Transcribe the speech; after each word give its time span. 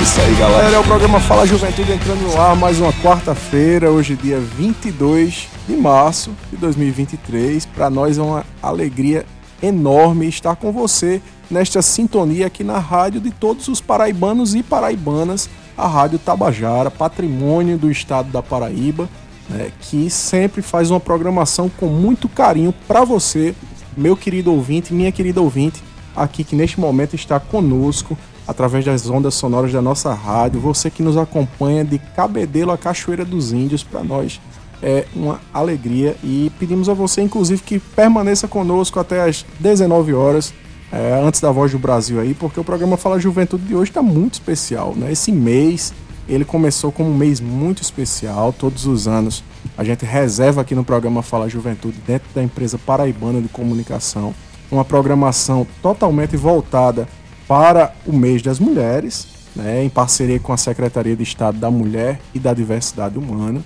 É 0.00 0.02
isso 0.02 0.18
aí, 0.18 0.34
galera. 0.36 0.76
É 0.76 0.78
o 0.78 0.82
programa 0.82 1.20
Fala 1.20 1.46
Juventude 1.46 1.92
entrando 1.92 2.22
no 2.22 2.40
ar 2.40 2.56
mais 2.56 2.80
uma 2.80 2.90
quarta-feira, 2.90 3.90
hoje 3.90 4.16
dia 4.16 4.40
22 4.40 5.46
de 5.68 5.76
março 5.76 6.30
de 6.50 6.56
2023. 6.56 7.66
Para 7.66 7.90
nós 7.90 8.16
é 8.16 8.22
uma 8.22 8.46
alegria 8.62 9.26
enorme 9.62 10.26
estar 10.26 10.56
com 10.56 10.72
você 10.72 11.20
nesta 11.50 11.82
sintonia 11.82 12.46
aqui 12.46 12.64
na 12.64 12.78
rádio 12.78 13.20
de 13.20 13.30
todos 13.30 13.68
os 13.68 13.82
paraibanos 13.82 14.54
e 14.54 14.62
paraibanas, 14.62 15.50
a 15.76 15.86
Rádio 15.86 16.18
Tabajara, 16.18 16.90
patrimônio 16.90 17.76
do 17.76 17.90
estado 17.90 18.30
da 18.32 18.42
Paraíba, 18.42 19.06
né, 19.50 19.70
que 19.82 20.08
sempre 20.08 20.62
faz 20.62 20.90
uma 20.90 20.98
programação 20.98 21.68
com 21.68 21.88
muito 21.88 22.26
carinho 22.26 22.72
para 22.88 23.04
você, 23.04 23.54
meu 23.94 24.16
querido 24.16 24.50
ouvinte, 24.50 24.94
minha 24.94 25.12
querida 25.12 25.42
ouvinte, 25.42 25.82
aqui 26.16 26.42
que 26.42 26.56
neste 26.56 26.80
momento 26.80 27.14
está 27.14 27.38
conosco 27.38 28.16
através 28.50 28.84
das 28.84 29.08
ondas 29.08 29.34
sonoras 29.34 29.72
da 29.72 29.80
nossa 29.80 30.12
rádio, 30.12 30.60
você 30.60 30.90
que 30.90 31.04
nos 31.04 31.16
acompanha 31.16 31.84
de 31.84 32.00
Cabedelo 32.00 32.72
a 32.72 32.76
Cachoeira 32.76 33.24
dos 33.24 33.52
Índios, 33.52 33.84
para 33.84 34.02
nós 34.02 34.40
é 34.82 35.06
uma 35.14 35.40
alegria. 35.54 36.16
E 36.24 36.50
pedimos 36.58 36.88
a 36.88 36.94
você, 36.94 37.22
inclusive, 37.22 37.62
que 37.62 37.78
permaneça 37.78 38.48
conosco 38.48 38.98
até 38.98 39.22
as 39.22 39.46
19 39.60 40.12
horas, 40.14 40.52
é, 40.90 41.22
antes 41.24 41.40
da 41.40 41.52
Voz 41.52 41.70
do 41.70 41.78
Brasil 41.78 42.18
aí, 42.18 42.34
porque 42.34 42.58
o 42.58 42.64
programa 42.64 42.96
Fala 42.96 43.20
Juventude 43.20 43.62
de 43.62 43.76
hoje 43.76 43.92
está 43.92 44.02
muito 44.02 44.34
especial, 44.34 44.94
né? 44.96 45.12
Esse 45.12 45.30
mês, 45.30 45.94
ele 46.28 46.44
começou 46.44 46.90
como 46.90 47.08
um 47.08 47.16
mês 47.16 47.38
muito 47.40 47.80
especial, 47.80 48.52
todos 48.52 48.84
os 48.84 49.06
anos 49.06 49.44
a 49.78 49.84
gente 49.84 50.04
reserva 50.04 50.62
aqui 50.62 50.74
no 50.74 50.82
programa 50.82 51.22
Fala 51.22 51.48
Juventude, 51.48 51.98
dentro 52.04 52.28
da 52.34 52.42
empresa 52.42 52.76
paraibana 52.76 53.40
de 53.40 53.46
comunicação, 53.46 54.34
uma 54.72 54.84
programação 54.84 55.64
totalmente 55.80 56.36
voltada 56.36 57.06
para 57.50 57.92
o 58.06 58.12
mês 58.12 58.42
das 58.42 58.60
mulheres, 58.60 59.26
né, 59.56 59.82
em 59.82 59.88
parceria 59.88 60.38
com 60.38 60.52
a 60.52 60.56
Secretaria 60.56 61.16
de 61.16 61.24
Estado 61.24 61.58
da 61.58 61.68
Mulher 61.68 62.20
e 62.32 62.38
da 62.38 62.54
Diversidade 62.54 63.18
Humana. 63.18 63.60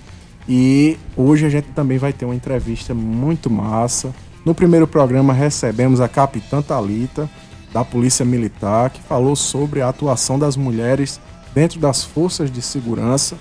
E 0.49 0.97
hoje 1.15 1.45
a 1.45 1.49
gente 1.49 1.67
também 1.67 1.99
vai 1.99 2.11
ter 2.11 2.25
uma 2.25 2.33
entrevista 2.33 2.95
muito 2.95 3.47
massa. 3.47 4.11
No 4.43 4.55
primeiro 4.55 4.87
programa 4.87 5.33
recebemos 5.33 6.01
a 6.01 6.07
capitã 6.07 6.63
Talita 6.63 7.29
da 7.71 7.85
Polícia 7.85 8.25
Militar, 8.25 8.89
que 8.89 9.03
falou 9.03 9.35
sobre 9.35 9.83
a 9.83 9.89
atuação 9.89 10.39
das 10.39 10.57
mulheres 10.57 11.21
dentro 11.53 11.79
das 11.79 12.03
forças 12.03 12.49
de 12.49 12.63
segurança. 12.63 13.37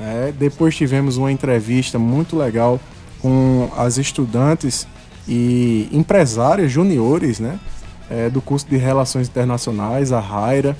É, 0.00 0.32
depois 0.36 0.74
tivemos 0.74 1.18
uma 1.18 1.30
entrevista 1.30 2.00
muito 2.00 2.36
legal 2.36 2.80
com 3.22 3.70
as 3.76 3.96
estudantes 3.96 4.88
e 5.28 5.88
empresárias 5.92 6.72
juniores, 6.72 7.38
né, 7.38 7.60
é, 8.10 8.28
do 8.28 8.40
curso 8.40 8.66
de 8.68 8.76
Relações 8.76 9.28
Internacionais, 9.28 10.12
a 10.12 10.20
Raira 10.20 10.76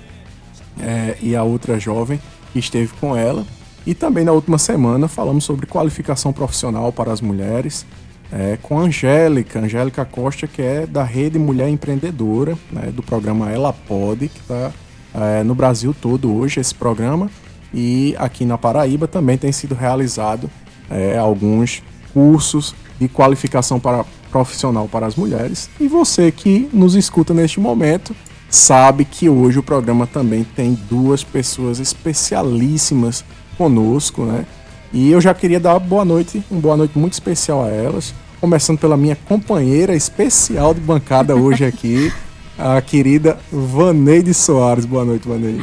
é, 0.80 1.16
e 1.20 1.34
a 1.34 1.42
outra 1.42 1.78
jovem 1.78 2.20
que 2.52 2.58
esteve 2.58 2.92
com 3.00 3.16
ela. 3.16 3.44
E 3.86 3.94
também 3.94 4.24
na 4.24 4.32
última 4.32 4.58
semana 4.58 5.08
falamos 5.08 5.44
sobre 5.44 5.66
qualificação 5.66 6.32
profissional 6.32 6.92
para 6.92 7.12
as 7.12 7.20
mulheres, 7.20 7.84
é, 8.32 8.58
com 8.62 8.78
a 8.78 8.82
Angélica, 8.82 9.60
Angélica 9.60 10.04
Costa, 10.04 10.46
que 10.46 10.62
é 10.62 10.86
da 10.86 11.04
Rede 11.04 11.38
Mulher 11.38 11.68
Empreendedora, 11.68 12.56
né, 12.72 12.90
do 12.90 13.02
programa 13.02 13.50
Ela 13.50 13.72
Pode, 13.72 14.28
que 14.28 14.40
está 14.40 14.72
é, 15.14 15.42
no 15.42 15.54
Brasil 15.54 15.94
todo 15.98 16.34
hoje 16.34 16.60
esse 16.60 16.74
programa. 16.74 17.30
E 17.72 18.14
aqui 18.18 18.44
na 18.44 18.56
Paraíba 18.56 19.06
também 19.06 19.36
tem 19.36 19.52
sido 19.52 19.74
realizado 19.74 20.50
é, 20.90 21.18
alguns 21.18 21.82
cursos 22.12 22.74
de 22.98 23.08
qualificação 23.08 23.80
para, 23.80 24.04
profissional 24.34 24.88
para 24.88 25.06
as 25.06 25.14
mulheres. 25.14 25.70
E 25.78 25.86
você 25.86 26.32
que 26.32 26.68
nos 26.72 26.96
escuta 26.96 27.32
neste 27.32 27.60
momento 27.60 28.12
sabe 28.50 29.04
que 29.04 29.28
hoje 29.28 29.60
o 29.60 29.62
programa 29.62 30.08
também 30.08 30.42
tem 30.42 30.76
duas 30.90 31.22
pessoas 31.22 31.78
especialíssimas 31.78 33.24
conosco, 33.56 34.24
né? 34.24 34.44
E 34.92 35.08
eu 35.08 35.20
já 35.20 35.32
queria 35.32 35.60
dar 35.60 35.78
boa 35.78 36.04
noite, 36.04 36.42
uma 36.50 36.60
boa 36.60 36.76
noite 36.76 36.98
muito 36.98 37.12
especial 37.12 37.64
a 37.64 37.68
elas, 37.68 38.12
começando 38.40 38.78
pela 38.78 38.96
minha 38.96 39.14
companheira 39.14 39.94
especial 39.94 40.74
de 40.74 40.80
bancada 40.80 41.36
hoje 41.36 41.64
aqui, 41.64 42.12
a 42.58 42.80
querida 42.80 43.38
Vaneide 43.52 44.34
Soares. 44.34 44.84
Boa 44.84 45.04
noite, 45.04 45.28
Vaneide. 45.28 45.62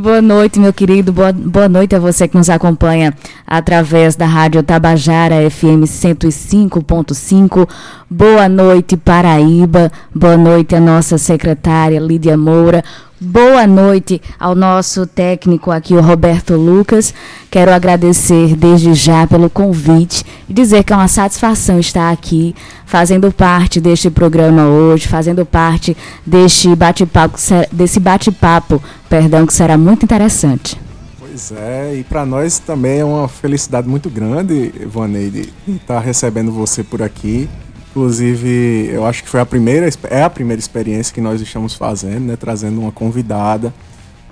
Boa 0.00 0.22
noite, 0.22 0.58
meu 0.58 0.72
querido. 0.72 1.12
Boa, 1.12 1.30
boa 1.30 1.68
noite 1.68 1.94
a 1.94 1.98
você 1.98 2.26
que 2.26 2.34
nos 2.34 2.48
acompanha 2.48 3.14
através 3.46 4.16
da 4.16 4.24
Rádio 4.24 4.62
Tabajara 4.62 5.50
FM 5.50 5.84
105.5. 5.84 7.68
Boa 8.08 8.48
noite, 8.48 8.96
Paraíba. 8.96 9.92
Boa 10.14 10.38
noite 10.38 10.74
a 10.74 10.80
nossa 10.80 11.18
secretária 11.18 12.00
Lídia 12.00 12.34
Moura. 12.34 12.82
Boa 13.22 13.66
noite 13.66 14.18
ao 14.38 14.54
nosso 14.54 15.06
técnico 15.06 15.70
aqui, 15.70 15.92
o 15.92 16.00
Roberto 16.00 16.54
Lucas. 16.54 17.12
Quero 17.50 17.70
agradecer 17.70 18.56
desde 18.56 18.94
já 18.94 19.26
pelo 19.26 19.50
convite 19.50 20.24
e 20.48 20.54
dizer 20.54 20.82
que 20.84 20.94
é 20.94 20.96
uma 20.96 21.06
satisfação 21.06 21.78
estar 21.78 22.10
aqui 22.10 22.54
fazendo 22.86 23.30
parte 23.30 23.78
deste 23.78 24.08
programa 24.08 24.64
hoje, 24.68 25.06
fazendo 25.06 25.44
parte 25.44 25.94
deste 26.24 26.74
bate-papo, 26.74 27.36
desse 27.70 28.00
bate-papo, 28.00 28.82
perdão, 29.06 29.46
que 29.46 29.52
será 29.52 29.76
muito 29.76 30.02
interessante. 30.02 30.80
Pois 31.18 31.52
é, 31.52 31.96
e 31.96 32.04
para 32.04 32.24
nós 32.24 32.58
também 32.58 33.00
é 33.00 33.04
uma 33.04 33.28
felicidade 33.28 33.86
muito 33.86 34.08
grande, 34.08 34.72
Vaneide, 34.86 35.52
estar 35.68 36.00
recebendo 36.00 36.50
você 36.50 36.82
por 36.82 37.02
aqui. 37.02 37.50
Inclusive, 37.90 38.88
eu 38.92 39.04
acho 39.04 39.22
que 39.24 39.28
foi 39.28 39.40
a 39.40 39.46
primeira, 39.46 39.88
é 40.08 40.22
a 40.22 40.30
primeira 40.30 40.60
experiência 40.60 41.12
que 41.12 41.20
nós 41.20 41.40
estamos 41.40 41.74
fazendo, 41.74 42.26
né? 42.26 42.36
Trazendo 42.36 42.80
uma 42.80 42.92
convidada 42.92 43.74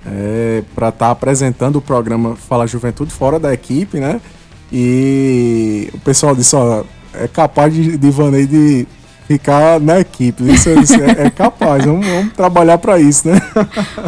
é, 0.05 0.63
para 0.73 0.89
estar 0.89 1.07
tá 1.07 1.11
apresentando 1.11 1.75
o 1.75 1.81
programa 1.81 2.35
Fala 2.35 2.65
Juventude 2.65 3.11
fora 3.11 3.37
da 3.37 3.53
equipe, 3.53 3.99
né? 3.99 4.21
E 4.71 5.89
o 5.93 5.99
pessoal 5.99 6.35
disse, 6.35 6.55
ó, 6.55 6.83
é 7.13 7.27
capaz 7.27 7.73
de, 7.73 7.97
de 7.97 8.11
Vaneide 8.11 8.87
ficar 9.29 9.79
na 9.79 9.99
equipe. 9.99 10.41
Isso, 10.51 10.71
isso 10.71 10.95
é, 10.95 11.27
é, 11.27 11.29
capaz, 11.29 11.85
vamos, 11.85 12.03
vamos 12.03 12.33
trabalhar 12.33 12.79
para 12.79 12.99
isso, 12.99 13.27
né? 13.27 13.39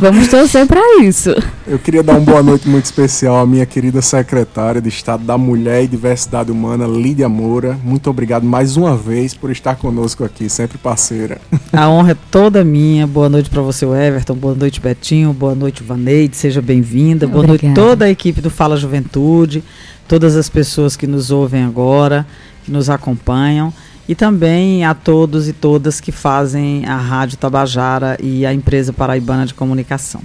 Vamos 0.01 0.27
torcer 0.27 0.65
para 0.65 0.81
isso. 1.03 1.29
Eu 1.67 1.77
queria 1.77 2.01
dar 2.01 2.13
uma 2.13 2.21
boa 2.21 2.41
noite 2.41 2.67
muito 2.67 2.85
especial 2.85 3.37
à 3.37 3.45
minha 3.45 3.63
querida 3.67 4.01
secretária 4.01 4.81
de 4.81 4.89
Estado 4.89 5.23
da 5.23 5.37
Mulher 5.37 5.83
e 5.83 5.87
Diversidade 5.87 6.51
Humana, 6.51 6.87
Lídia 6.87 7.29
Moura. 7.29 7.77
Muito 7.83 8.09
obrigado 8.09 8.43
mais 8.43 8.75
uma 8.75 8.97
vez 8.97 9.35
por 9.35 9.51
estar 9.51 9.75
conosco 9.75 10.23
aqui, 10.23 10.49
sempre 10.49 10.79
parceira. 10.79 11.39
A 11.71 11.87
honra 11.87 12.13
é 12.13 12.17
toda 12.31 12.63
minha. 12.63 13.05
Boa 13.05 13.29
noite 13.29 13.47
para 13.47 13.61
você, 13.61 13.85
Everton. 13.85 14.33
Boa 14.33 14.55
noite, 14.55 14.81
Betinho. 14.81 15.31
Boa 15.33 15.53
noite, 15.53 15.83
Vaneide. 15.83 16.35
Seja 16.35 16.63
bem-vinda. 16.63 17.27
Boa 17.27 17.45
noite 17.45 17.71
toda 17.75 18.05
a 18.05 18.09
equipe 18.09 18.41
do 18.41 18.49
Fala 18.49 18.75
Juventude, 18.75 19.63
todas 20.07 20.35
as 20.35 20.49
pessoas 20.49 20.95
que 20.95 21.05
nos 21.05 21.29
ouvem 21.29 21.63
agora, 21.63 22.25
que 22.65 22.71
nos 22.71 22.89
acompanham 22.89 23.71
e 24.11 24.15
também 24.15 24.83
a 24.83 24.93
todos 24.93 25.47
e 25.47 25.53
todas 25.53 26.01
que 26.01 26.11
fazem 26.11 26.85
a 26.85 26.97
Rádio 26.97 27.37
Tabajara 27.37 28.17
e 28.21 28.45
a 28.45 28.53
empresa 28.53 28.91
paraibana 28.91 29.45
de 29.45 29.53
comunicação. 29.53 30.19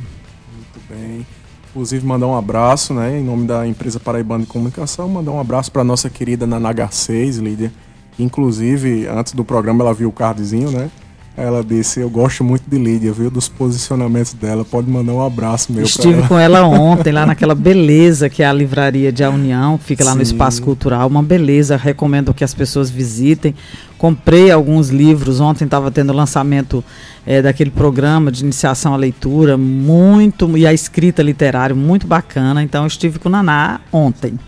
Muito 0.52 0.80
bem. 0.90 1.24
Inclusive, 1.70 2.04
mandar 2.04 2.26
um 2.26 2.36
abraço, 2.36 2.92
né, 2.92 3.16
em 3.16 3.22
nome 3.22 3.46
da 3.46 3.64
empresa 3.64 4.00
paraibana 4.00 4.42
de 4.42 4.48
comunicação, 4.48 5.08
mandar 5.08 5.30
um 5.30 5.38
abraço 5.38 5.70
para 5.70 5.84
nossa 5.84 6.10
querida 6.10 6.48
Nanaga 6.48 6.88
6, 6.90 7.36
Lídia. 7.36 7.72
Inclusive, 8.18 9.06
antes 9.06 9.34
do 9.34 9.44
programa, 9.44 9.84
ela 9.84 9.94
viu 9.94 10.08
o 10.08 10.12
cardzinho, 10.12 10.72
né? 10.72 10.90
Ela 11.36 11.62
disse: 11.62 12.00
Eu 12.00 12.08
gosto 12.08 12.42
muito 12.42 12.64
de 12.66 12.78
Lídia, 12.78 13.12
viu? 13.12 13.30
Dos 13.30 13.46
posicionamentos 13.48 14.32
dela. 14.32 14.64
Pode 14.64 14.90
mandar 14.90 15.12
um 15.12 15.24
abraço 15.24 15.70
meu 15.70 15.84
Estive 15.84 16.14
ela. 16.14 16.28
com 16.28 16.38
ela 16.38 16.62
ontem, 16.66 17.12
lá 17.12 17.26
naquela 17.26 17.54
beleza 17.54 18.30
que 18.30 18.42
é 18.42 18.46
a 18.46 18.52
livraria 18.52 19.12
de 19.12 19.22
A 19.22 19.28
União, 19.28 19.76
que 19.76 19.84
fica 19.84 20.02
lá 20.02 20.12
Sim. 20.12 20.16
no 20.16 20.22
Espaço 20.22 20.62
Cultural. 20.62 21.06
Uma 21.08 21.22
beleza, 21.22 21.76
recomendo 21.76 22.32
que 22.32 22.42
as 22.42 22.54
pessoas 22.54 22.88
visitem. 22.88 23.54
Comprei 23.98 24.50
alguns 24.50 24.88
livros. 24.88 25.38
Ontem 25.38 25.66
estava 25.66 25.90
tendo 25.90 26.10
o 26.10 26.16
lançamento 26.16 26.82
é, 27.26 27.42
daquele 27.42 27.70
programa 27.70 28.32
de 28.32 28.42
iniciação 28.42 28.94
à 28.94 28.96
leitura, 28.96 29.58
muito. 29.58 30.56
e 30.56 30.66
a 30.66 30.72
escrita 30.72 31.22
literária, 31.22 31.76
muito 31.76 32.06
bacana. 32.06 32.62
Então, 32.62 32.84
eu 32.84 32.88
estive 32.88 33.18
com 33.18 33.28
o 33.28 33.32
Naná 33.32 33.80
ontem. 33.92 34.38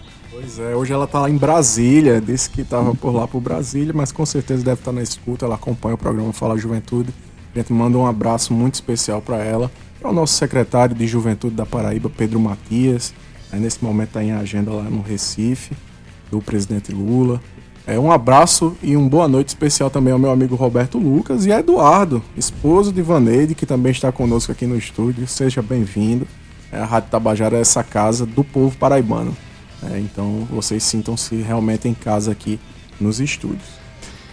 Pois 0.40 0.56
é, 0.60 0.72
hoje 0.72 0.92
ela 0.92 1.04
está 1.04 1.18
lá 1.18 1.28
em 1.28 1.36
Brasília, 1.36 2.20
disse 2.20 2.48
que 2.48 2.60
estava 2.60 2.94
por 2.94 3.12
lá 3.12 3.26
por 3.26 3.40
Brasília, 3.40 3.92
mas 3.92 4.12
com 4.12 4.24
certeza 4.24 4.62
deve 4.62 4.80
estar 4.80 4.92
tá 4.92 4.94
na 4.94 5.02
escuta, 5.02 5.44
ela 5.44 5.56
acompanha 5.56 5.96
o 5.96 5.98
programa 5.98 6.32
Fala 6.32 6.56
Juventude. 6.56 7.12
A 7.52 7.58
gente 7.58 7.72
manda 7.72 7.98
um 7.98 8.06
abraço 8.06 8.54
muito 8.54 8.74
especial 8.74 9.20
para 9.20 9.38
ela. 9.38 9.68
para 9.98 10.10
o 10.10 10.12
nosso 10.12 10.34
secretário 10.34 10.94
de 10.94 11.08
Juventude 11.08 11.56
da 11.56 11.66
Paraíba, 11.66 12.08
Pedro 12.08 12.38
Matias, 12.38 13.12
Aí, 13.50 13.58
nesse 13.58 13.82
momento 13.82 14.10
está 14.10 14.22
em 14.22 14.30
agenda 14.30 14.70
lá 14.70 14.84
no 14.84 15.02
Recife, 15.02 15.76
do 16.30 16.40
presidente 16.40 16.92
Lula. 16.92 17.40
É, 17.84 17.98
um 17.98 18.12
abraço 18.12 18.76
e 18.80 18.96
uma 18.96 19.08
boa 19.08 19.26
noite 19.26 19.48
especial 19.48 19.90
também 19.90 20.12
ao 20.12 20.20
meu 20.20 20.30
amigo 20.30 20.54
Roberto 20.54 20.98
Lucas 20.98 21.46
e 21.46 21.50
Eduardo, 21.50 22.22
esposo 22.36 22.92
de 22.92 23.02
Vaneide, 23.02 23.56
que 23.56 23.66
também 23.66 23.90
está 23.90 24.12
conosco 24.12 24.52
aqui 24.52 24.68
no 24.68 24.78
estúdio. 24.78 25.26
Seja 25.26 25.60
bem-vindo. 25.60 26.28
É, 26.70 26.78
a 26.78 26.84
Rádio 26.84 27.10
Tabajara 27.10 27.56
é 27.56 27.60
essa 27.60 27.82
casa 27.82 28.24
do 28.24 28.44
povo 28.44 28.76
paraibano. 28.76 29.36
É, 29.82 29.98
então 29.98 30.46
vocês 30.50 30.82
sintam-se 30.82 31.36
realmente 31.36 31.88
em 31.88 31.94
casa 31.94 32.32
aqui 32.32 32.58
nos 33.00 33.20
estúdios. 33.20 33.78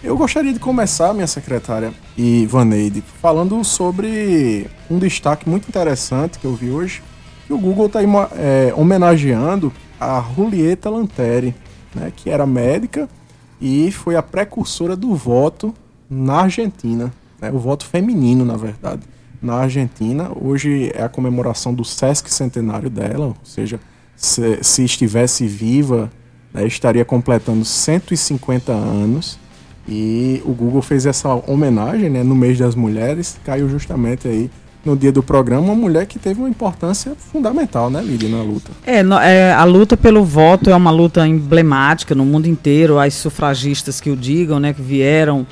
Eu 0.02 0.16
gostaria 0.16 0.52
de 0.52 0.58
começar, 0.60 1.12
minha 1.14 1.26
secretária 1.26 1.92
e 2.16 2.46
Vaneide, 2.46 3.02
falando 3.20 3.62
sobre 3.64 4.68
um 4.90 4.98
destaque 4.98 5.48
muito 5.48 5.68
interessante 5.68 6.38
que 6.38 6.44
eu 6.44 6.54
vi 6.54 6.70
hoje, 6.70 7.02
que 7.46 7.52
o 7.52 7.58
Google 7.58 7.86
está 7.86 8.00
é, 8.02 8.72
homenageando 8.76 9.72
a 9.98 10.22
Julieta 10.34 10.90
Lanteri, 10.90 11.54
né, 11.94 12.12
que 12.14 12.28
era 12.28 12.46
médica 12.46 13.08
e 13.60 13.90
foi 13.90 14.16
a 14.16 14.22
precursora 14.22 14.94
do 14.94 15.14
voto 15.14 15.74
na 16.08 16.42
Argentina, 16.42 17.12
né, 17.40 17.50
o 17.50 17.58
voto 17.58 17.86
feminino, 17.86 18.44
na 18.44 18.56
verdade, 18.56 19.02
na 19.40 19.54
Argentina. 19.54 20.30
Hoje 20.40 20.92
é 20.94 21.02
a 21.02 21.08
comemoração 21.08 21.72
do 21.72 21.84
Sesc 21.84 22.30
centenário 22.30 22.90
dela, 22.90 23.26
ou 23.26 23.36
seja, 23.42 23.80
se, 24.16 24.58
se 24.62 24.84
estivesse 24.84 25.46
viva, 25.46 26.10
né, 26.52 26.66
estaria 26.66 27.04
completando 27.04 27.64
150 27.64 28.72
anos. 28.72 29.38
E 29.88 30.42
o 30.44 30.52
Google 30.52 30.82
fez 30.82 31.06
essa 31.06 31.32
homenagem 31.46 32.10
né, 32.10 32.24
no 32.24 32.34
mês 32.34 32.58
das 32.58 32.74
mulheres, 32.74 33.38
caiu 33.44 33.68
justamente 33.68 34.26
aí 34.26 34.50
no 34.84 34.96
dia 34.96 35.10
do 35.10 35.22
programa, 35.22 35.62
uma 35.62 35.74
mulher 35.74 36.06
que 36.06 36.18
teve 36.18 36.40
uma 36.40 36.48
importância 36.48 37.12
fundamental, 37.16 37.90
né, 37.90 38.00
Lídia, 38.00 38.28
na 38.28 38.40
luta. 38.40 38.70
É, 38.86 39.02
no, 39.02 39.18
é, 39.18 39.52
a 39.52 39.64
luta 39.64 39.96
pelo 39.96 40.24
voto 40.24 40.70
é 40.70 40.76
uma 40.76 40.92
luta 40.92 41.26
emblemática 41.26 42.14
no 42.14 42.24
mundo 42.24 42.46
inteiro. 42.46 42.98
As 42.98 43.14
sufragistas 43.14 44.00
que 44.00 44.10
o 44.10 44.16
digam, 44.16 44.60
né, 44.60 44.72
que 44.72 44.80
vieram 44.80 45.44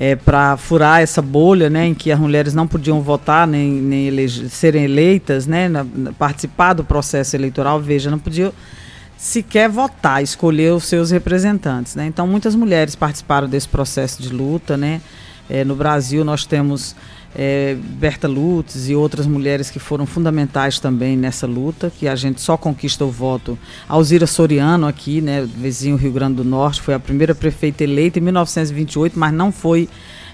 é, 0.00 0.14
para 0.14 0.56
furar 0.56 1.02
essa 1.02 1.20
bolha, 1.20 1.68
né, 1.68 1.86
em 1.86 1.94
que 1.94 2.12
as 2.12 2.20
mulheres 2.20 2.54
não 2.54 2.68
podiam 2.68 3.02
votar 3.02 3.48
nem, 3.48 3.68
nem 3.68 4.28
serem 4.28 4.84
eleitas, 4.84 5.44
né, 5.44 5.68
na, 5.68 5.82
na, 5.82 6.12
participar 6.12 6.72
do 6.72 6.84
processo 6.84 7.34
eleitoral. 7.34 7.80
Veja, 7.80 8.08
não 8.08 8.18
podiam 8.18 8.52
sequer 9.16 9.68
votar, 9.68 10.22
escolher 10.22 10.72
os 10.72 10.84
seus 10.84 11.10
representantes, 11.10 11.96
né. 11.96 12.06
Então, 12.06 12.28
muitas 12.28 12.54
mulheres 12.54 12.94
participaram 12.94 13.48
desse 13.48 13.68
processo 13.68 14.22
de 14.22 14.28
luta, 14.28 14.76
né. 14.76 15.00
É, 15.50 15.64
no 15.64 15.74
Brasil, 15.74 16.24
nós 16.24 16.46
temos 16.46 16.94
é, 17.34 17.76
Berta 17.80 18.26
Lutz 18.26 18.88
e 18.88 18.94
outras 18.94 19.26
mulheres 19.26 19.70
que 19.70 19.78
foram 19.78 20.06
fundamentais 20.06 20.78
também 20.78 21.16
nessa 21.16 21.46
luta, 21.46 21.92
que 21.96 22.08
a 22.08 22.16
gente 22.16 22.40
só 22.40 22.56
conquista 22.56 23.04
o 23.04 23.10
voto. 23.10 23.58
Alzira 23.88 24.26
Soriano 24.26 24.86
aqui, 24.86 25.20
né, 25.20 25.46
vizinho 25.56 25.96
Rio 25.96 26.12
Grande 26.12 26.36
do 26.36 26.44
Norte, 26.44 26.80
foi 26.80 26.94
a 26.94 27.00
primeira 27.00 27.34
prefeita 27.34 27.84
eleita 27.84 28.18
em 28.18 28.22
1928, 28.22 29.18
mas 29.18 29.32
não 29.32 29.52
foi 29.52 29.88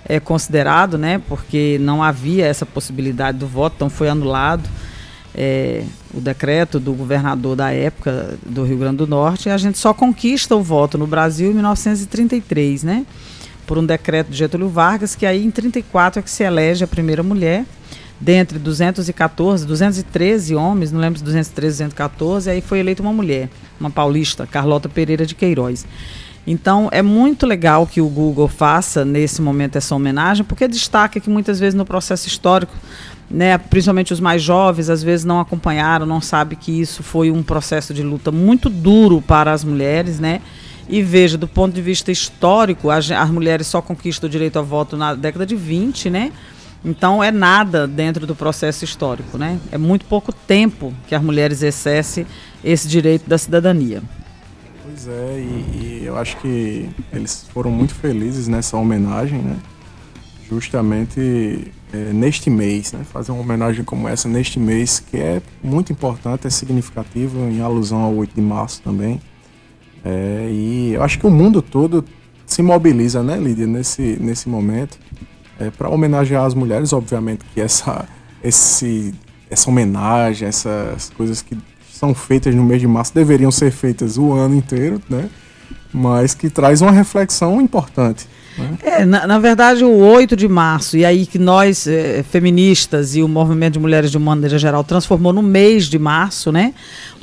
é, 0.07 0.21
considerado, 0.21 0.97
né, 0.97 1.21
porque 1.29 1.79
não 1.81 2.03
havia 2.03 2.47
essa 2.47 2.65
possibilidade 2.65 3.39
do 3.39 3.47
voto, 3.47 3.75
então 3.77 3.91
foi 3.91 4.09
anulado. 4.09 4.69
É, 5.37 5.83
o 6.15 6.21
decreto 6.21 6.79
do 6.79 6.93
governador 6.93 7.57
da 7.57 7.73
época 7.73 8.39
do 8.47 8.63
Rio 8.63 8.79
Grande 8.79 8.99
do 8.99 9.07
Norte, 9.09 9.49
e 9.49 9.53
a 9.53 9.59
gente 9.59 9.77
só 9.77 9.93
conquista 9.93 10.55
o 10.55 10.63
voto 10.63 10.97
no 10.97 11.09
Brasil 11.09 11.51
em 11.51 11.55
1933, 11.55 12.85
né? 12.85 13.05
Por 13.67 13.79
um 13.79 13.85
decreto 13.85 14.31
de 14.31 14.37
Getúlio 14.37 14.69
Vargas, 14.69 15.15
que 15.15 15.27
aí 15.27 15.45
em 15.45 15.51
34 15.51 16.21
é 16.21 16.23
que 16.23 16.31
se 16.31 16.43
elege 16.43 16.85
a 16.85 16.87
primeira 16.87 17.23
mulher, 17.23 17.65
dentre 18.21 18.59
214, 18.59 19.67
213 19.67 20.55
homens, 20.55 20.93
não 20.93 21.01
lembro 21.01 21.19
se 21.19 21.25
213, 21.25 21.85
214, 21.85 22.51
aí 22.51 22.61
foi 22.61 22.79
eleita 22.79 23.03
uma 23.03 23.13
mulher, 23.13 23.49
uma 23.79 23.91
paulista, 23.91 24.47
Carlota 24.47 24.89
Pereira 24.89 25.27
de 25.27 25.35
Queiroz. 25.35 25.87
Então 26.47 26.89
é 26.93 27.01
muito 27.01 27.47
legal 27.47 27.87
que 27.87 28.01
o 28.01 28.09
Google 28.09 28.49
faça 28.49 29.05
nesse 29.05 29.41
momento 29.41 29.77
essa 29.77 29.95
homenagem, 29.95 30.45
porque 30.45 30.69
destaca 30.69 31.19
que 31.19 31.31
muitas 31.31 31.59
vezes 31.59 31.75
no 31.75 31.87
processo 31.87 32.29
histórico, 32.29 32.75
né, 33.31 33.57
principalmente 33.57 34.13
os 34.13 34.21
mais 34.21 34.43
jovens, 34.43 34.91
às 34.91 35.03
vezes 35.03 35.25
não 35.25 35.41
acompanharam, 35.41 36.05
não 36.05 36.21
sabem 36.21 36.59
que 36.59 36.81
isso 36.81 37.03
foi 37.03 37.31
um 37.31 37.43
processo 37.43 37.95
de 37.95 38.03
luta 38.03 38.31
muito 38.31 38.69
duro 38.69 39.23
para 39.23 39.53
as 39.53 39.65
mulheres, 39.65 40.21
né? 40.21 40.43
E 40.89 41.03
veja, 41.03 41.39
do 41.39 41.49
ponto 41.49 41.75
de 41.75 41.81
vista 41.81 42.13
histórico, 42.13 42.91
as, 42.91 43.11
as 43.11 43.31
mulheres 43.31 43.67
só 43.67 43.81
conquistam 43.81 44.29
o 44.29 44.31
direito 44.31 44.59
ao 44.59 44.65
voto 44.65 44.97
na 44.97 45.15
década 45.15 45.47
de 45.47 45.57
20, 45.57 46.11
né? 46.11 46.33
Então 46.85 47.25
é 47.25 47.31
nada 47.31 47.87
dentro 47.87 48.27
do 48.27 48.35
processo 48.35 48.85
histórico, 48.85 49.39
né? 49.39 49.59
É 49.73 49.79
muito 49.79 50.05
pouco 50.05 50.33
tempo 50.33 50.93
que 51.09 51.15
as 51.15 51.23
mulheres 51.23 51.63
exercem 51.63 52.27
esse 52.63 52.87
direito 52.87 53.27
da 53.29 53.39
cidadania. 53.39 54.03
Pois 54.83 55.09
é, 55.09 55.39
e, 55.39 56.03
e 56.03 56.03
eu 56.05 56.19
acho 56.19 56.37
que 56.37 56.91
eles 57.11 57.47
foram 57.55 57.71
muito 57.71 57.95
felizes 57.95 58.49
nessa 58.49 58.77
homenagem, 58.77 59.39
né? 59.39 59.57
Justamente 60.47 61.73
é, 61.91 62.13
neste 62.13 62.51
mês, 62.51 62.93
né? 62.93 63.03
Fazer 63.11 63.33
uma 63.33 63.41
homenagem 63.41 63.83
como 63.83 64.07
essa 64.07 64.29
neste 64.29 64.61
mês, 64.61 65.01
que 65.01 65.17
é 65.17 65.41
muito 65.63 65.91
importante, 65.91 66.47
é 66.47 66.51
significativo, 66.51 67.39
em 67.49 67.63
alusão 67.63 68.01
ao 68.01 68.15
8 68.15 68.35
de 68.35 68.43
março 68.43 68.83
também. 68.83 69.23
É, 70.05 70.49
e 70.51 70.93
eu 70.95 71.03
acho 71.03 71.19
que 71.19 71.27
o 71.27 71.31
mundo 71.31 71.63
todo 71.63 72.05
se 72.47 72.63
mobiliza, 72.63 73.23
né, 73.23 73.37
Lídia, 73.39 73.67
nesse, 73.67 74.19
nesse 74.21 74.49
momento, 74.49 74.99
é, 75.59 75.71
para 75.71 75.89
homenagear 75.89 76.45
as 76.45 76.55
mulheres. 76.55 76.93
Obviamente 76.93 77.45
que 77.55 77.61
essa, 77.61 78.07
esse, 78.43 79.15
essa 79.51 79.71
homenagem, 79.71 80.47
essas 80.47 81.11
coisas 81.17 81.41
que 81.41 81.57
são 81.91 82.15
feitas 82.15 82.55
no 82.55 82.63
mês 82.63 82.81
de 82.81 82.87
março 82.87 83.15
deveriam 83.15 83.51
ser 83.51 83.71
feitas 83.71 84.19
o 84.19 84.33
ano 84.33 84.55
inteiro, 84.55 85.01
né? 85.09 85.31
Mas 85.93 86.35
que 86.35 86.51
traz 86.51 86.83
uma 86.83 86.91
reflexão 86.91 87.61
importante. 87.61 88.29
É, 88.83 89.05
na, 89.05 89.27
na, 89.27 89.39
verdade, 89.39 89.85
o 89.85 89.97
8 89.97 90.37
de 90.37 90.47
março, 90.47 90.97
e 90.97 91.05
aí 91.05 91.27
que 91.27 91.39
nós, 91.39 91.87
eh, 91.87 92.25
feministas 92.31 93.17
e 93.17 93.23
o 93.23 93.29
movimento 93.29 93.75
de 93.75 93.79
mulheres 93.81 94.11
de 94.11 94.17
uma 94.17 94.35
maneira 94.35 94.59
geral, 94.59 94.85
transformou 94.85 95.33
no 95.33 95.43
mês 95.43 95.87
de 95.87 95.99
março, 95.99 96.53
né? 96.53 96.73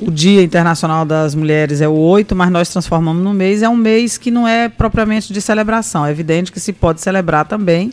O 0.02 0.12
Dia 0.12 0.44
Internacional 0.44 1.06
das 1.06 1.34
Mulheres 1.34 1.80
é 1.80 1.88
o 1.88 1.94
8, 1.94 2.36
mas 2.36 2.50
nós 2.50 2.70
transformamos 2.70 3.24
no 3.24 3.34
mês, 3.34 3.62
é 3.62 3.70
um 3.70 3.78
mês 3.78 4.18
que 4.18 4.30
não 4.30 4.48
é 4.48 4.68
propriamente 4.68 5.32
de 5.32 5.42
celebração. 5.42 6.06
É 6.06 6.12
evidente 6.12 6.52
que 6.52 6.60
se 6.60 6.74
pode 6.74 7.00
celebrar 7.00 7.46
também, 7.46 7.92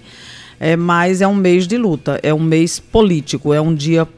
é, 0.59 0.77
mas 0.77 1.21
é 1.21 1.29
um 1.29 1.37
mês 1.37 1.67
de 1.67 1.79
luta, 1.79 2.19
é 2.23 2.35
um 2.35 2.41
mês 2.41 2.81
político, 2.81 3.55
é 3.55 3.61
um 3.61 3.75
dia 3.75 4.05
político 4.05 4.18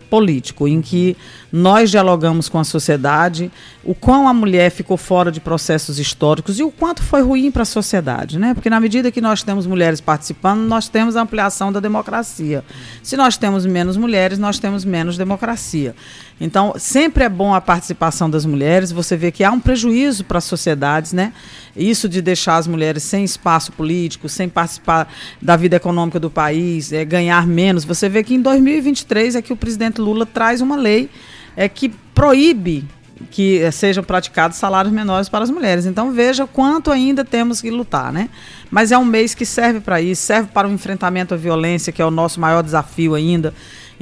em 0.69 0.81
que 0.81 1.17
nós 1.53 1.91
dialogamos 1.91 2.49
com 2.49 2.59
a 2.59 2.65
sociedade, 2.65 3.51
o 3.85 3.95
quão 3.95 4.29
a 4.29 4.35
mulher 4.35 4.71
ficou 4.71 4.97
fora 4.97 5.33
de 5.33 5.41
processos 5.41 5.99
históricos 5.99 6.59
e 6.59 6.63
o 6.63 6.71
quanto 6.71 7.03
foi 7.03 7.23
ruim 7.23 7.51
para 7.51 7.63
a 7.63 7.67
sociedade, 7.67 8.39
né? 8.39 8.55
Porque 8.55 8.69
na 8.69 8.81
medida 8.81 9.11
que 9.11 9.21
nós 9.21 9.43
temos 9.43 9.67
mulheres 9.67 10.01
participando, 10.01 10.61
nós 10.61 10.89
temos 10.89 11.17
a 11.17 11.23
ampliação 11.23 11.73
da 11.73 11.81
democracia. 11.81 12.65
Se 13.03 13.17
nós 13.17 13.37
temos 13.37 13.65
menos 13.67 13.97
mulheres, 13.97 14.39
nós 14.39 14.59
temos 14.59 14.85
menos 14.85 15.17
democracia. 15.17 15.95
Então, 16.41 16.75
sempre 16.79 17.25
é 17.25 17.29
bom 17.29 17.55
a 17.55 17.61
participação 17.61 18.31
das 18.31 18.47
mulheres. 18.47 18.91
Você 18.91 19.15
vê 19.15 19.31
que 19.31 19.45
há 19.45 19.51
um 19.51 19.61
prejuízo 19.61 20.25
para 20.25 20.39
as 20.39 20.45
sociedades, 20.45 21.13
né? 21.13 21.35
Isso 21.77 22.09
de 22.09 22.23
deixar 22.23 22.57
as 22.57 22.67
mulheres 22.67 23.03
sem 23.03 23.23
espaço 23.23 23.73
político, 23.73 24.29
sem 24.29 24.49
participar 24.49 25.13
da 25.41 25.55
vida 25.55 25.77
econômica 25.77 26.19
do 26.19 26.31
país, 26.31 26.93
é, 26.93 27.05
ganhar 27.05 27.47
menos. 27.47 27.85
Você 27.85 28.09
vê 28.09 28.25
que 28.25 28.35
em 28.35 28.41
2023 28.41 29.37
é 29.37 29.43
que 29.43 29.53
o 29.53 29.57
presidente 29.57 30.00
Lula 30.01 30.27
traz 30.27 30.61
uma 30.61 30.77
lei 30.77 31.09
é, 31.57 31.69
que 31.69 31.89
proíbe 32.15 32.85
que 33.31 33.71
sejam 33.71 34.03
praticados 34.03 34.57
salários 34.57 34.93
menores 34.93 35.29
para 35.29 35.45
as 35.45 35.51
mulheres. 35.51 35.85
Então 35.85 36.11
veja 36.11 36.47
quanto 36.47 36.91
ainda 36.91 37.25
temos 37.25 37.61
que 37.61 37.71
lutar, 37.71 38.13
né? 38.13 38.31
Mas 38.71 38.93
é 38.93 38.99
um 38.99 39.05
mês 39.05 39.35
que 39.35 39.45
serve 39.45 39.81
para 39.81 40.01
isso, 40.01 40.23
serve 40.23 40.49
para 40.53 40.67
o 40.67 40.73
enfrentamento 40.73 41.35
à 41.35 41.37
violência, 41.37 41.93
que 41.93 42.01
é 42.01 42.05
o 42.05 42.11
nosso 42.11 42.41
maior 42.41 42.63
desafio 42.63 43.15
ainda. 43.15 43.53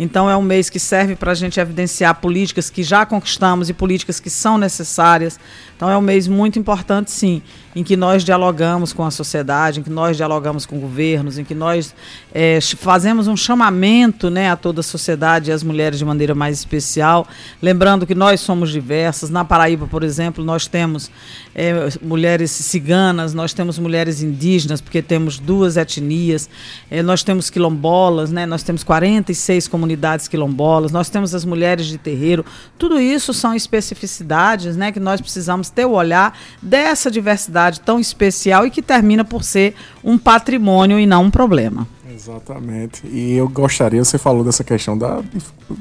Então, 0.00 0.30
é 0.30 0.36
um 0.36 0.42
mês 0.42 0.70
que 0.70 0.78
serve 0.78 1.16
para 1.16 1.32
a 1.32 1.34
gente 1.34 1.58
evidenciar 1.58 2.14
políticas 2.14 2.70
que 2.70 2.84
já 2.84 3.04
conquistamos 3.04 3.68
e 3.68 3.74
políticas 3.74 4.20
que 4.20 4.30
são 4.30 4.56
necessárias. 4.56 5.40
Então, 5.76 5.90
é 5.90 5.98
um 5.98 6.00
mês 6.00 6.28
muito 6.28 6.56
importante, 6.56 7.10
sim, 7.10 7.42
em 7.78 7.84
que 7.84 7.96
nós 7.96 8.24
dialogamos 8.24 8.92
com 8.92 9.04
a 9.04 9.10
sociedade, 9.10 9.78
em 9.78 9.84
que 9.84 9.90
nós 9.90 10.16
dialogamos 10.16 10.66
com 10.66 10.80
governos, 10.80 11.38
em 11.38 11.44
que 11.44 11.54
nós 11.54 11.94
é, 12.34 12.58
fazemos 12.60 13.28
um 13.28 13.36
chamamento 13.36 14.28
né, 14.28 14.50
a 14.50 14.56
toda 14.56 14.80
a 14.80 14.82
sociedade 14.82 15.50
e 15.50 15.52
às 15.52 15.62
mulheres 15.62 15.96
de 15.96 16.04
maneira 16.04 16.34
mais 16.34 16.58
especial. 16.58 17.24
Lembrando 17.62 18.04
que 18.04 18.16
nós 18.16 18.40
somos 18.40 18.72
diversas. 18.72 19.30
Na 19.30 19.44
Paraíba, 19.44 19.86
por 19.86 20.02
exemplo, 20.02 20.44
nós 20.44 20.66
temos 20.66 21.08
é, 21.54 21.88
mulheres 22.02 22.50
ciganas, 22.50 23.32
nós 23.32 23.52
temos 23.52 23.78
mulheres 23.78 24.22
indígenas, 24.22 24.80
porque 24.80 25.00
temos 25.00 25.38
duas 25.38 25.76
etnias, 25.76 26.50
é, 26.90 27.00
nós 27.00 27.22
temos 27.22 27.48
quilombolas, 27.48 28.32
né, 28.32 28.44
nós 28.44 28.64
temos 28.64 28.82
46 28.82 29.68
comunidades 29.68 30.26
quilombolas, 30.26 30.90
nós 30.90 31.08
temos 31.08 31.32
as 31.32 31.44
mulheres 31.44 31.86
de 31.86 31.96
terreiro. 31.96 32.44
Tudo 32.76 32.98
isso 32.98 33.32
são 33.32 33.54
especificidades 33.54 34.76
né, 34.76 34.90
que 34.90 34.98
nós 34.98 35.20
precisamos 35.20 35.70
ter 35.70 35.84
o 35.84 35.92
olhar 35.92 36.36
dessa 36.60 37.08
diversidade 37.08 37.67
tão 37.76 37.98
especial 37.98 38.66
e 38.66 38.70
que 38.70 38.80
termina 38.80 39.24
por 39.24 39.44
ser 39.44 39.74
um 40.02 40.16
patrimônio 40.16 40.98
e 40.98 41.06
não 41.06 41.24
um 41.24 41.30
problema. 41.30 41.86
Exatamente. 42.14 43.06
E 43.06 43.34
eu 43.34 43.48
gostaria, 43.48 44.04
você 44.04 44.18
falou 44.18 44.42
dessa 44.42 44.64
questão 44.64 44.96
da, 44.96 45.22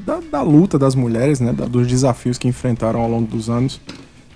da, 0.06 0.20
da 0.32 0.42
luta 0.42 0.78
das 0.78 0.94
mulheres, 0.94 1.40
né, 1.40 1.54
da, 1.54 1.66
dos 1.66 1.88
desafios 1.88 2.38
que 2.38 2.48
enfrentaram 2.48 3.00
ao 3.00 3.10
longo 3.10 3.28
dos 3.28 3.50
anos, 3.50 3.82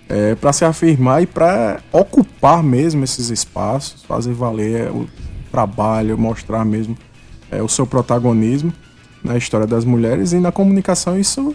é, 0.10 0.36
para 0.36 0.51
se 0.51 0.65
afirmar 0.65 1.24
e 1.24 1.27
para 1.27 1.79
ocupar 1.91 2.63
mesmo 2.63 3.03
esses 3.03 3.29
espaços, 3.29 4.03
fazer 4.03 4.34
valer 4.34 4.89
o 4.89 5.08
trabalho, 5.51 6.17
mostrar 6.17 6.65
mesmo 6.65 6.98
é, 7.51 7.62
o 7.62 7.67
seu 7.67 7.86
protagonismo 7.86 8.74
na 9.24 9.38
história 9.38 9.67
das 9.67 9.86
mulheres 9.86 10.34
e 10.34 10.39
na 10.39 10.51
comunicação 10.51 11.20
isso 11.20 11.53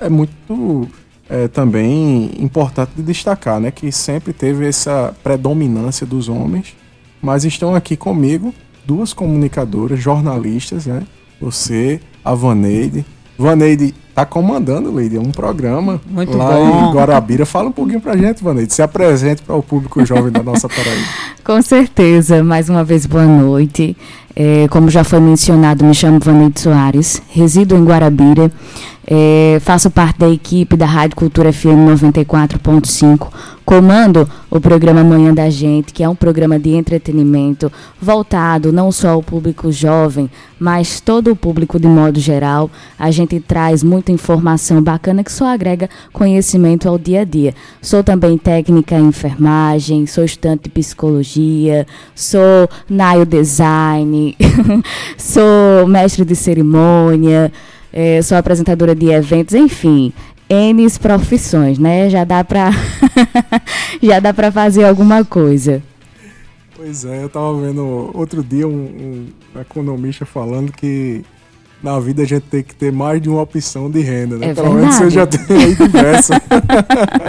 é 0.00 0.08
muito 0.08 0.88
é, 1.28 1.48
também 1.48 2.30
importante 2.38 2.90
de 2.96 3.02
destacar, 3.02 3.60
né? 3.60 3.70
Que 3.70 3.92
sempre 3.92 4.32
teve 4.32 4.66
essa 4.66 5.14
predominância 5.22 6.06
dos 6.06 6.28
homens, 6.28 6.74
mas 7.20 7.44
estão 7.44 7.74
aqui 7.74 7.96
comigo 7.96 8.54
duas 8.84 9.12
comunicadoras, 9.12 10.00
jornalistas, 10.00 10.86
né? 10.86 11.02
Você, 11.40 12.00
a 12.24 12.34
Vaneide. 12.34 13.04
Vaneide 13.38 13.94
tá 14.14 14.26
comandando, 14.26 14.92
Leide, 14.92 15.16
um 15.16 15.30
programa 15.30 16.00
Muito 16.10 16.36
lá 16.36 16.56
bom. 16.56 16.90
em 16.90 16.92
Guarabira. 16.92 17.46
Fala 17.46 17.68
um 17.68 17.72
pouquinho 17.72 18.00
pra 18.00 18.16
gente, 18.16 18.42
Vaneide. 18.42 18.74
Se 18.74 18.82
apresente 18.82 19.42
para 19.42 19.54
o 19.54 19.62
público 19.62 20.04
jovem 20.04 20.32
da 20.32 20.42
nossa 20.42 20.68
Paraíba. 20.68 21.06
Com 21.44 21.62
certeza. 21.62 22.42
Mais 22.42 22.68
uma 22.68 22.82
vez, 22.82 23.06
boa 23.06 23.26
noite. 23.26 23.96
É, 24.34 24.66
como 24.68 24.90
já 24.90 25.04
foi 25.04 25.20
mencionado, 25.20 25.84
me 25.84 25.94
chamo 25.94 26.18
Vaneide 26.18 26.60
Soares, 26.60 27.22
resido 27.28 27.76
em 27.76 27.84
Guarabira. 27.84 28.50
É, 29.10 29.56
faço 29.60 29.90
parte 29.90 30.18
da 30.18 30.28
equipe 30.28 30.76
da 30.76 30.84
Rádio 30.84 31.16
Cultura 31.16 31.50
FM 31.50 31.88
94.5. 31.88 33.28
Comando 33.64 34.28
o 34.50 34.60
programa 34.60 35.02
Manhã 35.02 35.32
da 35.32 35.48
Gente, 35.48 35.94
que 35.94 36.02
é 36.02 36.08
um 36.08 36.14
programa 36.14 36.58
de 36.58 36.74
entretenimento 36.74 37.72
voltado 38.00 38.70
não 38.70 38.92
só 38.92 39.10
ao 39.10 39.22
público 39.22 39.72
jovem, 39.72 40.30
mas 40.58 41.00
todo 41.00 41.30
o 41.30 41.36
público 41.36 41.80
de 41.80 41.86
modo 41.86 42.20
geral. 42.20 42.70
A 42.98 43.10
gente 43.10 43.40
traz 43.40 43.82
muita 43.82 44.12
informação 44.12 44.82
bacana 44.82 45.24
que 45.24 45.32
só 45.32 45.46
agrega 45.46 45.88
conhecimento 46.12 46.86
ao 46.86 46.98
dia 46.98 47.22
a 47.22 47.24
dia. 47.24 47.54
Sou 47.80 48.04
também 48.04 48.36
técnica 48.36 48.94
em 48.94 49.06
enfermagem, 49.06 50.06
sou 50.06 50.24
estudante 50.24 50.64
de 50.64 50.70
psicologia, 50.70 51.86
sou 52.14 52.68
nail 52.88 53.24
design, 53.24 54.36
sou 55.16 55.86
mestre 55.86 56.26
de 56.26 56.36
cerimônia. 56.36 57.50
É, 57.92 58.20
sou 58.22 58.36
apresentadora 58.36 58.94
de 58.94 59.10
eventos, 59.10 59.54
enfim, 59.54 60.12
N 60.48 60.86
profissões, 60.98 61.78
né? 61.78 62.08
Já 62.08 62.24
dá 62.24 62.42
pra 62.42 62.70
já 64.02 64.20
dá 64.20 64.32
para 64.32 64.50
fazer 64.50 64.84
alguma 64.84 65.24
coisa. 65.24 65.82
Pois 66.74 67.04
é, 67.04 67.24
eu 67.24 67.28
tava 67.28 67.60
vendo 67.60 68.10
outro 68.14 68.42
dia 68.42 68.66
um, 68.66 68.70
um, 69.54 69.60
economista 69.60 70.24
falando 70.24 70.70
que 70.70 71.24
na 71.82 71.98
vida 71.98 72.22
a 72.22 72.24
gente 72.24 72.44
tem 72.44 72.62
que 72.62 72.74
ter 72.74 72.92
mais 72.92 73.20
de 73.20 73.28
uma 73.28 73.42
opção 73.42 73.90
de 73.90 74.00
renda, 74.00 74.38
né? 74.38 74.50
É 74.50 74.54
Pelo 74.54 74.74
verdade. 74.74 74.82
menos 74.82 74.94
você 74.96 75.10
já 75.10 75.26
tem 75.26 75.56
aí 75.56 75.74
diversa. 75.74 76.40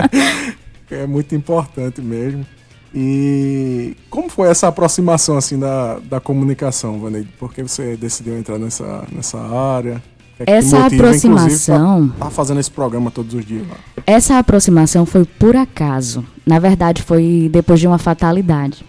é 0.91 1.07
muito 1.07 1.33
importante 1.35 2.01
mesmo. 2.01 2.45
E 2.93 3.95
como 4.09 4.29
foi 4.29 4.49
essa 4.49 4.67
aproximação 4.67 5.37
assim 5.37 5.59
da, 5.59 5.99
da 5.99 6.19
comunicação, 6.19 6.99
Vaneide? 6.99 7.29
Por 7.39 7.53
que 7.53 7.61
você 7.61 7.95
decidiu 7.95 8.37
entrar 8.37 8.57
nessa, 8.57 9.03
nessa 9.11 9.39
área? 9.39 10.01
É 10.45 10.53
Essa 10.53 10.79
motiva, 10.81 11.03
aproximação, 11.03 12.09
pra 12.17 12.25
Tá 12.25 12.31
fazendo 12.31 12.59
esse 12.59 12.71
programa 12.71 13.11
todos 13.11 13.33
os 13.33 13.45
dias 13.45 13.67
lá. 13.67 13.75
essa 14.07 14.37
aproximação 14.39 15.05
foi 15.05 15.25
por 15.25 15.55
acaso. 15.55 16.23
Na 16.45 16.59
verdade, 16.59 17.03
foi 17.03 17.49
depois 17.51 17.79
de 17.79 17.87
uma 17.87 17.97
fatalidade. 17.97 18.83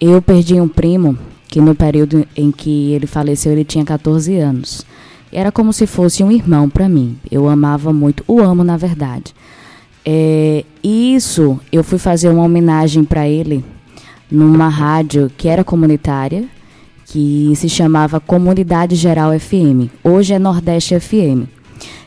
Eu 0.00 0.20
perdi 0.22 0.60
um 0.60 0.68
primo 0.68 1.18
que 1.48 1.60
no 1.60 1.74
período 1.74 2.26
em 2.36 2.50
que 2.50 2.92
ele 2.92 3.06
faleceu, 3.06 3.52
ele 3.52 3.64
tinha 3.64 3.84
14 3.84 4.36
anos. 4.38 4.84
Era 5.30 5.52
como 5.52 5.72
se 5.72 5.86
fosse 5.86 6.22
um 6.24 6.30
irmão 6.32 6.68
para 6.68 6.88
mim. 6.88 7.16
Eu 7.30 7.48
amava 7.48 7.92
muito, 7.92 8.24
o 8.26 8.40
amo 8.40 8.64
na 8.64 8.76
verdade. 8.76 9.34
É, 10.04 10.64
isso, 10.82 11.58
eu 11.72 11.82
fui 11.84 11.98
fazer 11.98 12.28
uma 12.28 12.42
homenagem 12.42 13.04
para 13.04 13.28
ele 13.28 13.64
numa 14.30 14.68
rádio 14.68 15.30
que 15.36 15.48
era 15.48 15.62
comunitária, 15.64 16.44
que 17.06 17.52
se 17.56 17.68
chamava 17.68 18.20
Comunidade 18.20 18.94
Geral 18.94 19.38
FM. 19.38 19.90
Hoje 20.02 20.34
é 20.34 20.38
Nordeste 20.38 20.98
FM. 20.98 21.48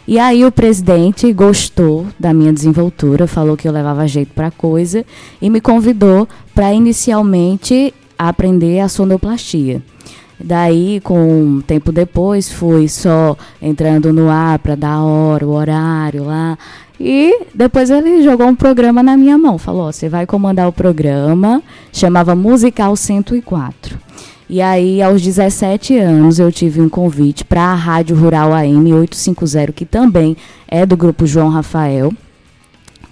E 0.07 0.17
aí 0.19 0.45
o 0.45 0.51
presidente 0.51 1.31
gostou 1.33 2.07
da 2.17 2.33
minha 2.33 2.53
desenvoltura, 2.53 3.27
falou 3.27 3.57
que 3.57 3.67
eu 3.67 3.71
levava 3.71 4.07
jeito 4.07 4.33
para 4.33 4.49
coisa 4.49 5.05
e 5.41 5.49
me 5.49 5.59
convidou 5.59 6.27
para 6.55 6.73
inicialmente 6.73 7.93
aprender 8.17 8.79
a 8.79 8.87
sonoplastia. 8.87 9.81
Daí, 10.39 11.01
com 11.01 11.19
um 11.19 11.61
tempo 11.61 11.91
depois, 11.91 12.51
fui 12.51 12.87
só 12.87 13.35
entrando 13.61 14.13
no 14.13 14.29
ar 14.29 14.59
para 14.59 14.75
dar 14.75 15.01
hora, 15.01 15.45
o 15.45 15.51
horário 15.51 16.23
lá. 16.23 16.57
E 16.99 17.45
depois 17.53 17.89
ele 17.89 18.23
jogou 18.23 18.47
um 18.47 18.55
programa 18.55 19.01
na 19.01 19.17
minha 19.17 19.37
mão. 19.37 19.57
Falou: 19.57 19.91
você 19.91 20.07
vai 20.07 20.25
comandar 20.25 20.67
o 20.67 20.73
programa. 20.73 21.61
Chamava 21.91 22.35
Musical 22.35 22.95
104. 22.95 23.99
E 24.49 24.61
aí, 24.61 25.01
aos 25.01 25.21
17 25.21 25.97
anos, 25.97 26.39
eu 26.39 26.51
tive 26.51 26.79
um 26.81 26.87
convite 26.87 27.43
para 27.43 27.61
a 27.63 27.75
Rádio 27.75 28.15
Rural 28.15 28.53
AM 28.53 28.93
850, 28.93 29.73
que 29.73 29.85
também 29.85 30.37
é 30.67 30.85
do 30.85 30.95
grupo 30.95 31.25
João 31.27 31.49
Rafael. 31.49 32.13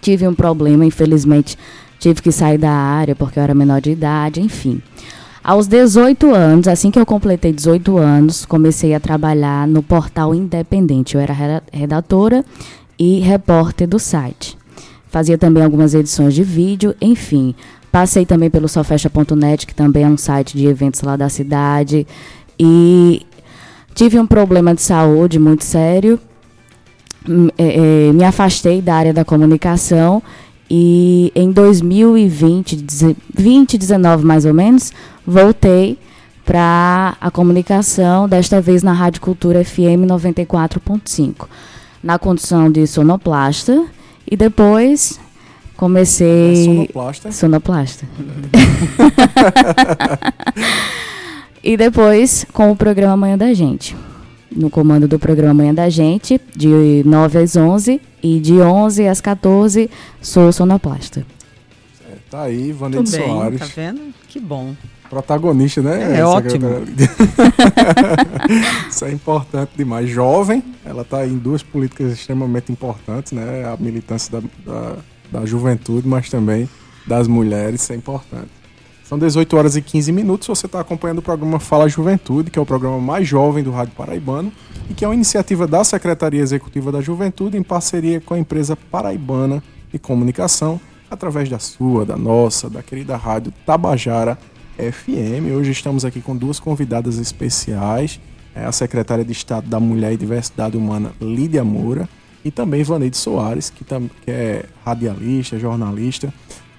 Tive 0.02 0.26
um 0.28 0.34
problema, 0.34 0.86
infelizmente, 0.86 1.58
tive 2.00 2.22
que 2.22 2.32
sair 2.32 2.58
da 2.58 2.72
área 2.72 3.16
porque 3.16 3.38
eu 3.38 3.44
era 3.44 3.54
menor 3.54 3.82
de 3.82 3.92
idade, 3.92 4.40
enfim. 4.40 4.82
Aos 5.44 5.68
18 5.68 6.34
anos, 6.34 6.68
assim 6.70 6.90
que 6.90 6.98
eu 6.98 7.06
completei 7.06 7.52
18 7.52 7.98
anos, 7.98 8.46
comecei 8.46 8.94
a 8.96 9.00
trabalhar 9.00 9.68
no 9.68 9.84
portal 9.84 10.34
Independente. 10.34 11.16
Eu 11.16 11.22
era 11.22 11.34
reda- 11.34 11.64
redatora 11.72 12.46
e 12.98 13.20
repórter 13.20 13.88
do 13.88 14.00
site. 14.00 14.58
Fazia 15.10 15.38
também 15.38 15.64
algumas 15.64 15.94
edições 15.94 16.34
de 16.34 16.44
vídeo, 16.44 16.96
enfim. 17.02 17.54
Passei 17.96 18.26
também 18.26 18.50
pelo 18.50 18.68
sofecha.net, 18.68 19.66
que 19.66 19.74
também 19.74 20.04
é 20.04 20.08
um 20.10 20.18
site 20.18 20.58
de 20.58 20.68
eventos 20.68 21.00
lá 21.00 21.16
da 21.16 21.30
cidade. 21.30 22.06
E 22.60 23.26
tive 23.94 24.20
um 24.20 24.28
problema 24.28 24.76
de 24.76 24.82
saúde 24.82 25.40
muito 25.40 25.64
sério. 25.64 26.20
É, 27.58 28.10
é, 28.10 28.12
me 28.12 28.26
afastei 28.26 28.82
da 28.82 28.96
área 28.96 29.14
da 29.14 29.24
comunicação 29.24 30.22
e 30.70 31.32
em 31.34 31.54
2020, 31.54 32.76
2019 33.34 34.26
mais 34.26 34.44
ou 34.44 34.54
menos, 34.54 34.92
voltei 35.26 35.98
para 36.44 37.16
a 37.22 37.32
comunicação, 37.32 38.28
desta 38.28 38.60
vez 38.60 38.84
na 38.84 38.92
Rádio 38.92 39.22
Cultura 39.22 39.64
FM 39.64 40.04
94.5, 40.06 41.48
na 42.04 42.20
condição 42.20 42.70
de 42.70 42.86
sonoplasta 42.88 43.86
e 44.30 44.36
depois 44.36 45.18
comecei 45.76 46.54
É 46.54 46.66
sonoplasta. 46.66 47.32
sonoplasta. 47.32 48.06
e 51.64 51.78
depois 51.78 52.46
com 52.54 52.72
o 52.72 52.76
programa 52.76 53.18
Manhã 53.18 53.38
da 53.38 53.54
Gente. 53.54 53.96
No 54.56 54.70
comando 54.70 55.08
do 55.08 55.20
programa 55.20 55.54
Manhã 55.54 55.74
da 55.74 55.90
Gente, 55.90 56.40
de 56.56 57.04
9 57.06 57.40
às 57.40 57.56
11 57.56 58.00
e 58.24 58.40
de 58.40 58.54
11 58.54 59.08
às 59.08 59.20
14, 59.20 59.90
sou 60.22 60.52
sonoplasta. 60.52 61.26
É, 62.10 62.16
tá 62.30 62.44
aí, 62.44 62.74
bem, 62.74 63.06
Soares. 63.06 63.60
tá 63.60 63.68
vendo? 63.76 64.02
Que 64.30 64.40
bom. 64.40 64.74
Protagonista, 65.10 65.82
né? 65.82 66.20
É 66.20 66.26
ótimo. 66.26 66.68
Isso 68.90 69.06
é 69.06 69.12
importante 69.12 69.72
demais. 69.78 70.10
Jovem, 70.10 70.64
ela 70.84 71.04
está 71.04 71.26
em 71.26 71.38
duas 71.38 71.62
políticas 71.62 72.14
extremamente 72.14 72.72
importantes, 72.72 73.32
né? 73.32 73.66
A 73.66 73.78
militância 73.78 74.32
da, 74.32 74.42
da, 74.66 74.96
da 75.36 75.46
juventude, 75.46 76.08
mas 76.08 76.30
também 76.30 76.70
das 77.06 77.28
mulheres, 77.28 77.82
isso 77.82 77.94
é 77.94 77.96
importante. 77.96 78.50
São 79.04 79.20
18 79.20 79.56
horas 79.56 79.76
e 79.76 79.82
15 79.82 80.12
minutos. 80.12 80.48
Você 80.48 80.66
está 80.66 80.80
acompanhando 80.80 81.20
o 81.20 81.22
programa 81.22 81.60
Fala 81.60 81.88
Juventude, 81.88 82.50
que 82.50 82.58
é 82.58 82.62
o 82.62 82.66
programa 82.66 83.00
mais 83.00 83.28
jovem 83.28 83.64
do 83.64 83.70
Rádio 83.70 83.94
Paraibano 83.96 84.52
e 84.90 84.94
que 84.94 85.06
é 85.06 85.08
uma 85.08 85.14
iniciativa 85.14 85.68
da 85.68 85.84
Secretaria 85.84 86.42
Executiva 86.42 86.92
da 86.92 87.02
Juventude 87.02 87.58
em 87.58 87.62
parceria 87.62 88.20
com 88.20 88.34
a 88.34 88.40
empresa 88.40 88.76
Paraibana 88.76 89.62
de 89.92 90.00
Comunicação, 90.00 90.80
através 91.10 91.48
da 91.50 91.60
sua, 91.60 92.04
da 92.06 92.18
nossa, 92.18 92.68
da 92.70 92.82
querida 92.82 93.16
rádio 93.16 93.54
Tabajara 93.66 94.40
FM. 94.78 95.54
Hoje 95.56 95.72
estamos 95.72 96.04
aqui 96.04 96.20
com 96.20 96.36
duas 96.36 96.60
convidadas 96.60 97.18
especiais, 97.18 98.20
é 98.56 98.66
a 98.66 98.72
secretária 98.72 99.24
de 99.24 99.32
Estado 99.32 99.70
da 99.70 99.80
Mulher 99.80 100.14
e 100.14 100.18
Diversidade 100.18 100.76
Humana, 100.76 101.14
Lídia 101.22 101.64
Moura, 101.64 102.10
e 102.46 102.52
também 102.52 102.84
Vaneide 102.84 103.18
Soares, 103.18 103.72
que, 103.72 103.84
tam, 103.84 104.08
que 104.24 104.30
é 104.30 104.66
radialista, 104.86 105.58
jornalista, 105.58 106.32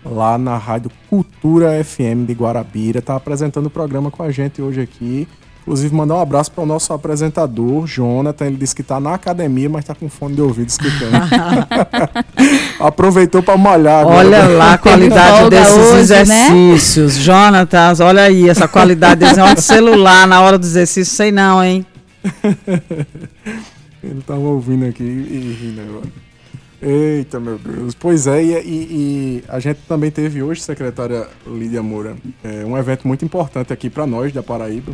lá 0.05 0.39
na 0.39 0.57
Rádio 0.57 0.93
Cultura 1.11 1.83
FM 1.83 2.25
de 2.25 2.35
Guarabira. 2.35 3.01
Está 3.01 3.17
apresentando 3.17 3.67
o 3.67 3.71
programa 3.71 4.09
com 4.09 4.23
a 4.23 4.31
gente 4.31 4.63
hoje 4.63 4.81
aqui. 4.81 5.27
Inclusive, 5.63 5.93
mandar 5.93 6.15
um 6.15 6.21
abraço 6.21 6.53
para 6.53 6.63
o 6.63 6.67
nosso 6.67 6.93
apresentador, 6.93 7.85
Jonathan. 7.89 8.47
Ele 8.47 8.57
disse 8.57 8.73
que 8.73 8.83
está 8.83 9.01
na 9.01 9.15
academia, 9.15 9.69
mas 9.69 9.81
está 9.83 9.97
com 9.97 10.09
fone 10.09 10.37
de 10.37 10.41
ouvido 10.41 10.69
escutando. 10.69 11.17
Aproveitou 12.79 13.43
para 13.43 13.59
malhar. 13.59 14.03
Agora. 14.03 14.19
Olha 14.19 14.47
lá 14.47 14.75
a 14.75 14.79
qualidade 14.79 15.51
desses 15.51 15.77
hoje, 15.77 15.93
né? 15.93 16.21
exercícios. 16.21 17.17
Né? 17.17 17.23
Jonathan, 17.25 17.95
olha 18.05 18.23
aí 18.23 18.49
essa 18.49 18.69
qualidade. 18.69 19.27
Desenho 19.27 19.53
de 19.53 19.63
celular 19.63 20.29
na 20.29 20.41
hora 20.41 20.57
do 20.57 20.65
exercício, 20.65 21.13
sei 21.13 21.33
não, 21.33 21.61
hein? 21.65 21.85
Ele 24.07 24.21
estava 24.21 24.41
ouvindo 24.41 24.87
aqui 24.87 25.03
e 25.03 25.57
rindo 25.61 25.81
agora. 25.81 26.07
Eita, 26.81 27.41
meu 27.41 27.59
Deus. 27.59 27.95
Pois 27.95 28.27
é, 28.27 28.43
e, 28.43 28.53
e, 28.53 28.63
e, 28.63 29.45
a 29.49 29.59
gente 29.59 29.81
também 29.89 30.11
teve 30.11 30.43
hoje, 30.43 30.61
secretária 30.61 31.27
Lídia 31.47 31.83
Moura, 31.83 32.17
é, 32.45 32.65
um 32.65 32.77
evento 32.77 33.09
muito 33.09 33.25
importante 33.25 33.73
aqui 33.73 33.89
para 33.89 34.07
nós 34.07 34.33
da 34.33 34.43
Paraíba, 34.43 34.93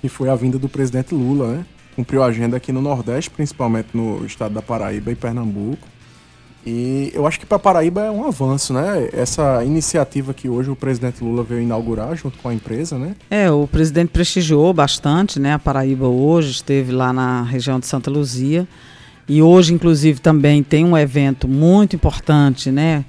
que 0.00 0.08
foi 0.08 0.28
a 0.28 0.34
vinda 0.34 0.58
do 0.58 0.68
presidente 0.68 1.14
Lula, 1.14 1.56
né? 1.56 1.66
Cumpriu 1.96 2.22
a 2.22 2.26
agenda 2.26 2.56
aqui 2.56 2.72
no 2.72 2.80
Nordeste, 2.80 3.30
principalmente 3.30 3.88
no 3.94 4.24
estado 4.24 4.54
da 4.54 4.62
Paraíba 4.62 5.10
e 5.10 5.14
Pernambuco. 5.14 5.86
E 6.64 7.10
eu 7.12 7.26
acho 7.26 7.40
que 7.40 7.46
para 7.46 7.58
Paraíba 7.58 8.02
é 8.02 8.10
um 8.10 8.24
avanço, 8.24 8.72
né? 8.72 9.08
Essa 9.12 9.64
iniciativa 9.64 10.32
que 10.32 10.48
hoje 10.48 10.70
o 10.70 10.76
presidente 10.76 11.22
Lula 11.22 11.42
veio 11.42 11.60
inaugurar 11.60 12.14
junto 12.16 12.38
com 12.38 12.48
a 12.48 12.54
empresa, 12.54 12.96
né? 12.96 13.16
É, 13.28 13.50
o 13.50 13.66
presidente 13.66 14.10
prestigiou 14.10 14.72
bastante, 14.72 15.40
né? 15.40 15.54
A 15.54 15.58
Paraíba 15.58 16.06
hoje 16.06 16.52
esteve 16.52 16.92
lá 16.92 17.12
na 17.12 17.42
região 17.42 17.80
de 17.80 17.86
Santa 17.86 18.10
Luzia 18.10 18.66
e 19.28 19.42
hoje, 19.42 19.74
inclusive, 19.74 20.20
também 20.20 20.62
tem 20.62 20.84
um 20.84 20.96
evento 20.96 21.48
muito 21.48 21.96
importante, 21.96 22.70
né? 22.70 23.04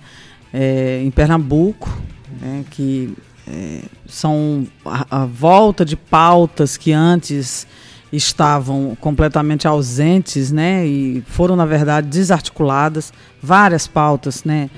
É, 0.51 1.01
em 1.03 1.11
Pernambuco, 1.11 1.95
né? 2.41 2.65
Que 2.71 3.13
é, 3.47 3.81
são 4.07 4.65
a, 4.85 5.23
a, 5.23 5.25
volta 5.25 5.83
de 5.83 5.95
pautas 5.95 6.77
que 6.77 6.91
antes 6.91 7.67
estavam 8.11 8.95
completamente 8.99 9.67
ausentes, 9.67 10.51
né, 10.51 10.85
e 10.85 11.23
foram 11.27 11.55
na 11.55 11.65
verdade 11.65 12.07
desarticuladas 12.07 13.11
várias 13.43 13.85
pautas, 13.85 14.43
né, 14.45 14.69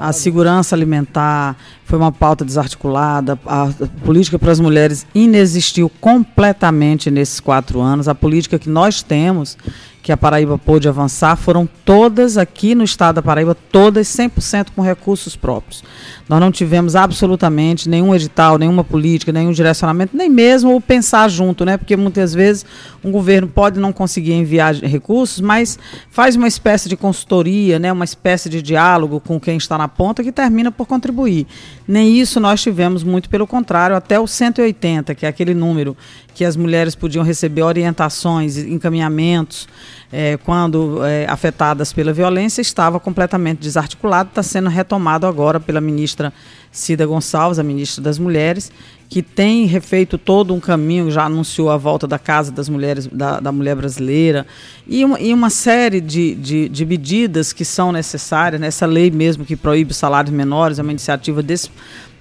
a 0.00 0.12
segurança 0.12 0.76
alimentar 0.76 1.56
foi 1.84 1.98
uma 1.98 2.12
pauta 2.12 2.44
desarticulada, 2.44 3.38
a 3.44 3.68
política 4.04 4.38
para 4.38 4.52
as 4.52 4.60
mulheres 4.60 5.04
inexistiu 5.14 5.90
completamente 6.00 7.10
nesses 7.10 7.40
quatro 7.40 7.80
anos, 7.80 8.06
a 8.06 8.14
política 8.14 8.58
que 8.58 8.68
nós 8.68 9.02
temos 9.02 9.58
que 10.02 10.10
a 10.10 10.16
Paraíba 10.16 10.58
pôde 10.58 10.88
avançar 10.88 11.36
foram 11.36 11.68
todas 11.84 12.36
aqui 12.36 12.74
no 12.74 12.82
estado 12.82 13.16
da 13.16 13.22
Paraíba, 13.22 13.54
todas 13.54 14.08
100% 14.08 14.68
com 14.74 14.82
recursos 14.82 15.36
próprios. 15.36 15.84
Nós 16.28 16.40
não 16.40 16.50
tivemos 16.50 16.96
absolutamente 16.96 17.88
nenhum 17.88 18.12
edital, 18.12 18.58
nenhuma 18.58 18.82
política, 18.82 19.30
nenhum 19.30 19.52
direcionamento, 19.52 20.16
nem 20.16 20.28
mesmo 20.28 20.74
o 20.74 20.80
pensar 20.80 21.28
junto, 21.28 21.64
né? 21.64 21.76
Porque 21.76 21.96
muitas 21.96 22.34
vezes 22.34 22.66
um 23.04 23.12
governo 23.12 23.46
pode 23.46 23.78
não 23.78 23.92
conseguir 23.92 24.32
enviar 24.32 24.74
recursos, 24.74 25.40
mas 25.40 25.78
faz 26.10 26.34
uma 26.34 26.48
espécie 26.48 26.88
de 26.88 26.96
consultoria, 26.96 27.78
né? 27.78 27.92
Uma 27.92 28.04
espécie 28.12 28.48
de 28.48 28.62
diálogo 28.62 29.20
com 29.20 29.40
quem 29.40 29.56
está 29.56 29.76
na 29.76 29.88
ponta 29.88 30.22
que 30.22 30.30
termina 30.32 30.70
por 30.70 30.86
contribuir. 30.86 31.46
Nem 31.86 32.18
isso 32.18 32.38
nós 32.38 32.62
tivemos, 32.62 33.02
muito 33.02 33.28
pelo 33.28 33.46
contrário, 33.46 33.96
até 33.96 34.18
o 34.18 34.26
180, 34.26 35.14
que 35.14 35.26
é 35.26 35.28
aquele 35.28 35.54
número 35.54 35.96
que 36.34 36.44
as 36.44 36.56
mulheres 36.56 36.94
podiam 36.94 37.24
receber 37.24 37.62
orientações, 37.62 38.56
encaminhamentos 38.56 39.68
é, 40.10 40.36
quando 40.38 41.04
é, 41.04 41.26
afetadas 41.28 41.92
pela 41.92 42.12
violência, 42.12 42.60
estava 42.60 43.00
completamente 43.00 43.60
desarticulado, 43.60 44.28
está 44.28 44.42
sendo 44.42 44.68
retomado 44.68 45.26
agora 45.26 45.58
pela 45.58 45.80
ministra 45.80 46.32
Cida 46.72 47.04
Gonçalves, 47.04 47.58
a 47.58 47.62
ministra 47.62 48.02
das 48.02 48.18
Mulheres, 48.18 48.72
que 49.08 49.22
tem 49.22 49.66
refeito 49.66 50.16
todo 50.16 50.54
um 50.54 50.58
caminho, 50.58 51.10
já 51.10 51.26
anunciou 51.26 51.68
a 51.68 51.76
volta 51.76 52.06
da 52.06 52.18
Casa 52.18 52.50
das 52.50 52.66
Mulheres, 52.66 53.06
da, 53.06 53.40
da 53.40 53.52
Mulher 53.52 53.76
Brasileira, 53.76 54.46
e 54.88 55.04
uma, 55.04 55.20
e 55.20 55.34
uma 55.34 55.50
série 55.50 56.00
de, 56.00 56.34
de, 56.34 56.68
de, 56.70 56.86
medidas 56.86 57.52
que 57.52 57.62
são 57.62 57.92
necessárias, 57.92 58.58
né? 58.58 58.68
essa 58.68 58.86
lei 58.86 59.10
mesmo 59.10 59.44
que 59.44 59.54
proíbe 59.54 59.92
salários 59.92 60.34
menores, 60.34 60.78
é 60.78 60.82
uma 60.82 60.92
iniciativa 60.92 61.42
desse 61.42 61.68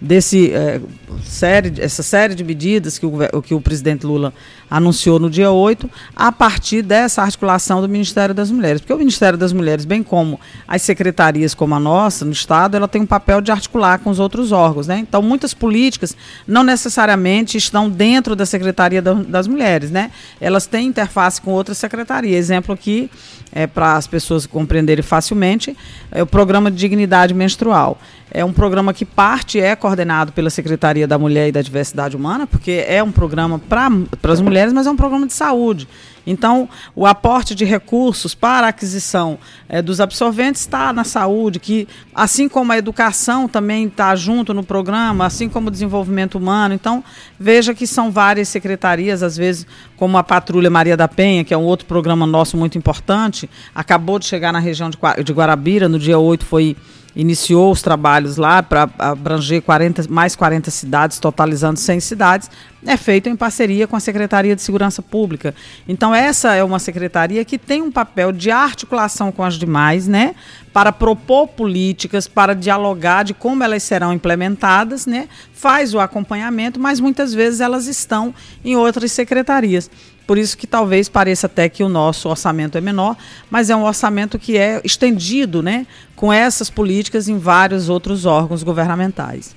desse 0.01 0.51
é, 0.51 0.81
série, 1.24 1.79
essa 1.79 2.01
série 2.01 2.34
de 2.34 2.43
medidas 2.43 2.98
que 2.98 3.05
o, 3.05 3.41
que 3.41 3.53
o 3.53 3.62
presidente 3.62 4.05
Lula 4.05 4.34
anunciou 4.70 5.20
no 5.20 5.29
dia 5.29 5.51
8, 5.51 5.89
a 6.15 6.31
partir 6.31 6.81
dessa 6.81 7.22
articulação 7.22 7.81
do 7.81 7.89
Ministério 7.89 8.34
das 8.34 8.50
Mulheres. 8.50 8.81
Porque 8.81 8.93
o 8.93 8.98
Ministério 8.98 9.38
das 9.38 9.51
Mulheres, 9.53 9.86
bem 9.86 10.01
como 10.01 10.39
as 10.67 10.81
secretarias 10.81 11.53
como 11.53 11.75
a 11.75 11.79
nossa, 11.79 12.24
no 12.25 12.31
Estado, 12.31 12.77
ela 12.77 12.88
tem 12.88 13.01
um 13.01 13.05
papel 13.05 13.41
de 13.41 13.51
articular 13.51 14.00
com 14.00 14.09
os 14.09 14.18
outros 14.18 14.51
órgãos. 14.51 14.87
Né? 14.87 14.98
Então, 14.98 15.22
muitas 15.22 15.53
políticas 15.53 16.16
não 16.48 16.64
necessariamente 16.64 17.57
estão 17.57 17.90
dentro 17.90 18.35
da 18.35 18.46
Secretaria 18.46 19.01
das 19.01 19.46
Mulheres. 19.46 19.92
Né? 19.92 20.09
Elas 20.40 20.66
têm 20.66 20.87
interface 20.87 21.42
com 21.42 21.51
outras 21.51 21.77
secretarias. 21.77 22.40
Exemplo 22.40 22.74
aqui, 22.74 23.11
é, 23.51 23.68
para 23.68 23.98
as 23.98 24.07
pessoas 24.07 24.46
compreenderem 24.46 25.03
facilmente, 25.03 25.75
é 26.11 26.24
o 26.24 26.25
Programa 26.25 26.72
de 26.72 26.77
Dignidade 26.77 27.33
Menstrual. 27.33 28.00
É 28.33 28.46
um 28.46 28.53
programa 28.53 28.94
que 28.94 29.03
parte 29.03 29.59
é 29.59 29.75
coordenado 29.92 30.32
pela 30.32 30.50
Secretaria 30.50 31.06
da 31.06 31.20
Mulher 31.20 31.50
e 31.50 31.51
da 31.51 31.62
Diversidade 31.62 32.16
Humana, 32.16 32.48
porque 32.48 32.86
é 32.88 33.04
um 33.04 33.12
programa 33.12 33.60
para 33.60 33.90
as 34.32 34.40
mulheres, 34.40 34.72
mas 34.72 34.88
é 34.88 34.92
um 34.92 34.96
programa 34.96 35.27
de 35.27 35.34
saúde. 35.34 35.86
Então, 36.25 36.70
o 36.96 37.06
aporte 37.06 37.54
de 37.54 37.66
recursos 37.66 38.34
para 38.34 38.68
a 38.68 38.70
aquisição 38.70 39.38
é, 39.68 39.82
dos 39.82 40.00
absorventes 40.00 40.62
está 40.62 40.94
na 40.94 41.04
saúde, 41.04 41.60
que 41.60 41.88
assim 42.16 42.48
como 42.48 42.72
a 42.72 42.77
educação 42.77 43.50
também 43.50 43.88
está 43.88 44.16
junto 44.16 44.54
no 44.54 44.64
programa, 44.64 45.25
assim 45.25 45.50
como 45.50 45.68
o 45.68 45.72
desenvolvimento 45.72 46.38
humano. 46.38 46.74
Então, 46.74 47.04
veja 47.38 47.74
que 47.74 47.86
são 47.86 48.12
várias 48.12 48.48
secretarias, 48.48 49.22
às 49.24 49.36
vezes, 49.36 49.68
como 49.98 50.18
a 50.18 50.24
Patrulha 50.24 50.70
Maria 50.70 50.96
da 50.96 51.08
Penha, 51.08 51.44
que 51.44 51.54
é 51.54 51.58
um 51.58 51.64
outro 51.64 51.86
programa 51.86 52.25
nosso 52.25 52.56
muito 52.56 52.77
importante, 52.77 53.50
acabou 53.75 54.20
de 54.20 54.25
chegar 54.25 54.54
na 54.54 54.60
região 54.60 54.90
de 54.90 55.34
Guarabira, 55.34 55.90
no 55.90 56.00
dia 56.00 56.18
8 56.18 56.46
foi 56.46 56.77
iniciou 57.15 57.71
os 57.71 57.81
trabalhos 57.81 58.37
lá 58.37 58.63
para 58.63 58.89
abranger 58.97 59.61
40, 59.61 60.05
mais 60.09 60.35
40 60.35 60.71
cidades, 60.71 61.19
totalizando 61.19 61.79
100 61.79 62.00
cidades, 62.00 62.50
é 62.85 62.97
feito 62.97 63.29
em 63.29 63.35
parceria 63.35 63.87
com 63.87 63.95
a 63.95 64.00
Secretaria 64.00 64.55
de 64.55 64.61
Segurança 64.61 65.01
Pública. 65.01 65.53
Então, 65.87 66.15
essa 66.15 66.55
é 66.55 66.63
uma 66.63 66.79
secretaria 66.79 67.45
que 67.45 67.57
tem 67.57 67.81
um 67.81 67.91
papel 67.91 68.31
de 68.31 68.50
articulação 68.50 69.31
com 69.31 69.43
as 69.43 69.55
demais, 69.55 70.07
né, 70.07 70.33
para 70.74 70.91
propor 70.91 71.47
políticas, 71.47 72.27
para 72.27 72.55
dialogar 72.55 73.24
de 73.24 73.33
como 73.33 73.63
elas 73.63 73.83
serão 73.83 74.13
implementadas, 74.13 75.05
né, 75.05 75.27
faz 75.53 75.93
o 75.93 76.00
acompanhamento, 76.00 76.79
mas 76.79 77.00
muitas 77.00 77.33
vezes 77.33 77.59
elas 77.59 77.87
estão 77.87 78.33
em 78.63 78.75
outras 78.75 79.11
secretarias. 79.11 79.89
Por 80.31 80.37
isso 80.37 80.57
que 80.57 80.65
talvez 80.65 81.09
pareça 81.09 81.48
até 81.48 81.67
que 81.67 81.83
o 81.83 81.89
nosso 81.89 82.29
orçamento 82.29 82.77
é 82.77 82.79
menor, 82.79 83.17
mas 83.50 83.70
é 83.70 83.75
um 83.75 83.83
orçamento 83.83 84.39
que 84.39 84.57
é 84.57 84.79
estendido, 84.81 85.61
né, 85.61 85.85
com 86.15 86.31
essas 86.31 86.70
políticas 86.70 87.27
em 87.27 87.37
vários 87.37 87.89
outros 87.89 88.25
órgãos 88.25 88.63
governamentais. 88.63 89.53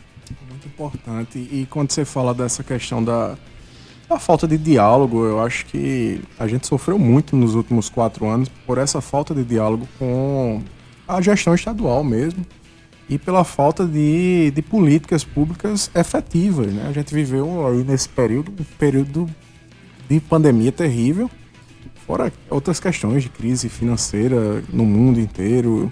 Muito 0.50 0.66
importante. 0.66 1.38
E 1.38 1.64
quando 1.70 1.92
você 1.92 2.04
fala 2.04 2.34
dessa 2.34 2.64
questão 2.64 3.04
da, 3.04 3.36
falta 4.18 4.48
de 4.48 4.58
diálogo, 4.58 5.24
eu 5.24 5.40
acho 5.40 5.64
que 5.66 6.20
a 6.36 6.48
gente 6.48 6.66
sofreu 6.66 6.98
muito 6.98 7.36
nos 7.36 7.54
últimos 7.54 7.88
quatro 7.88 8.26
anos 8.26 8.48
por 8.66 8.76
essa 8.76 9.00
falta 9.00 9.32
de 9.32 9.44
diálogo 9.44 9.86
com 9.96 10.60
a 11.06 11.20
gestão 11.20 11.54
estadual 11.54 12.02
mesmo 12.02 12.44
e 13.08 13.16
pela 13.16 13.44
falta 13.44 13.86
de, 13.86 14.50
de 14.50 14.60
políticas 14.60 15.22
públicas 15.22 15.88
efetivas. 15.94 16.66
Né? 16.72 16.84
A 16.88 16.92
gente 16.92 17.14
viveu 17.14 17.64
aí 17.64 17.84
nesse 17.84 18.08
período 18.08 18.50
um 18.50 18.64
período 18.76 19.30
de 20.08 20.20
pandemia 20.20 20.72
terrível, 20.72 21.30
fora 22.06 22.32
outras 22.50 22.78
questões 22.78 23.22
de 23.22 23.28
crise 23.28 23.68
financeira 23.68 24.62
no 24.72 24.84
mundo 24.84 25.18
inteiro, 25.18 25.90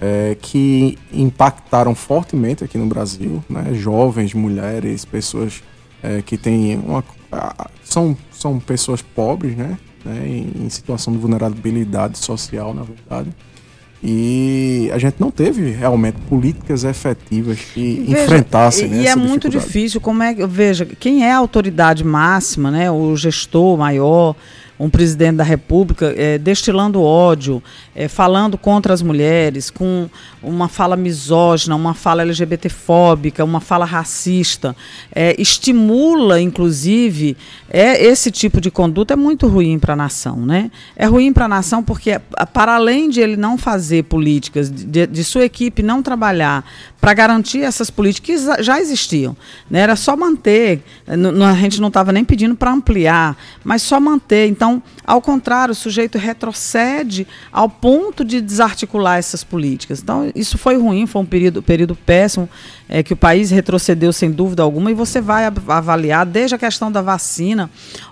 é, 0.00 0.36
que 0.40 0.98
impactaram 1.12 1.94
fortemente 1.94 2.64
aqui 2.64 2.78
no 2.78 2.86
Brasil, 2.86 3.44
né? 3.48 3.74
jovens, 3.74 4.32
mulheres, 4.32 5.04
pessoas 5.04 5.62
é, 6.02 6.22
que 6.22 6.38
têm 6.38 6.76
uma, 6.78 7.04
são, 7.84 8.16
são 8.32 8.58
pessoas 8.58 9.02
pobres, 9.02 9.56
né? 9.56 9.78
né? 10.04 10.26
Em, 10.26 10.64
em 10.64 10.70
situação 10.70 11.12
de 11.12 11.18
vulnerabilidade 11.18 12.18
social, 12.18 12.72
na 12.72 12.82
verdade. 12.82 13.30
E 14.02 14.90
a 14.94 14.98
gente 14.98 15.16
não 15.18 15.30
teve 15.30 15.70
realmente 15.72 16.16
políticas 16.28 16.84
efetivas 16.84 17.58
que 17.60 18.04
veja, 18.08 18.22
enfrentassem. 18.22 18.86
E, 18.86 18.88
né, 18.88 19.02
e 19.02 19.06
é 19.06 19.14
muito 19.14 19.48
difícil, 19.48 20.00
como 20.00 20.22
é 20.22 20.34
que. 20.34 20.46
Veja, 20.46 20.86
quem 20.86 21.24
é 21.24 21.32
a 21.32 21.36
autoridade 21.36 22.02
máxima, 22.02 22.70
né? 22.70 22.90
O 22.90 23.14
gestor 23.14 23.76
maior, 23.76 24.34
um 24.78 24.88
presidente 24.88 25.36
da 25.36 25.44
República 25.44 26.14
é, 26.16 26.38
destilando 26.38 27.02
ódio, 27.02 27.62
é, 27.94 28.08
falando 28.08 28.56
contra 28.56 28.94
as 28.94 29.02
mulheres, 29.02 29.68
com 29.68 30.08
uma 30.42 30.68
fala 30.68 30.96
misógina, 30.96 31.76
uma 31.76 31.94
fala 31.94 32.22
LGBTfóbica, 32.22 33.44
uma 33.44 33.60
fala 33.60 33.84
racista, 33.84 34.74
é, 35.14 35.34
estimula, 35.40 36.40
inclusive, 36.40 37.36
é, 37.68 38.02
esse 38.02 38.30
tipo 38.30 38.60
de 38.60 38.70
conduta 38.70 39.14
é 39.14 39.16
muito 39.16 39.46
ruim 39.46 39.78
para 39.78 39.92
a 39.92 39.96
nação. 39.96 40.36
Né? 40.36 40.70
É 40.96 41.06
ruim 41.06 41.32
para 41.32 41.44
a 41.44 41.48
nação 41.48 41.82
porque, 41.82 42.18
para 42.52 42.74
além 42.74 43.10
de 43.10 43.20
ele 43.20 43.36
não 43.36 43.58
fazer 43.58 44.04
políticas, 44.04 44.70
de, 44.70 45.06
de 45.06 45.24
sua 45.24 45.44
equipe 45.44 45.82
não 45.82 46.02
trabalhar 46.02 46.64
para 47.00 47.14
garantir 47.14 47.62
essas 47.62 47.90
políticas 47.90 48.20
que 48.20 48.62
já 48.62 48.80
existiam. 48.80 49.36
Né? 49.70 49.80
Era 49.80 49.96
só 49.96 50.16
manter, 50.16 50.82
a 51.06 51.54
gente 51.54 51.80
não 51.80 51.88
estava 51.88 52.12
nem 52.12 52.24
pedindo 52.24 52.54
para 52.54 52.72
ampliar, 52.72 53.36
mas 53.64 53.82
só 53.82 53.98
manter. 53.98 54.48
Então, 54.48 54.82
ao 55.04 55.20
contrário, 55.20 55.72
o 55.72 55.74
sujeito 55.74 56.18
retrocede 56.18 57.26
ao 57.52 57.68
ponto 57.68 58.24
de 58.24 58.40
desarticular 58.40 59.18
essas 59.18 59.42
políticas. 59.42 60.00
Então, 60.02 60.29
isso 60.34 60.58
foi 60.58 60.76
ruim, 60.76 61.06
foi 61.06 61.22
um 61.22 61.26
período, 61.26 61.62
período 61.62 61.94
péssimo, 61.94 62.48
é, 62.88 63.02
que 63.02 63.12
o 63.12 63.16
país 63.16 63.50
retrocedeu 63.50 64.12
sem 64.12 64.30
dúvida 64.30 64.62
alguma, 64.62 64.90
e 64.90 64.94
você 64.94 65.20
vai 65.20 65.44
avaliar 65.44 66.26
desde 66.26 66.54
a 66.54 66.58
questão 66.58 66.90
da 66.90 67.02
vacina. 67.02 67.70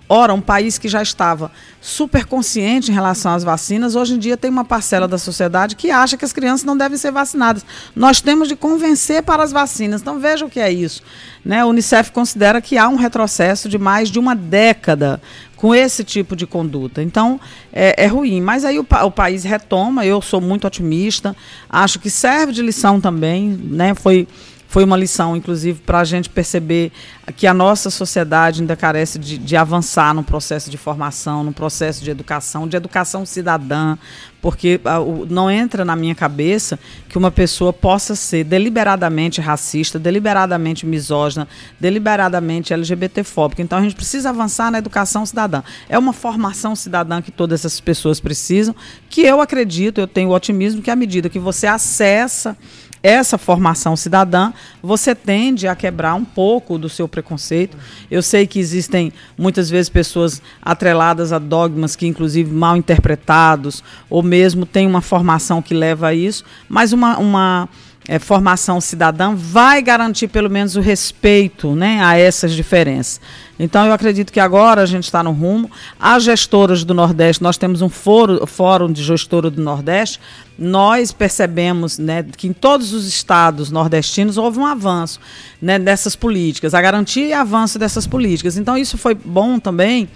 Ora, 0.09 0.33
um 0.33 0.41
país 0.41 0.79
que 0.79 0.89
já 0.89 1.03
estava 1.03 1.51
super 1.81 2.25
consciente 2.25 2.91
em 2.91 2.95
relação 2.95 3.35
às 3.35 3.45
vacinas, 3.45 3.95
hoje 3.95 4.15
em 4.15 4.19
dia 4.19 4.39
tem 4.39 4.51
uma 4.51 4.65
parcela 4.65 5.07
da 5.07 5.19
sociedade 5.19 5.77
que 5.77 5.91
acha 5.91 6.17
que 6.17 6.25
as 6.25 6.33
crianças 6.33 6.65
não 6.65 6.77
devem 6.77 6.97
ser 6.97 7.13
vacinadas. 7.13 7.65
Nós 7.95 8.21
temos 8.21 8.49
de 8.49 8.57
convencer 8.57 9.23
para 9.23 9.43
as 9.43 9.53
vacinas. 9.53 10.01
Então 10.01 10.19
veja 10.19 10.47
o 10.47 10.51
que 10.51 10.61
é 10.61 10.73
isso. 10.73 11.03
Né? 11.45 11.61
A 11.61 11.67
Unicef 11.67 12.11
considera 12.11 12.63
que 12.63 12.79
há 12.79 12.89
um 12.89 12.97
retrocesso 12.97 13.69
de 13.69 13.77
mais 13.77 14.11
de 14.11 14.19
uma 14.19 14.35
década 14.35 15.21
com 15.57 15.75
esse 15.75 16.05
tipo 16.05 16.35
de 16.35 16.47
conduta. 16.47 17.03
Então, 17.03 17.39
é, 17.73 18.05
é 18.05 18.07
ruim. 18.07 18.41
Mas 18.41 18.65
aí 18.65 18.79
o, 18.79 18.87
o, 19.05 19.11
país 19.11 19.45
retoma, 19.45 20.07
eu 20.07 20.23
sou 20.23 20.41
muito 20.41 20.67
otimista, 20.67 21.37
acho 21.69 21.99
que 21.99 22.09
serve 22.09 22.53
de 22.53 22.63
lição 22.63 23.01
também, 23.01 23.49
né? 23.49 23.93
Foi 23.95 24.27
foi 24.69 24.85
uma 24.85 24.99
lição, 24.99 25.35
inclusive, 25.35 25.81
para 25.81 26.01
a 26.01 26.05
gente 26.05 26.29
perceber 26.29 26.93
que 27.35 27.47
a 27.47 27.55
nossa 27.55 27.89
sociedade 27.89 28.61
ainda 28.61 28.77
carece 28.77 29.19
de, 29.19 29.39
de, 29.39 29.57
avançar 29.57 30.13
no 30.13 30.23
processo 30.23 30.71
de 30.71 30.77
formação, 30.77 31.43
no 31.43 31.55
processo 31.55 32.05
de 32.05 32.11
educação, 32.11 32.69
de 32.69 32.77
educação 32.77 33.25
cidadã, 33.25 33.97
porque 34.43 34.79
a, 34.85 35.01
o, 35.01 35.25
não 35.25 35.51
entra 35.51 35.87
na 35.87 35.97
minha 35.97 36.15
cabeça 36.15 36.79
que 37.09 37.17
uma 37.17 37.31
pessoa 37.31 37.73
possa 37.73 38.15
ser 38.15 38.45
deliberadamente 38.45 39.41
racista, 39.41 39.99
deliberadamente 39.99 40.85
misógina, 40.85 41.49
deliberadamente 41.81 42.75
LGBTfóbica. 42.75 43.63
Então 43.63 43.79
a 43.79 43.83
gente 43.83 43.97
precisa 43.97 44.29
avançar 44.29 44.71
na 44.71 44.79
educação 44.79 45.25
cidadã. 45.25 45.63
É 45.89 45.99
uma 45.99 46.13
formação 46.13 46.77
cidadã 46.77 47.23
que 47.23 47.31
todas 47.31 47.61
essas 47.61 47.81
pessoas 47.81 48.21
precisam, 48.21 48.77
que 49.09 49.23
eu 49.23 49.41
acredito, 49.41 49.99
eu 49.99 50.07
tenho 50.07 50.29
otimismo 50.31 50.83
que 50.83 50.91
à 50.91 50.97
medida 50.97 51.31
que 51.31 51.39
você 51.39 51.67
acessa 51.67 52.55
essa 53.03 53.39
formação 53.39 53.97
cidadã, 53.97 54.53
você 54.83 55.15
tende 55.15 55.69
a 55.69 55.77
quebrar 55.77 56.15
um 56.15 56.25
pouco 56.25 56.79
do 56.79 56.89
seu 56.89 57.09
preconceito. 57.09 57.77
Eu 58.11 58.23
sei 58.23 58.47
que 58.47 58.59
existem 58.59 59.13
muitas 59.37 59.71
vezes 59.71 59.89
pessoas 59.89 60.43
atreladas 60.61 61.33
a 61.33 61.39
dogmas 61.39 61.95
que, 61.95 62.07
inclusive, 62.07 62.53
mal 62.53 62.77
interpretados, 62.77 63.83
ou 64.11 64.23
mesmo 64.23 64.67
tem 64.67 64.87
uma 64.87 65.01
formação 65.01 65.63
que 65.63 65.75
leva 65.75 66.09
a 66.09 66.15
isso, 66.15 66.45
mas 66.69 66.93
uma, 66.93 67.19
uma 67.19 67.69
é, 68.09 68.19
formação 68.19 68.81
cidadã 68.81 69.35
vai 69.35 69.83
garantir 69.83 70.29
pelo 70.29 70.49
menos 70.49 70.75
o 70.77 70.81
respeito 70.81 71.77
né, 71.77 72.03
a 72.03 72.17
essas 72.17 72.55
diferenças. 72.55 73.21
Então, 73.59 73.85
eu 73.85 73.93
acredito 73.93 74.33
que 74.33 74.41
agora 74.41 74.81
a 74.81 74.87
gente 74.87 75.05
está 75.05 75.23
no 75.23 75.33
rumo. 75.33 75.71
As 76.01 76.23
gestoras 76.23 76.85
do 76.85 76.95
Nordeste, 76.95 77.43
nós 77.43 77.59
temos 77.59 77.83
um 77.83 77.89
foro, 77.91 78.47
fórum 78.47 78.91
de 78.91 79.03
gestora 79.03 79.51
do 79.51 79.61
Nordeste, 79.61 80.19
nós 80.59 81.13
percebemos 81.13 81.99
né, 81.99 82.25
que 82.37 82.49
em 82.49 82.53
todos 82.53 82.95
os 82.95 83.07
estados 83.07 83.71
nordestinos 83.71 84.39
houve 84.39 84.59
um 84.59 84.67
avanço 84.67 85.21
né, 85.61 85.79
dessas 85.79 86.17
políticas, 86.17 86.73
a 86.73 86.81
garantia 86.81 87.27
e 87.27 87.33
avanço 87.33 87.79
dessas 87.79 88.07
políticas. 88.07 88.57
Então, 88.57 88.77
isso 88.77 88.97
foi 88.97 89.15
bom 89.15 89.59
também 89.59 90.09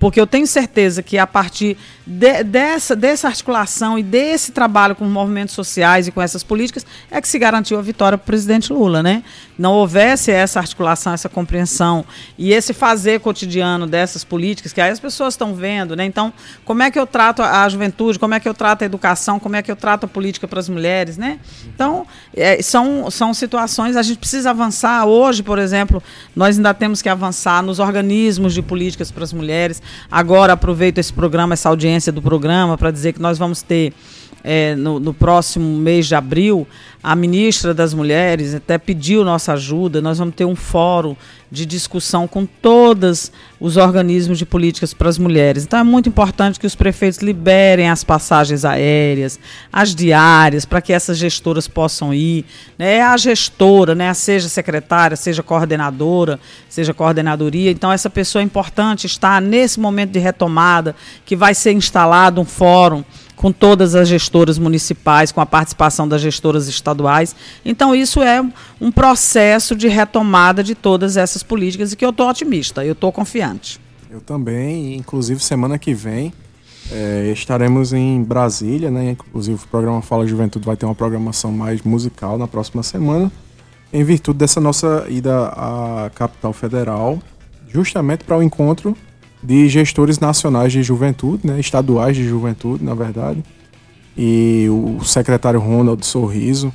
porque 0.00 0.18
eu 0.18 0.26
tenho 0.26 0.46
certeza 0.46 1.02
que 1.02 1.18
a 1.18 1.26
partir 1.26 1.76
de, 2.06 2.42
dessa, 2.42 2.96
dessa 2.96 3.28
articulação 3.28 3.98
e 3.98 4.02
desse 4.02 4.50
trabalho 4.50 4.96
com 4.96 5.04
movimentos 5.04 5.54
sociais 5.54 6.08
e 6.08 6.10
com 6.10 6.20
essas 6.20 6.42
políticas 6.42 6.84
é 7.10 7.20
que 7.20 7.28
se 7.28 7.38
garantiu 7.38 7.78
a 7.78 7.82
vitória 7.82 8.16
para 8.16 8.24
o 8.24 8.26
presidente 8.26 8.72
Lula. 8.72 9.02
Né? 9.02 9.22
Não 9.58 9.74
houvesse 9.74 10.32
essa 10.32 10.58
articulação, 10.58 11.12
essa 11.12 11.28
compreensão 11.28 12.04
e 12.38 12.50
esse 12.52 12.72
fazer 12.72 13.20
cotidiano 13.20 13.86
dessas 13.86 14.24
políticas, 14.24 14.72
que 14.72 14.80
aí 14.80 14.90
as 14.90 14.98
pessoas 14.98 15.34
estão 15.34 15.54
vendo. 15.54 15.94
Né? 15.94 16.06
Então, 16.06 16.32
como 16.64 16.82
é 16.82 16.90
que 16.90 16.98
eu 16.98 17.06
trato 17.06 17.42
a 17.42 17.68
juventude, 17.68 18.18
como 18.18 18.32
é 18.32 18.40
que 18.40 18.48
eu 18.48 18.54
trato 18.54 18.82
a 18.82 18.86
educação, 18.86 19.38
como 19.38 19.54
é 19.54 19.62
que 19.62 19.70
eu 19.70 19.76
trato 19.76 20.04
a 20.04 20.08
política 20.08 20.48
para 20.48 20.58
as 20.58 20.68
mulheres. 20.68 21.18
Né? 21.18 21.38
Então, 21.74 22.06
é, 22.34 22.62
são, 22.62 23.10
são 23.10 23.34
situações, 23.34 23.96
a 23.96 24.02
gente 24.02 24.18
precisa 24.18 24.48
avançar. 24.48 25.04
Hoje, 25.04 25.42
por 25.42 25.58
exemplo, 25.58 26.02
nós 26.34 26.56
ainda 26.56 26.72
temos 26.72 27.02
que 27.02 27.08
avançar 27.08 27.62
nos 27.62 27.78
organismos 27.78 28.54
de 28.54 28.62
políticas 28.62 29.10
para 29.10 29.24
as 29.24 29.32
mulheres. 29.32 29.82
Agora 30.10 30.52
aproveito 30.52 30.98
esse 30.98 31.12
programa, 31.12 31.54
essa 31.54 31.68
audiência 31.68 32.12
do 32.12 32.20
programa, 32.22 32.76
para 32.76 32.90
dizer 32.90 33.12
que 33.12 33.20
nós 33.20 33.38
vamos 33.38 33.62
ter 33.62 33.92
é, 34.42 34.74
no, 34.74 34.98
no, 34.98 35.12
próximo 35.12 35.78
mês 35.78 36.06
de 36.06 36.14
abril, 36.14 36.66
a 37.02 37.14
ministra 37.14 37.74
das 37.74 37.94
Mulheres 37.94 38.54
até 38.54 38.78
pediu 38.78 39.24
nossa 39.24 39.52
ajuda. 39.52 40.00
Nós 40.00 40.18
vamos 40.18 40.34
ter 40.34 40.44
um 40.44 40.56
fórum 40.56 41.16
de 41.50 41.66
discussão 41.66 42.28
com 42.28 42.46
todos 42.46 43.32
os 43.58 43.76
organismos 43.76 44.38
de 44.38 44.46
políticas 44.46 44.94
para 44.94 45.08
as 45.08 45.18
mulheres. 45.18 45.64
Então 45.64 45.78
é 45.78 45.82
muito 45.82 46.08
importante 46.08 46.60
que 46.60 46.66
os 46.66 46.76
prefeitos 46.76 47.18
liberem 47.18 47.90
as 47.90 48.04
passagens 48.04 48.64
aéreas, 48.64 49.38
as 49.72 49.94
diárias, 49.94 50.64
para 50.64 50.80
que 50.80 50.92
essas 50.92 51.18
gestoras 51.18 51.66
possam 51.66 52.14
ir. 52.14 52.44
Né? 52.78 52.96
É 52.96 53.02
a 53.02 53.16
gestora, 53.16 53.94
né? 53.94 54.14
seja 54.14 54.48
secretária, 54.48 55.16
seja 55.16 55.42
coordenadora, 55.42 56.38
seja 56.68 56.94
coordenadoria. 56.94 57.70
Então 57.70 57.90
essa 57.90 58.08
pessoa 58.08 58.40
é 58.42 58.44
importante 58.44 59.06
estar 59.06 59.42
nesse 59.42 59.80
momento 59.80 60.12
de 60.12 60.18
retomada, 60.18 60.94
que 61.24 61.34
vai 61.34 61.54
ser 61.54 61.72
instalado 61.72 62.40
um 62.40 62.44
fórum 62.44 63.02
com 63.40 63.50
todas 63.50 63.94
as 63.94 64.06
gestoras 64.06 64.58
municipais, 64.58 65.32
com 65.32 65.40
a 65.40 65.46
participação 65.46 66.06
das 66.06 66.20
gestoras 66.20 66.68
estaduais. 66.68 67.34
Então, 67.64 67.94
isso 67.94 68.20
é 68.20 68.44
um 68.78 68.92
processo 68.92 69.74
de 69.74 69.88
retomada 69.88 70.62
de 70.62 70.74
todas 70.74 71.16
essas 71.16 71.42
políticas 71.42 71.90
e 71.90 71.96
que 71.96 72.04
eu 72.04 72.10
estou 72.10 72.28
otimista, 72.28 72.84
eu 72.84 72.92
estou 72.92 73.10
confiante. 73.10 73.80
Eu 74.10 74.20
também, 74.20 74.94
inclusive 74.94 75.40
semana 75.42 75.78
que 75.78 75.94
vem 75.94 76.34
é, 76.92 77.32
estaremos 77.32 77.94
em 77.94 78.22
Brasília, 78.22 78.90
né? 78.90 79.12
Inclusive 79.12 79.58
o 79.64 79.68
programa 79.68 80.02
Fala 80.02 80.26
Juventude 80.26 80.66
vai 80.66 80.76
ter 80.76 80.84
uma 80.84 80.94
programação 80.94 81.50
mais 81.50 81.80
musical 81.80 82.36
na 82.36 82.46
próxima 82.46 82.82
semana, 82.82 83.32
em 83.90 84.04
virtude 84.04 84.38
dessa 84.38 84.60
nossa 84.60 85.06
ida 85.08 85.46
à 85.46 86.10
capital 86.14 86.52
federal, 86.52 87.18
justamente 87.72 88.22
para 88.22 88.36
o 88.36 88.42
encontro 88.42 88.94
de 89.42 89.68
gestores 89.68 90.18
nacionais 90.18 90.72
de 90.72 90.82
juventude, 90.82 91.46
né, 91.46 91.58
estaduais 91.58 92.16
de 92.16 92.26
juventude, 92.26 92.84
na 92.84 92.94
verdade. 92.94 93.42
E 94.16 94.66
o 94.68 95.02
secretário 95.04 95.60
Ronald 95.60 96.04
Sorriso, 96.04 96.72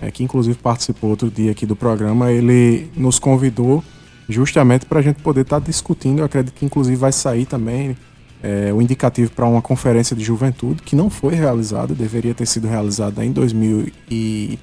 é, 0.00 0.10
que 0.10 0.24
inclusive 0.24 0.58
participou 0.58 1.10
outro 1.10 1.30
dia 1.30 1.52
aqui 1.52 1.66
do 1.66 1.76
programa, 1.76 2.32
ele 2.32 2.90
nos 2.96 3.18
convidou 3.18 3.84
justamente 4.28 4.86
para 4.86 5.00
a 5.00 5.02
gente 5.02 5.20
poder 5.22 5.42
estar 5.42 5.60
tá 5.60 5.66
discutindo. 5.66 6.20
Eu 6.20 6.24
acredito 6.24 6.54
que 6.54 6.64
inclusive 6.64 6.96
vai 6.96 7.12
sair 7.12 7.46
também 7.46 7.96
é, 8.42 8.72
o 8.72 8.80
indicativo 8.80 9.30
para 9.32 9.46
uma 9.46 9.60
conferência 9.60 10.16
de 10.16 10.24
juventude 10.24 10.82
que 10.82 10.96
não 10.96 11.10
foi 11.10 11.34
realizada, 11.34 11.94
deveria 11.94 12.34
ter 12.34 12.46
sido 12.46 12.66
realizada 12.66 13.24
em 13.24 13.32
2000 13.32 13.92
e 14.10 14.58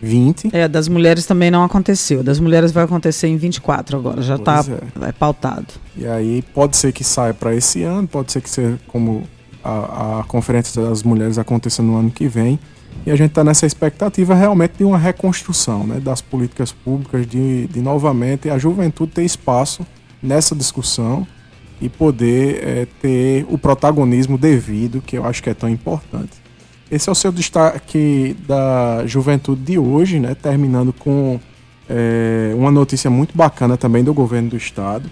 20. 0.00 0.50
É, 0.52 0.68
das 0.68 0.88
mulheres 0.88 1.26
também 1.26 1.50
não 1.50 1.64
aconteceu. 1.64 2.22
Das 2.22 2.38
mulheres 2.38 2.72
vai 2.72 2.84
acontecer 2.84 3.28
em 3.28 3.36
24 3.36 3.96
agora, 3.96 4.22
já 4.22 4.36
está 4.36 4.64
é. 5.02 5.08
é. 5.08 5.12
pautado. 5.12 5.66
E 5.96 6.06
aí 6.06 6.42
pode 6.54 6.76
ser 6.76 6.92
que 6.92 7.02
saia 7.02 7.32
para 7.32 7.54
esse 7.54 7.82
ano, 7.82 8.06
pode 8.06 8.32
ser 8.32 8.40
que 8.40 8.50
seja 8.50 8.78
como 8.86 9.24
a, 9.64 10.20
a 10.20 10.24
Conferência 10.24 10.82
das 10.82 11.02
Mulheres 11.02 11.38
aconteça 11.38 11.82
no 11.82 11.96
ano 11.96 12.10
que 12.10 12.28
vem. 12.28 12.58
E 13.04 13.10
a 13.10 13.16
gente 13.16 13.30
está 13.30 13.44
nessa 13.44 13.66
expectativa 13.66 14.34
realmente 14.34 14.74
de 14.78 14.84
uma 14.84 14.98
reconstrução 14.98 15.86
né, 15.86 16.00
das 16.00 16.20
políticas 16.20 16.72
públicas, 16.72 17.26
de, 17.26 17.66
de 17.68 17.80
novamente 17.80 18.50
a 18.50 18.58
juventude 18.58 19.12
ter 19.12 19.24
espaço 19.24 19.86
nessa 20.22 20.54
discussão 20.56 21.26
e 21.80 21.88
poder 21.88 22.66
é, 22.66 22.86
ter 23.00 23.46
o 23.48 23.58
protagonismo 23.58 24.36
devido, 24.36 25.00
que 25.00 25.16
eu 25.16 25.24
acho 25.24 25.42
que 25.42 25.50
é 25.50 25.54
tão 25.54 25.68
importante. 25.68 26.45
Esse 26.90 27.08
é 27.08 27.12
o 27.12 27.14
seu 27.14 27.32
destaque 27.32 28.36
da 28.46 29.06
juventude 29.06 29.62
de 29.62 29.78
hoje, 29.78 30.20
né? 30.20 30.34
Terminando 30.34 30.92
com 30.92 31.40
é, 31.88 32.52
uma 32.54 32.70
notícia 32.70 33.10
muito 33.10 33.36
bacana 33.36 33.76
também 33.76 34.04
do 34.04 34.14
governo 34.14 34.50
do 34.50 34.56
estado, 34.56 35.10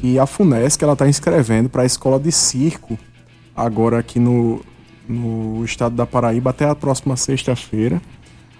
que 0.00 0.18
a 0.18 0.26
FUNESC 0.26 0.82
ela 0.82 0.92
está 0.92 1.08
inscrevendo 1.08 1.70
para 1.70 1.82
a 1.82 1.86
escola 1.86 2.20
de 2.20 2.30
circo 2.30 2.98
agora 3.56 3.98
aqui 3.98 4.18
no, 4.18 4.60
no 5.08 5.64
estado 5.64 5.96
da 5.96 6.04
Paraíba 6.06 6.50
até 6.50 6.68
a 6.68 6.74
próxima 6.74 7.16
sexta-feira, 7.16 8.02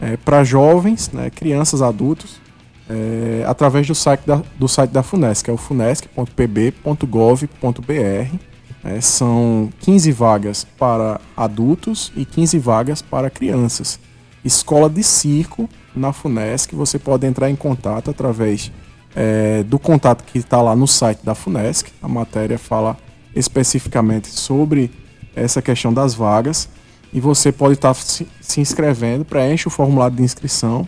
é, 0.00 0.16
para 0.16 0.42
jovens, 0.42 1.10
né, 1.12 1.28
crianças, 1.28 1.82
adultos, 1.82 2.40
é, 2.88 3.44
através 3.46 3.86
do 3.86 3.94
site 3.94 4.22
da, 4.26 4.42
do 4.58 4.66
site 4.66 4.92
da 4.92 5.02
FUNESC, 5.02 5.50
é 5.50 5.52
o 5.52 5.58
funesc.pb.gov.br 5.58 8.55
É, 8.86 9.00
são 9.00 9.68
15 9.80 10.12
vagas 10.12 10.64
para 10.78 11.20
adultos 11.36 12.12
e 12.14 12.24
15 12.24 12.60
vagas 12.60 13.02
para 13.02 13.28
crianças. 13.28 13.98
Escola 14.44 14.88
de 14.88 15.02
circo 15.02 15.68
na 15.94 16.12
FUNESC, 16.12 16.72
você 16.72 16.96
pode 16.96 17.26
entrar 17.26 17.50
em 17.50 17.56
contato 17.56 18.08
através 18.10 18.70
é, 19.14 19.62
do 19.64 19.76
contato 19.76 20.22
que 20.22 20.38
está 20.38 20.62
lá 20.62 20.76
no 20.76 20.86
site 20.86 21.18
da 21.24 21.34
FUNESC. 21.34 21.90
A 22.00 22.06
matéria 22.06 22.56
fala 22.58 22.96
especificamente 23.34 24.28
sobre 24.28 24.88
essa 25.34 25.60
questão 25.60 25.92
das 25.92 26.14
vagas 26.14 26.68
e 27.12 27.18
você 27.18 27.50
pode 27.50 27.74
estar 27.74 27.92
tá 27.92 28.00
se, 28.00 28.28
se 28.40 28.60
inscrevendo, 28.60 29.24
preenche 29.24 29.66
o 29.66 29.70
formulário 29.70 30.16
de 30.16 30.22
inscrição 30.22 30.86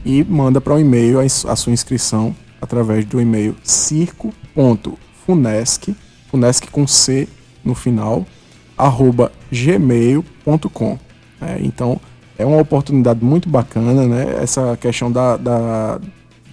e 0.06 0.24
manda 0.24 0.62
para 0.62 0.76
o 0.76 0.80
e-mail 0.80 1.20
a, 1.20 1.24
a 1.24 1.56
sua 1.56 1.74
inscrição 1.74 2.34
através 2.62 3.04
do 3.06 3.20
e-mail 3.20 3.56
circo.funesc, 3.64 4.88
funesc 6.30 6.68
com 6.72 6.88
C 6.88 7.28
no 7.64 7.76
final, 7.76 8.26
arroba 8.78 9.32
gmail.com. 9.52 11.00
É, 11.42 11.58
então, 11.62 12.00
é 12.38 12.46
uma 12.46 12.62
oportunidade 12.62 13.24
muito 13.24 13.50
bacana, 13.50 14.08
né? 14.08 14.38
Essa 14.42 14.78
questão 14.78 15.12
da, 15.12 15.36
da, 15.38 16.00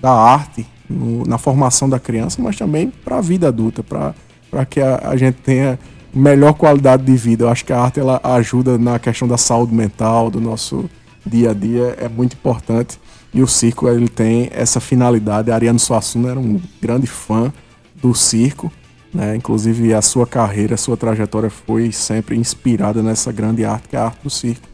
da 0.00 0.10
arte 0.10 0.66
no, 0.88 1.24
na 1.24 1.38
formação 1.38 1.88
da 1.88 2.00
criança, 2.00 2.42
mas 2.42 2.56
também 2.56 2.92
para 3.04 3.18
a 3.18 3.20
vida 3.20 3.48
adulta, 3.48 3.82
para 3.82 4.64
que 4.66 4.80
a, 4.80 5.08
a 5.08 5.16
gente 5.16 5.36
tenha 5.36 5.78
melhor 6.14 6.52
qualidade 6.54 7.04
de 7.04 7.16
vida. 7.16 7.44
Eu 7.44 7.48
acho 7.48 7.64
que 7.64 7.72
a 7.72 7.80
arte 7.80 8.00
ela 8.00 8.20
ajuda 8.22 8.78
na 8.78 8.98
questão 8.98 9.26
da 9.26 9.36
saúde 9.36 9.74
mental, 9.74 10.30
do 10.30 10.40
nosso 10.40 10.88
dia 11.24 11.50
a 11.50 11.54
dia, 11.54 11.96
é 11.98 12.08
muito 12.08 12.34
importante. 12.34 12.98
E 13.32 13.42
o 13.42 13.46
circo 13.46 13.88
ele 13.88 14.08
tem 14.08 14.50
essa 14.52 14.80
finalidade. 14.80 15.50
Ariano 15.50 15.78
Suassuna 15.78 16.30
era 16.30 16.38
um 16.38 16.60
grande 16.80 17.06
fã 17.06 17.52
do 17.94 18.14
circo, 18.14 18.70
né? 19.12 19.36
Inclusive 19.36 19.94
a 19.94 20.02
sua 20.02 20.26
carreira, 20.26 20.74
a 20.74 20.78
sua 20.78 20.96
trajetória 20.96 21.48
foi 21.48 21.92
sempre 21.92 22.36
inspirada 22.36 23.02
nessa 23.02 23.32
grande 23.32 23.64
arte 23.64 23.88
que 23.88 23.96
é 23.96 23.98
a 23.98 24.04
arte 24.06 24.22
do 24.22 24.30
circo. 24.30 24.68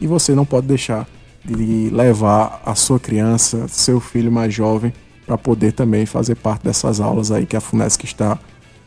E 0.00 0.06
você 0.06 0.34
não 0.34 0.44
pode 0.44 0.66
deixar 0.66 1.08
de 1.44 1.90
levar 1.90 2.62
a 2.64 2.74
sua 2.74 2.98
criança, 3.00 3.66
seu 3.68 4.00
filho 4.00 4.30
mais 4.30 4.54
jovem, 4.54 4.92
para 5.26 5.36
poder 5.36 5.72
também 5.72 6.06
fazer 6.06 6.34
parte 6.36 6.64
dessas 6.64 7.00
aulas 7.00 7.30
aí 7.30 7.46
que 7.46 7.56
a 7.56 7.60
FUNESC 7.60 8.04
está 8.04 8.38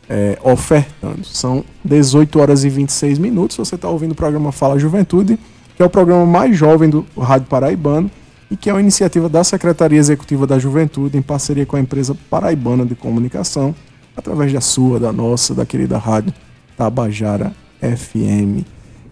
é, 0.08 0.38
ofertando. 0.42 1.24
São 1.24 1.64
18 1.84 2.40
horas 2.40 2.64
e 2.64 2.68
26 2.68 3.18
minutos. 3.18 3.56
Você 3.56 3.74
está 3.74 3.88
ouvindo 3.88 4.12
o 4.12 4.14
programa 4.14 4.50
Fala 4.50 4.78
Juventude, 4.78 5.38
que 5.76 5.82
é 5.82 5.86
o 5.86 5.90
programa 5.90 6.24
mais 6.24 6.56
jovem 6.56 6.88
do 6.88 7.04
Rádio 7.16 7.48
Paraibano 7.48 8.10
e 8.50 8.56
que 8.56 8.70
é 8.70 8.72
uma 8.72 8.80
iniciativa 8.80 9.28
da 9.28 9.44
Secretaria 9.44 9.98
Executiva 9.98 10.46
da 10.46 10.58
Juventude 10.58 11.18
em 11.18 11.22
parceria 11.22 11.66
com 11.66 11.76
a 11.76 11.80
empresa 11.80 12.16
Paraibana 12.30 12.86
de 12.86 12.94
Comunicação, 12.94 13.74
através 14.16 14.52
da 14.52 14.60
sua, 14.60 14.98
da 14.98 15.12
nossa, 15.12 15.54
da 15.54 15.66
querida 15.66 15.98
rádio 15.98 16.32
Tabajara 16.76 17.52
FM. 17.80 18.64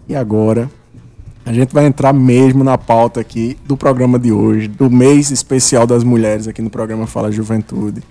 E 0.09 0.15
agora 0.15 0.69
a 1.45 1.53
gente 1.53 1.73
vai 1.73 1.85
entrar 1.85 2.11
mesmo 2.11 2.63
na 2.63 2.77
pauta 2.77 3.21
aqui 3.21 3.57
do 3.65 3.77
programa 3.77 4.17
de 4.17 4.31
hoje, 4.31 4.67
do 4.67 4.89
mês 4.89 5.31
especial 5.31 5.85
das 5.85 6.03
mulheres 6.03 6.47
aqui 6.47 6.61
no 6.61 6.69
programa 6.69 7.05
Fala 7.05 7.31
Juventude. 7.31 8.01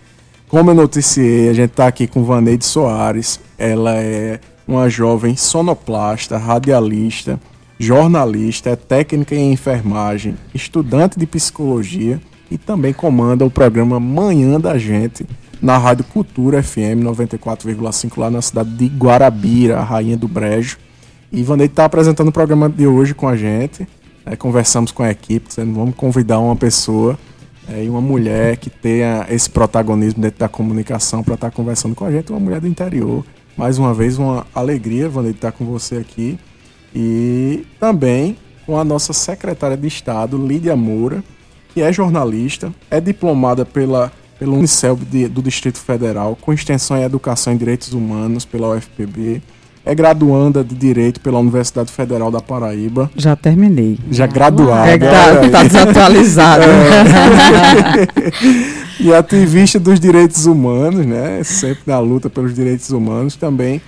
Como 0.48 0.70
eu 0.70 0.74
noticiei, 0.74 1.48
a 1.48 1.52
gente 1.52 1.70
está 1.70 1.88
aqui 1.88 2.06
com 2.06 2.22
Vaneide 2.22 2.64
Soares. 2.64 3.40
Ela 3.58 3.96
é 3.96 4.38
uma 4.66 4.88
jovem 4.88 5.36
sonoplasta, 5.36 6.38
radialista, 6.38 7.40
jornalista, 7.80 8.70
é 8.70 8.76
técnica 8.76 9.34
em 9.34 9.52
enfermagem, 9.52 10.36
estudante 10.54 11.18
de 11.18 11.26
psicologia 11.26 12.20
e 12.48 12.56
também 12.56 12.92
comanda 12.92 13.44
o 13.44 13.50
programa 13.50 13.98
Manhã 13.98 14.60
da 14.60 14.78
Gente 14.78 15.26
na 15.60 15.78
Rádio 15.78 16.04
Cultura 16.04 16.62
FM 16.62 17.02
94,5 17.02 18.12
lá 18.16 18.30
na 18.30 18.40
cidade 18.40 18.70
de 18.70 18.86
Guarabira, 18.86 19.78
a 19.78 19.82
Rainha 19.82 20.16
do 20.16 20.28
Brejo. 20.28 20.78
E 21.32 21.42
Vaneide 21.42 21.72
está 21.72 21.86
apresentando 21.86 22.28
o 22.28 22.32
programa 22.32 22.68
de 22.68 22.86
hoje 22.86 23.14
com 23.14 23.26
a 23.26 23.36
gente. 23.36 23.86
É, 24.24 24.36
conversamos 24.36 24.92
com 24.92 25.02
a 25.02 25.10
equipe, 25.10 25.48
dizendo 25.48 25.74
vamos 25.74 25.96
convidar 25.96 26.38
uma 26.38 26.54
pessoa 26.54 27.18
é, 27.68 27.84
e 27.84 27.88
uma 27.90 28.00
mulher 28.00 28.56
que 28.56 28.70
tenha 28.70 29.26
esse 29.28 29.50
protagonismo 29.50 30.22
dentro 30.22 30.38
da 30.38 30.48
comunicação 30.48 31.22
para 31.22 31.34
estar 31.34 31.50
tá 31.50 31.56
conversando 31.56 31.94
com 31.94 32.04
a 32.04 32.10
gente, 32.10 32.30
uma 32.30 32.40
mulher 32.40 32.60
do 32.60 32.68
interior. 32.68 33.24
Mais 33.56 33.78
uma 33.78 33.92
vez, 33.92 34.18
uma 34.18 34.46
alegria, 34.54 35.08
Vanessa, 35.08 35.34
estar 35.34 35.52
com 35.52 35.64
você 35.64 35.96
aqui. 35.96 36.38
E 36.94 37.66
também 37.80 38.36
com 38.64 38.78
a 38.78 38.84
nossa 38.84 39.12
secretária 39.12 39.76
de 39.76 39.86
Estado, 39.86 40.36
Lídia 40.36 40.76
Moura, 40.76 41.22
que 41.72 41.82
é 41.82 41.92
jornalista, 41.92 42.72
é 42.90 43.00
diplomada 43.00 43.64
pela, 43.64 44.12
pelo 44.38 44.54
Unicel 44.54 44.96
do 44.96 45.42
Distrito 45.42 45.78
Federal, 45.78 46.36
com 46.40 46.52
extensão 46.52 46.96
em 46.96 47.02
Educação 47.02 47.52
em 47.52 47.56
Direitos 47.56 47.92
Humanos 47.92 48.44
pela 48.44 48.74
UFPB 48.74 49.42
é 49.86 49.94
graduanda 49.94 50.64
de 50.64 50.74
Direito 50.74 51.20
pela 51.20 51.38
Universidade 51.38 51.92
Federal 51.92 52.28
da 52.28 52.40
Paraíba. 52.40 53.08
Já 53.14 53.36
terminei. 53.36 53.96
Já 54.10 54.26
graduada. 54.26 54.90
É, 54.90 54.98
tá, 54.98 55.48
tá 55.48 55.62
desatualizada. 55.62 56.66
É. 58.98 59.02
e 59.02 59.14
ativista 59.14 59.78
dos 59.78 60.00
direitos 60.00 60.46
humanos, 60.46 61.06
né? 61.06 61.42
Sempre 61.44 61.82
na 61.86 61.98
luta 61.98 62.28
pelos 62.28 62.54
direitos 62.54 62.90
humanos. 62.90 63.36
Também, 63.36 63.80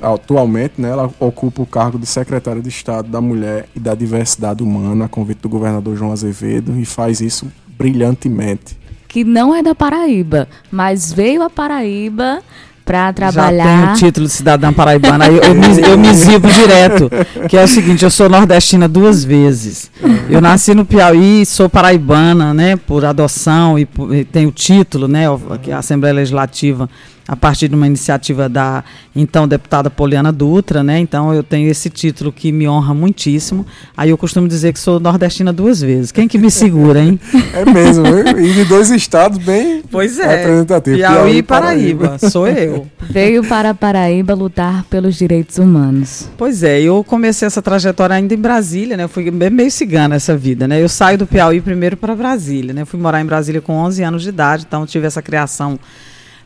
atualmente, 0.00 0.74
né, 0.78 0.90
ela 0.90 1.10
ocupa 1.20 1.62
o 1.62 1.66
cargo 1.66 1.98
de 1.98 2.06
secretária 2.06 2.62
de 2.62 2.68
Estado 2.68 3.08
da 3.08 3.20
Mulher 3.20 3.68
e 3.74 3.80
da 3.80 3.94
Diversidade 3.94 4.62
Humana, 4.62 5.04
a 5.04 5.08
convite 5.08 5.38
do 5.38 5.48
governador 5.48 5.96
João 5.96 6.12
Azevedo, 6.12 6.78
e 6.78 6.84
faz 6.84 7.20
isso 7.20 7.46
brilhantemente. 7.76 8.76
Que 9.08 9.24
não 9.24 9.54
é 9.54 9.62
da 9.62 9.74
Paraíba, 9.74 10.48
mas 10.70 11.12
veio 11.12 11.42
a 11.42 11.50
Paraíba 11.50 12.40
para 12.86 13.12
trabalhar. 13.12 13.64
Já 13.64 13.80
tenho 13.80 13.90
o 13.90 13.94
título 13.96 14.26
de 14.28 14.32
cidadã 14.32 14.72
paraibana, 14.72 15.26
eu, 15.26 15.42
eu, 15.42 15.54
me, 15.54 15.66
eu 15.82 15.98
me 15.98 16.08
exibo 16.08 16.48
direto, 16.48 17.10
que 17.48 17.56
é 17.56 17.64
o 17.64 17.66
seguinte, 17.66 18.04
eu 18.04 18.10
sou 18.10 18.28
nordestina 18.28 18.86
duas 18.86 19.24
vezes. 19.24 19.90
Eu 20.30 20.40
nasci 20.40 20.72
no 20.72 20.84
Piauí, 20.84 21.44
sou 21.44 21.68
paraibana, 21.68 22.54
né, 22.54 22.76
por 22.76 23.04
adoção 23.04 23.76
e, 23.76 23.84
por, 23.84 24.14
e 24.14 24.24
tenho 24.24 24.50
o 24.50 24.52
título, 24.52 25.08
né, 25.08 25.24
que 25.60 25.72
é 25.72 25.74
a 25.74 25.78
Assembleia 25.78 26.14
Legislativa 26.14 26.88
a 27.28 27.34
partir 27.34 27.68
de 27.68 27.74
uma 27.74 27.86
iniciativa 27.86 28.48
da 28.48 28.84
então 29.14 29.48
deputada 29.48 29.90
Poliana 29.90 30.30
Dutra, 30.30 30.82
né? 30.82 30.98
Então 30.98 31.34
eu 31.34 31.42
tenho 31.42 31.68
esse 31.70 31.90
título 31.90 32.32
que 32.32 32.52
me 32.52 32.68
honra 32.68 32.94
muitíssimo. 32.94 33.66
Aí 33.96 34.10
eu 34.10 34.18
costumo 34.18 34.46
dizer 34.46 34.72
que 34.72 34.78
sou 34.78 35.00
nordestina 35.00 35.52
duas 35.52 35.80
vezes. 35.80 36.12
Quem 36.12 36.28
que 36.28 36.38
me 36.38 36.50
segura, 36.50 37.00
hein? 37.00 37.18
É 37.52 37.64
mesmo, 37.64 38.06
e 38.38 38.52
de 38.52 38.64
dois 38.64 38.90
estados 38.90 39.38
bem 39.38 39.82
pois 39.90 40.18
é, 40.18 40.36
representativos. 40.36 40.98
Piauí, 41.00 41.16
Piauí 41.16 41.36
e 41.38 41.42
Paraíba. 41.42 42.08
Paraíba. 42.08 42.30
Sou 42.30 42.46
eu. 42.46 42.86
Veio 43.10 43.44
para 43.44 43.74
Paraíba 43.74 44.34
lutar 44.34 44.84
pelos 44.84 45.16
direitos 45.16 45.58
humanos. 45.58 46.28
Pois 46.36 46.62
é, 46.62 46.80
eu 46.80 47.02
comecei 47.02 47.46
essa 47.46 47.62
trajetória 47.62 48.14
ainda 48.14 48.34
em 48.34 48.38
Brasília, 48.38 48.96
né? 48.96 49.04
Eu 49.04 49.08
fui 49.08 49.30
meio 49.30 49.70
cigana 49.70 50.16
essa 50.16 50.36
vida, 50.36 50.68
né? 50.68 50.82
Eu 50.82 50.88
saio 50.88 51.18
do 51.18 51.26
Piauí 51.26 51.60
primeiro 51.60 51.96
para 51.96 52.14
Brasília, 52.14 52.72
né? 52.72 52.82
Eu 52.82 52.86
fui 52.86 53.00
morar 53.00 53.20
em 53.20 53.26
Brasília 53.26 53.60
com 53.60 53.72
11 53.74 54.02
anos 54.02 54.22
de 54.22 54.28
idade, 54.28 54.64
então 54.66 54.86
tive 54.86 55.06
essa 55.06 55.22
criação 55.22 55.78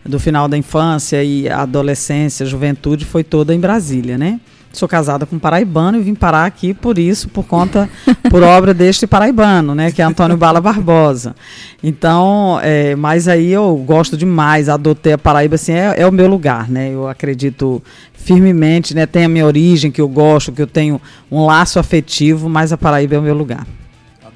do 0.05 0.19
final 0.19 0.49
da 0.49 0.57
infância 0.57 1.23
e 1.23 1.49
adolescência, 1.49 2.47
juventude, 2.47 3.05
foi 3.05 3.23
toda 3.23 3.55
em 3.55 3.61
Brasília, 3.61 4.17
né? 4.17 4.41
Sou 4.73 4.89
casada 4.89 5.27
com 5.27 5.35
um 5.35 5.39
paraibano 5.39 5.99
e 5.99 6.01
vim 6.01 6.15
parar 6.15 6.47
aqui 6.47 6.73
por 6.73 6.97
isso, 6.97 7.29
por 7.29 7.45
conta, 7.45 7.91
por 8.31 8.43
obra 8.43 8.73
deste 8.73 9.05
paraibano, 9.05 9.75
né? 9.75 9.91
Que 9.91 10.01
é 10.01 10.05
Antônio 10.05 10.37
Bala 10.37 10.61
Barbosa. 10.61 11.35
Então, 11.83 12.61
é, 12.63 12.95
mas 12.95 13.27
aí 13.27 13.51
eu 13.51 13.77
gosto 13.85 14.17
demais, 14.17 14.69
adotei 14.69 15.13
a 15.13 15.19
Paraíba, 15.19 15.57
assim, 15.57 15.73
é, 15.73 15.95
é 15.97 16.07
o 16.07 16.13
meu 16.13 16.29
lugar, 16.29 16.71
né? 16.71 16.95
Eu 16.95 17.09
acredito 17.09 17.83
firmemente, 18.15 18.95
né? 18.95 19.07
Tem 19.07 19.25
a 19.25 19.29
minha 19.29 19.45
origem, 19.45 19.91
que 19.91 20.01
eu 20.01 20.09
gosto, 20.09 20.53
que 20.53 20.63
eu 20.63 20.69
tenho 20.69 21.01
um 21.29 21.45
laço 21.45 21.81
afetivo, 21.81 22.49
mas 22.49 22.73
a 22.73 22.79
Paraíba 22.79 23.17
é 23.17 23.19
o 23.19 23.23
meu 23.23 23.35
lugar. 23.35 23.67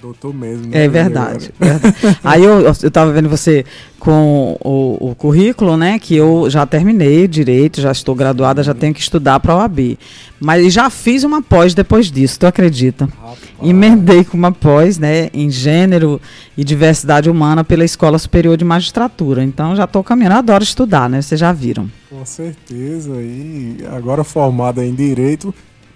Doutor 0.05 0.35
mesmo. 0.35 0.67
Né? 0.67 0.85
É 0.85 0.87
verdade. 0.87 1.51
verdade. 1.59 2.19
Aí 2.23 2.45
eu 2.45 2.69
estava 2.69 3.11
vendo 3.11 3.27
você 3.27 3.65
com 3.99 4.55
o, 4.63 5.13
o, 5.13 5.15
currículo, 5.15 5.79
né? 5.79 5.99
Que 5.99 6.15
eu 6.15 6.51
já 6.51 6.67
terminei 6.67 7.27
direito, 7.27 7.81
já 7.81 7.91
estou 7.91 8.15
graduada, 8.15 8.63
já 8.63 8.75
tenho 8.75 8.93
que 8.93 9.01
estudar 9.01 9.41
para 9.41 9.55
a 9.55 9.57
OAB. 9.57 9.99
Mas 10.39 10.75
já 10.75 10.91
fiz 10.91 11.25
uma 11.25 11.41
pós 11.41 11.73
depois 11.73 12.11
disso, 12.11 12.39
tu 12.39 12.47
acredita? 12.47 13.07
Rapaz. 13.07 13.39
Emendei 13.63 14.25
com 14.25 14.37
uma 14.37 14.53
pós, 14.53 14.99
né? 14.99 15.31
Em 15.33 15.49
gênero 15.49 16.21
e 16.55 16.63
diversidade 16.63 17.31
humana 17.31 17.65
pela 17.65 17.83
Escola 17.83 18.19
Superior 18.19 18.59
de 18.59 18.65
Magistratura. 18.65 19.43
Então 19.43 19.75
já 19.75 19.85
estou 19.85 20.05
caminhando, 20.05 20.35
adoro 20.35 20.63
estudar, 20.63 21.09
né? 21.09 21.23
Vocês 21.23 21.41
já 21.41 21.51
viram. 21.51 21.91
Com 22.11 22.27
certeza. 22.27 23.15
E 23.23 23.79
agora 23.91 24.23
formada 24.23 24.85
em 24.85 24.95
Direito, 24.95 25.55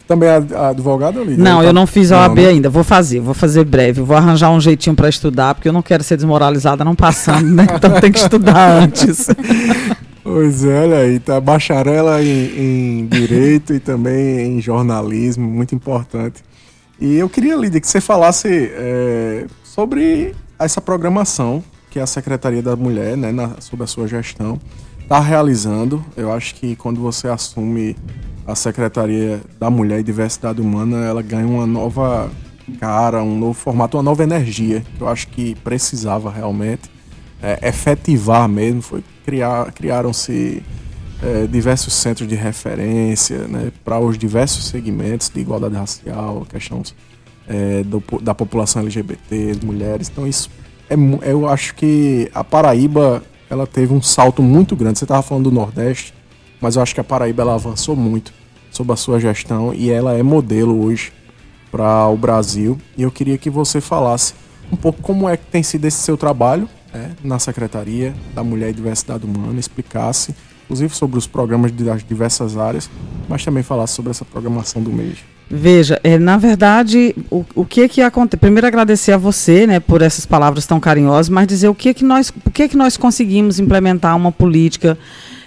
também 0.09 0.27
é 0.27 0.37
advogado, 0.57 1.23
Lídia? 1.23 1.45
Não, 1.45 1.63
eu 1.63 1.71
não 1.71 1.87
fiz 1.87 2.11
a 2.11 2.23
OAB 2.23 2.39
né? 2.39 2.47
ainda. 2.47 2.71
Vou 2.71 2.83
fazer, 2.83 3.21
vou 3.21 3.35
fazer 3.35 3.63
breve. 3.65 4.01
Vou 4.01 4.17
arranjar 4.17 4.51
um 4.51 4.59
jeitinho 4.59 4.97
para 4.97 5.07
estudar, 5.07 5.55
porque 5.55 5.69
eu 5.69 5.73
não 5.73 5.83
quero 5.83 6.03
ser 6.03 6.17
desmoralizada 6.17 6.83
não 6.83 6.97
passando, 6.97 7.47
né? 7.47 7.67
Então 7.77 8.01
tem 8.01 8.11
que 8.11 8.19
estudar 8.19 8.83
antes. 8.83 9.29
Pois 10.25 10.65
é, 10.65 10.81
olha 10.81 10.97
aí, 10.97 11.21
tá 11.21 11.39
bacharela 11.41 12.23
em, 12.23 13.03
em 13.03 13.07
Direito 13.07 13.75
e 13.75 13.79
também 13.79 14.57
em 14.57 14.61
Jornalismo, 14.61 15.47
muito 15.47 15.75
importante. 15.75 16.43
E 16.99 17.17
eu 17.17 17.29
queria, 17.29 17.55
Lídia, 17.55 17.81
que 17.81 17.87
você 17.87 18.01
falasse 18.01 18.49
é, 18.49 19.47
sobre 19.63 20.35
essa 20.59 20.81
programação 20.81 21.63
que 21.91 22.01
a 22.01 22.07
Secretaria 22.07 22.63
da 22.63 22.75
Mulher, 22.75 23.17
né, 23.17 23.31
na, 23.31 23.61
sob 23.61 23.85
a 23.85 23.87
sua 23.87 24.09
gestão, 24.09 24.59
está 25.03 25.21
realizando. 25.21 26.05
Eu 26.17 26.33
acho 26.33 26.55
que 26.55 26.75
quando 26.77 27.01
você 27.01 27.29
assume 27.29 27.95
a 28.49 28.55
Secretaria 28.55 29.43
da 29.61 29.69
Mulher 29.69 30.01
e 30.01 30.03
Diversidade 30.03 30.59
Humana, 30.59 31.05
ela 31.05 31.21
ganha 31.21 31.47
uma 31.47 31.67
nova 31.67 32.31
cara, 32.81 33.23
um 33.23 33.39
novo 33.39 33.53
formato, 33.53 33.99
uma 33.99 34.03
nova 34.03 34.23
energia, 34.23 34.83
que 34.97 35.03
eu 35.03 35.07
acho 35.07 35.29
que 35.29 35.55
precisava 35.57 36.31
realmente 36.31 36.91
é, 37.43 37.69
efetivar 37.69 38.49
mesmo. 38.49 38.81
Foi 38.81 39.05
criar, 39.23 39.71
criaram-se 39.73 40.63
é, 41.23 41.47
diversos 41.47 41.93
centros 41.93 42.27
de 42.27 42.35
referência 42.35 43.47
né, 43.47 43.71
para 43.85 44.01
os 44.01 44.17
diversos 44.17 44.67
segmentos 44.69 45.29
de 45.29 45.41
igualdade 45.41 45.75
racial, 45.75 46.47
questões 46.49 46.95
é, 47.47 47.83
do, 47.83 48.03
da 48.23 48.35
população 48.35 48.81
LGBT, 48.81 49.59
mulheres. 49.63 50.09
Então 50.09 50.27
isso 50.27 50.51
é, 50.89 50.95
eu 51.31 51.47
acho 51.47 51.75
que 51.75 52.31
a 52.35 52.43
Paraíba 52.43 53.23
ela 53.51 53.67
teve 53.67 53.93
um 53.93 54.01
salto 54.01 54.43
muito 54.43 54.75
grande. 54.75 54.99
Você 54.99 55.05
estava 55.05 55.21
falando 55.21 55.45
do 55.45 55.51
Nordeste, 55.51 56.15
mas 56.63 56.77
eu 56.77 56.83
acho 56.83 56.95
que 56.95 57.01
a 57.01 57.05
Paraíba 57.05 57.43
ela 57.43 57.55
avançou 57.55 57.95
muito 57.95 58.38
sob 58.71 58.93
a 58.93 58.97
sua 58.97 59.21
gestão 59.21 59.73
e 59.75 59.91
ela 59.91 60.15
é 60.15 60.23
modelo 60.23 60.85
hoje 60.85 61.13
para 61.71 62.09
o 62.09 62.17
Brasil. 62.17 62.79
E 62.97 63.03
eu 63.03 63.11
queria 63.11 63.39
que 63.39 63.51
você 63.51 63.81
falasse 63.81 64.35
um 64.71 64.77
pouco 64.77 65.01
como 65.01 65.29
é 65.29 65.37
que 65.37 65.47
tem 65.47 65.63
sido 65.63 65.85
esse 65.85 65.99
seu 65.99 66.17
trabalho 66.17 66.69
né, 66.93 67.13
na 67.23 67.39
Secretaria 67.39 68.15
da 68.35 68.43
Mulher 68.43 68.71
e 68.71 68.73
Diversidade 68.73 69.25
Humana, 69.25 69.59
explicasse, 69.59 70.35
inclusive 70.65 70.95
sobre 70.95 71.19
os 71.19 71.27
programas 71.27 71.73
das 71.73 72.05
diversas 72.05 72.57
áreas, 72.57 72.91
mas 73.29 73.45
também 73.45 73.63
falasse 73.63 73.95
sobre 73.95 74.11
essa 74.11 74.25
programação 74.25 74.83
do 74.83 74.93
mês. 74.93 75.19
Veja, 75.51 75.99
é, 76.05 76.19
na 76.19 76.37
verdade, 76.37 77.17
o, 77.31 77.43
o 77.55 77.65
que 77.65 77.89
que 77.89 78.03
acontece? 78.03 78.39
Primeiro 78.39 78.67
agradecer 78.67 79.13
a 79.13 79.17
você, 79.17 79.67
né, 79.67 79.81
por 79.81 80.03
essas 80.03 80.27
palavras 80.27 80.67
tão 80.67 80.79
carinhosas, 80.79 81.31
mas 81.31 81.47
dizer 81.47 81.69
o 81.69 81.75
que 81.75 81.95
que 81.95 82.05
nós, 82.05 82.31
o 82.45 82.51
que 82.51 82.69
que 82.69 82.77
nós 82.77 82.99
conseguimos 82.99 83.59
implementar 83.59 84.15
uma 84.15 84.31
política 84.31 84.99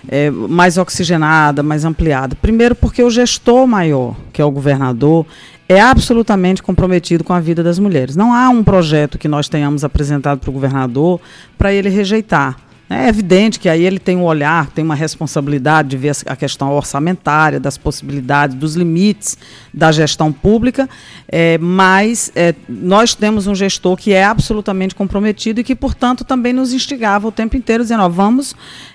é, 0.07 0.29
mais 0.29 0.77
oxigenada, 0.77 1.61
mais 1.61 1.85
ampliada. 1.85 2.35
Primeiro, 2.35 2.75
porque 2.75 3.03
o 3.03 3.09
gestor 3.09 3.67
maior, 3.67 4.15
que 4.33 4.41
é 4.41 4.45
o 4.45 4.51
governador, 4.51 5.25
é 5.67 5.79
absolutamente 5.79 6.61
comprometido 6.61 7.23
com 7.23 7.33
a 7.33 7.39
vida 7.39 7.63
das 7.63 7.79
mulheres. 7.79 8.15
Não 8.15 8.33
há 8.33 8.49
um 8.49 8.63
projeto 8.63 9.17
que 9.17 9.27
nós 9.27 9.47
tenhamos 9.47 9.83
apresentado 9.83 10.39
para 10.39 10.49
o 10.49 10.53
governador 10.53 11.19
para 11.57 11.73
ele 11.73 11.89
rejeitar. 11.89 12.57
É 12.93 13.07
evidente 13.07 13.57
que 13.57 13.69
aí 13.69 13.85
ele 13.85 13.99
tem 13.99 14.17
um 14.17 14.23
olhar, 14.23 14.67
tem 14.67 14.83
uma 14.83 14.95
responsabilidade 14.95 15.87
de 15.87 15.95
ver 15.95 16.11
a 16.25 16.35
questão 16.35 16.73
orçamentária, 16.73 17.57
das 17.57 17.77
possibilidades, 17.77 18.53
dos 18.53 18.75
limites 18.75 19.37
da 19.73 19.93
gestão 19.93 20.29
pública, 20.29 20.89
é, 21.25 21.57
mas 21.57 22.33
é, 22.35 22.53
nós 22.67 23.15
temos 23.15 23.47
um 23.47 23.55
gestor 23.55 23.95
que 23.95 24.11
é 24.11 24.25
absolutamente 24.25 24.93
comprometido 24.93 25.61
e 25.61 25.63
que, 25.63 25.73
portanto, 25.73 26.25
também 26.25 26.51
nos 26.51 26.73
instigava 26.73 27.29
o 27.29 27.31
tempo 27.31 27.55
inteiro, 27.55 27.81
dizendo: 27.81 28.03
ó, 28.03 28.09
vamos 28.09 28.53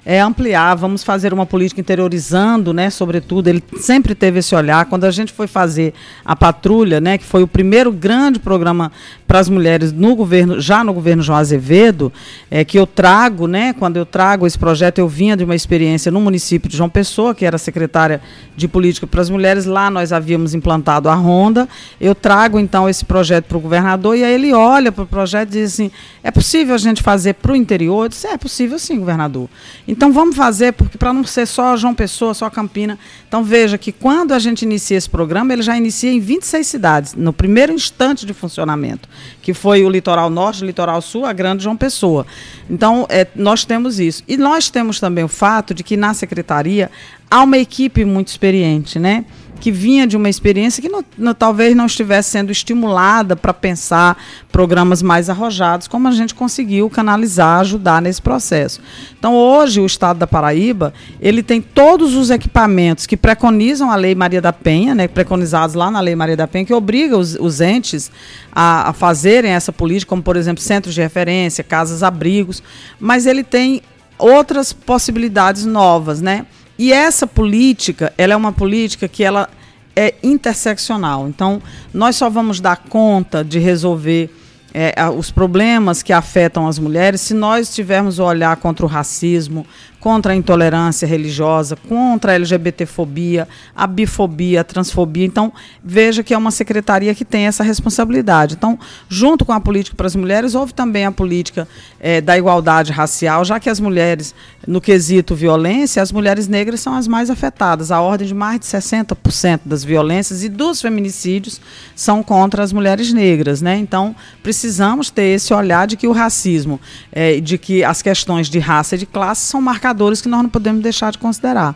é, 0.08 0.20
ampliar, 0.20 0.76
vamos 0.76 1.02
fazer 1.02 1.34
uma 1.34 1.44
política 1.44 1.80
interiorizando, 1.80 2.72
né, 2.72 2.90
sobretudo. 2.90 3.48
Ele 3.48 3.60
sempre 3.80 4.14
teve 4.14 4.38
esse 4.38 4.54
olhar. 4.54 4.86
Quando 4.86 5.02
a 5.02 5.10
gente 5.10 5.32
foi 5.32 5.48
fazer 5.48 5.92
a 6.24 6.36
patrulha, 6.36 7.00
né, 7.00 7.18
que 7.18 7.24
foi 7.24 7.42
o 7.42 7.48
primeiro 7.48 7.90
grande 7.90 8.38
programa 8.38 8.92
para 9.26 9.40
as 9.40 9.48
mulheres 9.48 9.90
no 9.90 10.14
governo, 10.14 10.60
já 10.60 10.84
no 10.84 10.94
governo 10.94 11.24
João 11.24 11.36
Azevedo, 11.36 12.12
é, 12.48 12.64
que 12.64 12.78
eu 12.78 12.86
trago, 12.86 13.48
né, 13.48 13.72
quando 13.72 13.96
eu 13.96 14.06
trago 14.06 14.46
esse 14.46 14.56
projeto, 14.56 14.98
eu 14.98 15.08
vinha 15.08 15.36
de 15.36 15.42
uma 15.42 15.56
experiência 15.56 16.12
no 16.12 16.20
município 16.20 16.70
de 16.70 16.76
João 16.76 16.88
Pessoa, 16.88 17.34
que 17.34 17.44
era 17.44 17.58
secretária 17.58 18.20
de 18.56 18.68
política 18.68 19.08
para 19.08 19.20
as 19.20 19.28
mulheres. 19.28 19.64
Lá 19.64 19.90
nós 19.90 20.12
havíamos 20.12 20.54
implantado 20.54 21.08
a 21.08 21.16
Ronda. 21.16 21.68
Eu 22.00 22.14
trago 22.14 22.60
então 22.60 22.88
esse 22.88 23.04
projeto 23.04 23.46
para 23.46 23.58
o 23.58 23.60
governador 23.60 24.16
e 24.16 24.22
aí 24.22 24.34
ele 24.34 24.52
olha 24.52 24.92
para 24.92 25.02
o 25.02 25.06
projeto 25.06 25.48
e 25.48 25.52
diz 25.52 25.74
assim: 25.74 25.90
é 26.22 26.30
possível 26.30 26.76
a 26.76 26.78
gente 26.78 27.02
fazer 27.02 27.34
para 27.34 27.50
o 27.50 27.56
interior? 27.56 28.04
Eu 28.04 28.08
disse: 28.08 28.28
é 28.28 28.36
possível 28.36 28.78
sim, 28.78 29.00
governador. 29.00 29.48
Então 29.88 29.95
vamos 30.12 30.36
fazer, 30.36 30.72
porque 30.72 30.98
para 30.98 31.12
não 31.12 31.24
ser 31.24 31.46
só 31.46 31.76
João 31.76 31.94
Pessoa, 31.94 32.34
só 32.34 32.50
Campina. 32.50 32.98
Então 33.26 33.42
veja 33.42 33.78
que 33.78 33.90
quando 33.90 34.32
a 34.32 34.38
gente 34.38 34.62
inicia 34.62 34.96
esse 34.96 35.08
programa, 35.08 35.52
ele 35.52 35.62
já 35.62 35.76
inicia 35.76 36.12
em 36.12 36.20
26 36.20 36.66
cidades, 36.66 37.14
no 37.14 37.32
primeiro 37.32 37.72
instante 37.72 38.26
de 38.26 38.34
funcionamento, 38.34 39.08
que 39.40 39.54
foi 39.54 39.84
o 39.84 39.88
litoral 39.88 40.28
norte, 40.28 40.62
o 40.62 40.66
litoral 40.66 41.00
sul, 41.00 41.24
a 41.24 41.32
grande 41.32 41.64
João 41.64 41.76
Pessoa. 41.76 42.26
Então 42.68 43.06
é, 43.08 43.26
nós 43.34 43.64
temos 43.64 43.98
isso. 43.98 44.22
E 44.28 44.36
nós 44.36 44.68
temos 44.68 45.00
também 45.00 45.24
o 45.24 45.28
fato 45.28 45.72
de 45.72 45.82
que 45.82 45.96
na 45.96 46.12
secretaria 46.12 46.90
há 47.30 47.42
uma 47.42 47.58
equipe 47.58 48.04
muito 48.04 48.28
experiente, 48.28 48.98
né? 48.98 49.24
Que 49.56 49.70
vinha 49.70 50.06
de 50.06 50.16
uma 50.16 50.28
experiência 50.28 50.80
que 50.80 50.88
não, 50.88 51.04
não, 51.16 51.34
talvez 51.34 51.74
não 51.74 51.86
estivesse 51.86 52.30
sendo 52.30 52.52
estimulada 52.52 53.34
para 53.34 53.52
pensar 53.52 54.16
programas 54.52 55.02
mais 55.02 55.28
arrojados, 55.28 55.88
como 55.88 56.08
a 56.08 56.10
gente 56.10 56.34
conseguiu 56.34 56.88
canalizar, 56.88 57.60
ajudar 57.60 58.00
nesse 58.00 58.22
processo. 58.22 58.80
Então, 59.18 59.34
hoje, 59.34 59.80
o 59.80 59.86
Estado 59.86 60.18
da 60.18 60.26
Paraíba, 60.26 60.92
ele 61.20 61.42
tem 61.42 61.60
todos 61.60 62.14
os 62.14 62.30
equipamentos 62.30 63.06
que 63.06 63.16
preconizam 63.16 63.90
a 63.90 63.96
Lei 63.96 64.14
Maria 64.14 64.40
da 64.40 64.52
Penha, 64.52 64.94
né, 64.94 65.08
preconizados 65.08 65.74
lá 65.74 65.90
na 65.90 66.00
Lei 66.00 66.14
Maria 66.14 66.36
da 66.36 66.46
Penha, 66.46 66.64
que 66.64 66.74
obriga 66.74 67.16
os, 67.16 67.36
os 67.40 67.60
entes 67.60 68.10
a, 68.52 68.90
a 68.90 68.92
fazerem 68.92 69.52
essa 69.52 69.72
política, 69.72 70.10
como, 70.10 70.22
por 70.22 70.36
exemplo, 70.36 70.62
centros 70.62 70.94
de 70.94 71.00
referência, 71.00 71.64
casas-abrigos, 71.64 72.62
mas 73.00 73.26
ele 73.26 73.42
tem 73.42 73.82
outras 74.18 74.72
possibilidades 74.72 75.64
novas, 75.64 76.20
né? 76.20 76.46
E 76.78 76.92
essa 76.92 77.26
política, 77.26 78.12
ela 78.18 78.32
é 78.32 78.36
uma 78.36 78.52
política 78.52 79.08
que 79.08 79.24
ela 79.24 79.48
é 79.94 80.14
interseccional. 80.22 81.26
Então, 81.26 81.62
nós 81.92 82.16
só 82.16 82.28
vamos 82.28 82.60
dar 82.60 82.76
conta 82.76 83.42
de 83.42 83.58
resolver 83.58 84.30
é, 84.74 84.92
os 85.08 85.30
problemas 85.30 86.02
que 86.02 86.12
afetam 86.12 86.68
as 86.68 86.78
mulheres 86.78 87.22
se 87.22 87.32
nós 87.32 87.74
tivermos 87.74 88.18
o 88.18 88.24
olhar 88.24 88.54
contra 88.56 88.84
o 88.84 88.88
racismo, 88.88 89.66
contra 90.06 90.34
a 90.34 90.36
intolerância 90.36 91.04
religiosa, 91.04 91.74
contra 91.74 92.30
a 92.30 92.34
LGBTfobia, 92.36 93.48
a 93.74 93.88
bifobia, 93.88 94.60
a 94.60 94.64
transfobia. 94.64 95.26
Então, 95.26 95.52
veja 95.82 96.22
que 96.22 96.32
é 96.32 96.38
uma 96.38 96.52
secretaria 96.52 97.12
que 97.12 97.24
tem 97.24 97.48
essa 97.48 97.64
responsabilidade. 97.64 98.54
Então, 98.54 98.78
junto 99.08 99.44
com 99.44 99.52
a 99.52 99.58
política 99.58 99.96
para 99.96 100.06
as 100.06 100.14
mulheres, 100.14 100.54
houve 100.54 100.72
também 100.72 101.04
a 101.06 101.10
política 101.10 101.66
é, 101.98 102.20
da 102.20 102.38
igualdade 102.38 102.92
racial, 102.92 103.44
já 103.44 103.58
que 103.58 103.68
as 103.68 103.80
mulheres, 103.80 104.32
no 104.64 104.80
quesito 104.80 105.34
violência, 105.34 106.00
as 106.00 106.12
mulheres 106.12 106.46
negras 106.46 106.78
são 106.78 106.94
as 106.94 107.08
mais 107.08 107.28
afetadas. 107.28 107.90
A 107.90 108.00
ordem 108.00 108.28
de 108.28 108.34
mais 108.34 108.60
de 108.60 108.66
60% 108.66 109.62
das 109.64 109.82
violências 109.82 110.44
e 110.44 110.48
dos 110.48 110.80
feminicídios 110.80 111.60
são 111.96 112.22
contra 112.22 112.62
as 112.62 112.72
mulheres 112.72 113.12
negras. 113.12 113.60
Né? 113.60 113.76
Então, 113.76 114.14
precisamos 114.40 115.10
ter 115.10 115.34
esse 115.34 115.52
olhar 115.52 115.84
de 115.88 115.96
que 115.96 116.06
o 116.06 116.12
racismo, 116.12 116.80
é, 117.10 117.40
de 117.40 117.58
que 117.58 117.82
as 117.82 118.02
questões 118.02 118.48
de 118.48 118.60
raça 118.60 118.94
e 118.94 118.98
de 118.98 119.06
classe 119.06 119.48
são 119.48 119.60
marcadas 119.60 119.95
indicadores 119.96 120.20
que 120.20 120.28
nós 120.28 120.42
não 120.42 120.50
podemos 120.50 120.82
deixar 120.82 121.10
de 121.10 121.18
considerar. 121.18 121.74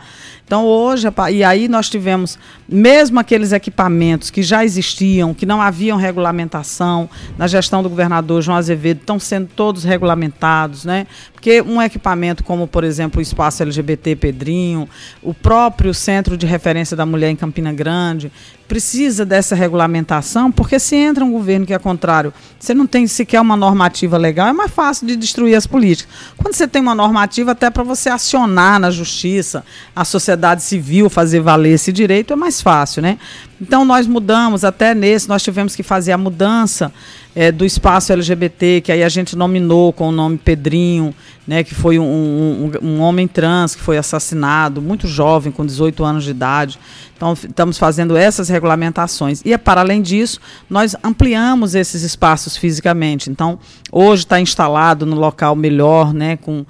Então, 0.50 0.66
hoje, 0.66 1.06
e 1.32 1.44
aí 1.44 1.68
nós 1.68 1.88
tivemos, 1.88 2.36
mesmo 2.68 3.20
aqueles 3.20 3.52
equipamentos 3.52 4.30
que 4.30 4.42
já 4.42 4.64
existiam, 4.64 5.32
que 5.32 5.46
não 5.46 5.62
haviam 5.62 5.96
regulamentação, 5.96 7.08
na 7.38 7.46
gestão 7.46 7.84
do 7.84 7.88
governador 7.88 8.42
João 8.42 8.58
Azevedo, 8.58 8.98
estão 8.98 9.16
sendo 9.16 9.48
todos 9.54 9.84
regulamentados, 9.84 10.84
né? 10.84 11.06
Porque 11.32 11.62
um 11.62 11.80
equipamento 11.80 12.42
como, 12.42 12.66
por 12.66 12.82
exemplo, 12.82 13.20
o 13.20 13.22
Espaço 13.22 13.62
LGBT 13.62 14.16
Pedrinho, 14.16 14.88
o 15.22 15.32
próprio 15.32 15.94
Centro 15.94 16.36
de 16.36 16.46
Referência 16.46 16.96
da 16.96 17.06
Mulher 17.06 17.30
em 17.30 17.36
Campina 17.36 17.72
Grande, 17.72 18.32
precisa 18.70 19.24
dessa 19.24 19.56
regulamentação, 19.56 20.52
porque 20.52 20.78
se 20.78 20.94
entra 20.94 21.24
um 21.24 21.32
governo 21.32 21.66
que 21.66 21.74
é 21.74 21.78
contrário, 21.78 22.32
você 22.56 22.72
não 22.72 22.86
tem 22.86 23.04
sequer 23.04 23.40
uma 23.40 23.56
normativa 23.56 24.16
legal, 24.16 24.46
é 24.46 24.52
mais 24.52 24.70
fácil 24.70 25.08
de 25.08 25.16
destruir 25.16 25.56
as 25.56 25.66
políticas. 25.66 26.14
Quando 26.36 26.54
você 26.54 26.68
tem 26.68 26.80
uma 26.80 26.94
normativa, 26.94 27.50
até 27.50 27.68
para 27.68 27.82
você 27.82 28.08
acionar 28.08 28.78
na 28.78 28.88
justiça, 28.88 29.64
a 29.94 30.04
sociedade 30.04 30.39
civil 30.62 31.10
fazer 31.10 31.40
valer 31.40 31.74
esse 31.74 31.92
direito, 31.92 32.32
é 32.32 32.36
mais 32.36 32.60
fácil, 32.60 33.02
né? 33.02 33.18
Então 33.60 33.84
nós 33.84 34.06
mudamos, 34.06 34.64
até 34.64 34.94
nesse, 34.94 35.28
nós 35.28 35.42
tivemos 35.42 35.76
que 35.76 35.82
fazer 35.82 36.12
a 36.12 36.18
mudança 36.18 36.92
é, 37.34 37.52
do 37.52 37.64
espaço 37.64 38.12
LGBT, 38.12 38.80
que 38.80 38.90
aí 38.90 39.02
a 39.02 39.08
gente 39.08 39.36
nominou 39.36 39.92
com 39.92 40.08
o 40.08 40.12
nome 40.12 40.38
Pedrinho, 40.38 41.14
né, 41.46 41.62
que 41.62 41.74
foi 41.74 41.98
um, 41.98 42.04
um, 42.04 42.72
um, 42.80 43.00
homem 43.00 43.26
trans 43.26 43.74
que 43.74 43.82
foi 43.82 43.98
assassinado, 43.98 44.80
muito 44.80 45.06
jovem, 45.06 45.52
com 45.52 45.64
18 45.64 46.04
anos 46.04 46.24
de 46.24 46.30
idade. 46.30 46.78
Então, 47.16 47.32
estamos 47.32 47.76
fazendo 47.76 48.16
essas 48.16 48.48
regulamentações. 48.48 49.42
E, 49.44 49.56
para 49.58 49.80
além 49.80 50.00
disso, 50.00 50.40
nós 50.68 50.96
ampliamos 51.02 51.74
esses 51.74 52.02
espaços 52.02 52.56
fisicamente. 52.56 53.30
Então, 53.30 53.58
hoje 53.92 54.22
está 54.22 54.40
instalado 54.40 55.04
no 55.04 55.16
local 55.16 55.54
melhor, 55.54 56.14
né, 56.14 56.36
com 56.36 56.64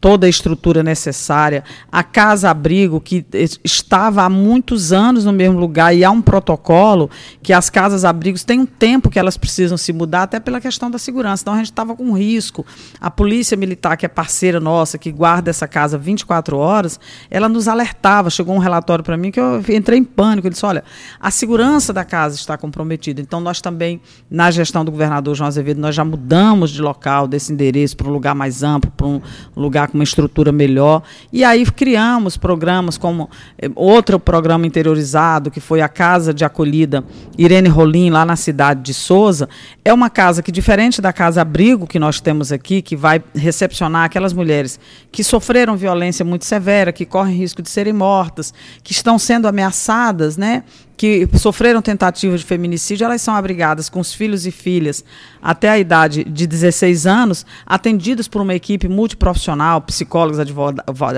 toda 0.00 0.26
a 0.26 0.30
estrutura 0.30 0.82
necessária, 0.82 1.64
a 1.90 2.02
casa-abrigo, 2.02 3.00
que 3.00 3.24
estava 3.64 4.22
há 4.22 4.28
muitos 4.28 4.92
anos 4.92 5.24
no 5.24 5.32
mesmo 5.32 5.58
lugar, 5.58 5.94
e 5.94 6.04
há 6.04 6.10
um 6.10 6.20
protocolo 6.20 7.10
que 7.42 7.52
as 7.52 7.70
casas-abrigos 7.70 8.44
têm 8.44 8.60
um 8.60 8.66
tempo 8.66 9.10
que 9.10 9.18
elas 9.18 9.36
precisam 9.36 9.76
se 9.76 9.92
mudar, 9.92 10.24
até 10.24 10.38
pela 10.38 10.60
questão 10.60 10.90
da 10.90 10.98
segurança. 10.98 11.42
Então 11.42 11.54
a 11.54 11.58
gente 11.58 11.66
estava 11.66 11.94
com 11.96 12.12
risco. 12.12 12.64
A 13.00 13.10
Polícia 13.10 13.56
Militar, 13.56 13.96
que 13.96 14.04
é 14.04 14.08
parceira 14.08 14.60
nossa, 14.60 14.98
que 14.98 15.10
guarda 15.10 15.50
essa 15.50 15.66
casa 15.66 15.98
24 15.98 16.56
horas, 16.56 17.00
ela 17.30 17.48
nos 17.48 17.68
alertava. 17.68 18.30
Chegou 18.30 18.54
um 18.54 18.58
relatório 18.58 19.04
para 19.04 19.16
mim 19.16 19.30
que 19.30 19.40
eu 19.40 19.62
entrei 19.68 19.98
em 19.98 20.04
pânico. 20.04 20.46
Ele 20.46 20.52
disse: 20.52 20.66
olha, 20.66 20.84
a 21.18 21.30
segurança 21.30 21.92
da 21.92 22.04
casa 22.04 22.36
está 22.36 22.56
comprometida. 22.56 23.20
Então 23.20 23.40
nós 23.40 23.60
também, 23.60 24.00
na 24.30 24.50
gestão 24.50 24.84
do 24.84 24.90
governador 24.90 25.34
João 25.34 25.48
Azevedo, 25.48 25.80
nós 25.80 25.94
já 25.94 26.04
mudamos 26.04 26.70
de 26.70 26.82
local, 26.82 27.26
desse 27.26 27.52
endereço, 27.52 27.96
para 27.96 28.08
um 28.08 28.12
lugar 28.12 28.34
mais 28.34 28.62
amplo, 28.62 28.90
para 28.90 29.06
um 29.06 29.20
lugar 29.56 29.79
com 29.88 29.98
uma 29.98 30.04
estrutura 30.04 30.52
melhor. 30.52 31.02
E 31.32 31.44
aí 31.44 31.64
criamos 31.64 32.36
programas 32.36 32.98
como 32.98 33.28
eh, 33.58 33.70
outro 33.74 34.18
programa 34.18 34.66
interiorizado, 34.66 35.50
que 35.50 35.60
foi 35.60 35.80
a 35.80 35.88
Casa 35.88 36.32
de 36.32 36.44
Acolhida 36.44 37.04
Irene 37.38 37.68
Rolim, 37.68 38.10
lá 38.10 38.24
na 38.24 38.36
cidade 38.36 38.82
de 38.82 38.94
Souza. 38.94 39.48
É 39.84 39.92
uma 39.92 40.10
casa 40.10 40.42
que, 40.42 40.52
diferente 40.52 41.00
da 41.00 41.12
Casa 41.12 41.42
Abrigo 41.42 41.86
que 41.86 41.98
nós 41.98 42.20
temos 42.20 42.52
aqui, 42.52 42.82
que 42.82 42.96
vai 42.96 43.22
recepcionar 43.34 44.04
aquelas 44.04 44.32
mulheres 44.32 44.78
que 45.10 45.24
sofreram 45.24 45.76
violência 45.76 46.24
muito 46.24 46.44
severa, 46.44 46.92
que 46.92 47.04
correm 47.04 47.36
risco 47.36 47.62
de 47.62 47.70
serem 47.70 47.92
mortas, 47.92 48.52
que 48.82 48.92
estão 48.92 49.18
sendo 49.18 49.48
ameaçadas, 49.48 50.36
né? 50.36 50.64
Que 51.00 51.26
sofreram 51.38 51.80
tentativa 51.80 52.36
de 52.36 52.44
feminicídio, 52.44 53.06
elas 53.06 53.22
são 53.22 53.34
abrigadas 53.34 53.88
com 53.88 54.00
os 54.00 54.12
filhos 54.12 54.44
e 54.44 54.50
filhas 54.50 55.02
até 55.40 55.70
a 55.70 55.78
idade 55.78 56.24
de 56.24 56.46
16 56.46 57.06
anos, 57.06 57.46
atendidas 57.64 58.28
por 58.28 58.42
uma 58.42 58.54
equipe 58.54 58.86
multiprofissional, 58.86 59.80
psicólogos, 59.80 60.38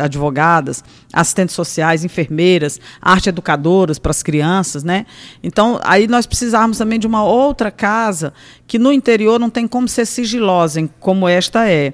advogadas, 0.00 0.84
assistentes 1.12 1.56
sociais, 1.56 2.04
enfermeiras, 2.04 2.78
arte 3.00 3.28
educadoras 3.28 3.98
para 3.98 4.12
as 4.12 4.22
crianças, 4.22 4.84
né? 4.84 5.04
Então, 5.42 5.80
aí 5.82 6.06
nós 6.06 6.26
precisamos 6.26 6.78
também 6.78 7.00
de 7.00 7.08
uma 7.08 7.24
outra 7.24 7.68
casa 7.68 8.32
que 8.68 8.78
no 8.78 8.92
interior 8.92 9.40
não 9.40 9.50
tem 9.50 9.66
como 9.66 9.88
ser 9.88 10.06
sigilosa, 10.06 10.88
como 11.00 11.26
esta 11.26 11.68
é. 11.68 11.92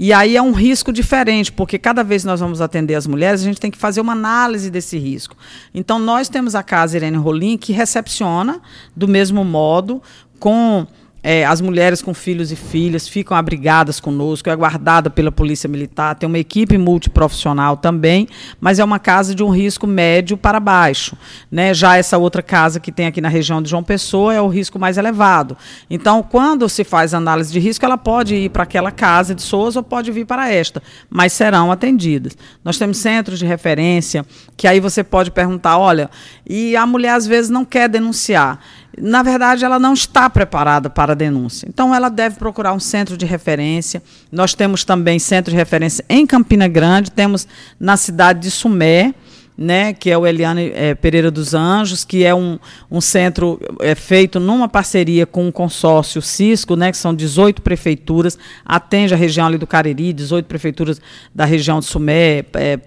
E 0.00 0.12
aí 0.12 0.36
é 0.36 0.40
um 0.40 0.52
risco 0.52 0.92
diferente, 0.92 1.50
porque 1.50 1.76
cada 1.76 2.04
vez 2.04 2.22
que 2.22 2.28
nós 2.28 2.38
vamos 2.38 2.60
atender 2.60 2.94
as 2.94 3.04
mulheres, 3.04 3.40
a 3.40 3.44
gente 3.44 3.58
tem 3.58 3.68
que 3.68 3.76
fazer 3.76 4.00
uma 4.00 4.12
análise 4.12 4.70
desse 4.70 4.96
risco. 4.96 5.36
Então, 5.74 5.98
nós 5.98 6.28
temos 6.28 6.54
a 6.54 6.62
Casa 6.62 6.96
Irene 6.96 7.16
Rolim, 7.16 7.58
que 7.58 7.72
recepciona 7.72 8.60
do 8.94 9.08
mesmo 9.08 9.44
modo, 9.44 10.00
com 10.38 10.86
é, 11.22 11.44
as 11.44 11.60
mulheres 11.60 12.00
com 12.00 12.14
filhos 12.14 12.52
e 12.52 12.56
filhas 12.56 13.08
ficam 13.08 13.36
abrigadas 13.36 13.98
conosco, 13.98 14.48
é 14.48 14.56
guardada 14.56 15.10
pela 15.10 15.32
Polícia 15.32 15.68
Militar, 15.68 16.14
tem 16.14 16.28
uma 16.28 16.38
equipe 16.38 16.78
multiprofissional 16.78 17.76
também, 17.76 18.28
mas 18.60 18.78
é 18.78 18.84
uma 18.84 18.98
casa 18.98 19.34
de 19.34 19.42
um 19.42 19.50
risco 19.50 19.86
médio 19.86 20.36
para 20.36 20.60
baixo. 20.60 21.16
Né? 21.50 21.74
Já 21.74 21.96
essa 21.96 22.16
outra 22.18 22.42
casa 22.42 22.78
que 22.78 22.92
tem 22.92 23.06
aqui 23.06 23.20
na 23.20 23.28
região 23.28 23.60
de 23.60 23.68
João 23.68 23.82
Pessoa 23.82 24.32
é 24.32 24.40
o 24.40 24.48
risco 24.48 24.78
mais 24.78 24.96
elevado. 24.96 25.56
Então, 25.90 26.22
quando 26.22 26.68
se 26.68 26.84
faz 26.84 27.12
análise 27.12 27.52
de 27.52 27.58
risco, 27.58 27.84
ela 27.84 27.98
pode 27.98 28.34
ir 28.34 28.50
para 28.50 28.62
aquela 28.62 28.90
casa 28.90 29.34
de 29.34 29.42
Souza 29.42 29.80
ou 29.80 29.82
pode 29.82 30.12
vir 30.12 30.24
para 30.24 30.50
esta, 30.52 30.82
mas 31.10 31.32
serão 31.32 31.72
atendidas. 31.72 32.36
Nós 32.64 32.78
temos 32.78 32.98
centros 32.98 33.38
de 33.38 33.46
referência, 33.46 34.24
que 34.56 34.68
aí 34.68 34.78
você 34.78 35.02
pode 35.02 35.30
perguntar: 35.30 35.78
olha, 35.78 36.10
e 36.48 36.76
a 36.76 36.86
mulher 36.86 37.14
às 37.14 37.26
vezes 37.26 37.50
não 37.50 37.64
quer 37.64 37.88
denunciar 37.88 38.60
na 39.00 39.22
verdade, 39.22 39.64
ela 39.64 39.78
não 39.78 39.92
está 39.92 40.28
preparada 40.28 40.90
para 40.90 41.12
a 41.12 41.14
denúncia. 41.14 41.66
Então, 41.68 41.94
ela 41.94 42.08
deve 42.08 42.36
procurar 42.36 42.72
um 42.72 42.80
centro 42.80 43.16
de 43.16 43.26
referência. 43.26 44.02
Nós 44.30 44.54
temos 44.54 44.84
também 44.84 45.18
centro 45.18 45.50
de 45.50 45.56
referência 45.56 46.04
em 46.08 46.26
Campina 46.26 46.68
Grande, 46.68 47.10
temos 47.10 47.46
na 47.78 47.96
cidade 47.96 48.40
de 48.40 48.50
Sumé, 48.50 49.14
né, 49.58 49.92
que 49.92 50.08
é 50.08 50.16
o 50.16 50.24
Eliane 50.24 50.70
é, 50.72 50.94
Pereira 50.94 51.32
dos 51.32 51.52
Anjos, 51.52 52.04
que 52.04 52.24
é 52.24 52.32
um, 52.32 52.60
um 52.88 53.00
centro 53.00 53.60
é, 53.80 53.92
feito 53.96 54.38
numa 54.38 54.68
parceria 54.68 55.26
com 55.26 55.48
o 55.48 55.52
consórcio 55.52 56.22
Cisco, 56.22 56.76
né, 56.76 56.92
que 56.92 56.96
são 56.96 57.12
18 57.12 57.60
prefeituras, 57.60 58.38
atende 58.64 59.12
a 59.12 59.16
região 59.16 59.48
ali 59.48 59.58
do 59.58 59.66
Cariri, 59.66 60.12
18 60.12 60.46
prefeituras 60.46 61.00
da 61.34 61.44
região 61.44 61.80
de 61.80 61.86
Sumé, 61.86 62.44
é, 62.54 62.78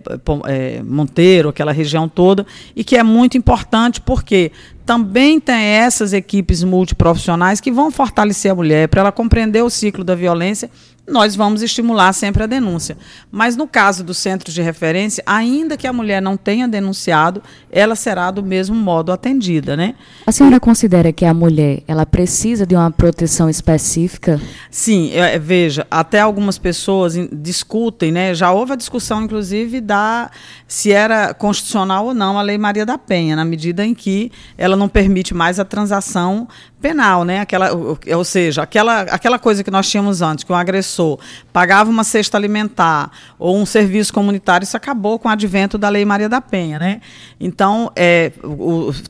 é, 0.48 0.82
Monteiro, 0.82 1.50
aquela 1.50 1.74
região 1.74 2.08
toda, 2.08 2.46
e 2.74 2.86
que 2.86 2.96
é 2.96 3.04
muito 3.04 3.38
importante 3.38 4.00
porque 4.00 4.54
também 4.86 5.40
tem 5.40 5.56
essas 5.56 6.14
equipes 6.14 6.64
multiprofissionais 6.64 7.62
que 7.62 7.72
vão 7.72 7.92
fortalecer 7.92 8.52
a 8.52 8.56
mulher 8.56 8.88
para 8.88 9.02
ela 9.02 9.12
compreender 9.12 9.64
o 9.64 9.70
ciclo 9.70 10.04
da 10.04 10.16
violência 10.16 10.70
nós 11.12 11.36
vamos 11.36 11.62
estimular 11.62 12.14
sempre 12.14 12.44
a 12.44 12.48
denúncia. 12.48 12.98
Mas 13.30 13.56
no 13.56 13.68
caso 13.68 14.04
dos 14.04 14.18
centros 14.18 14.54
de 14.54 14.62
referência, 14.62 15.24
ainda 15.26 15.78
que 15.78 15.86
a 15.86 15.94
mulher 15.94 16.22
não 16.22 16.38
tenha 16.38 16.68
denunciado, 16.68 17.44
ela 17.70 17.96
será 17.96 18.32
do 18.32 18.42
mesmo 18.42 18.76
modo 18.76 19.12
atendida, 19.12 19.76
né? 19.76 19.96
A 20.26 20.32
senhora 20.32 20.60
considera 20.60 21.12
que 21.12 21.26
a 21.26 21.34
mulher, 21.34 21.84
ela 21.88 22.06
precisa 22.06 22.66
de 22.66 22.76
uma 22.76 22.90
proteção 22.90 23.50
específica? 23.50 24.40
Sim, 24.70 25.12
é, 25.14 25.38
veja, 25.38 25.86
até 25.92 26.20
algumas 26.22 26.58
pessoas 26.58 27.14
discutem, 27.32 28.12
né? 28.12 28.34
Já 28.34 28.52
houve 28.52 28.74
a 28.74 28.76
discussão, 28.76 29.24
inclusive, 29.24 29.82
da 29.82 30.32
se 30.68 30.92
era 30.92 31.34
constitucional 31.34 32.06
ou 32.06 32.14
não 32.14 32.40
a 32.40 32.42
Lei 32.42 32.58
Maria 32.58 32.86
da 32.86 32.98
Penha, 32.98 33.36
na 33.36 33.44
medida 33.44 33.86
em 33.86 33.94
que 33.94 34.32
ela 34.58 34.78
não 34.78 34.88
permite 34.88 35.34
mais 35.34 35.60
a 35.60 35.66
transação 35.66 36.48
penal, 36.82 37.24
né? 37.24 37.40
Aquela, 37.40 37.70
ou 37.74 38.24
seja, 38.24 38.64
aquela, 38.64 39.02
aquela 39.02 39.38
coisa 39.38 39.64
que 39.64 39.72
nós 39.72 39.90
tínhamos 39.90 40.22
antes, 40.22 40.44
que 40.44 40.52
um 40.52 40.56
agressor 40.56 41.20
pagava 41.54 41.90
uma 41.90 42.04
cesta 42.04 42.38
alimentar 42.38 43.12
ou 43.38 43.58
um 43.58 43.66
serviço 43.66 44.12
comunitário, 44.14 44.64
isso 44.64 44.76
acabou 44.76 45.20
com 45.20 45.30
o 45.30 45.32
advento 45.32 45.78
da 45.78 45.88
Lei 45.90 46.04
Maria 46.04 46.28
da 46.28 46.42
Penha, 46.42 46.80
né? 46.80 47.02
Então, 47.40 47.92
está 47.96 48.02
é, 48.02 48.32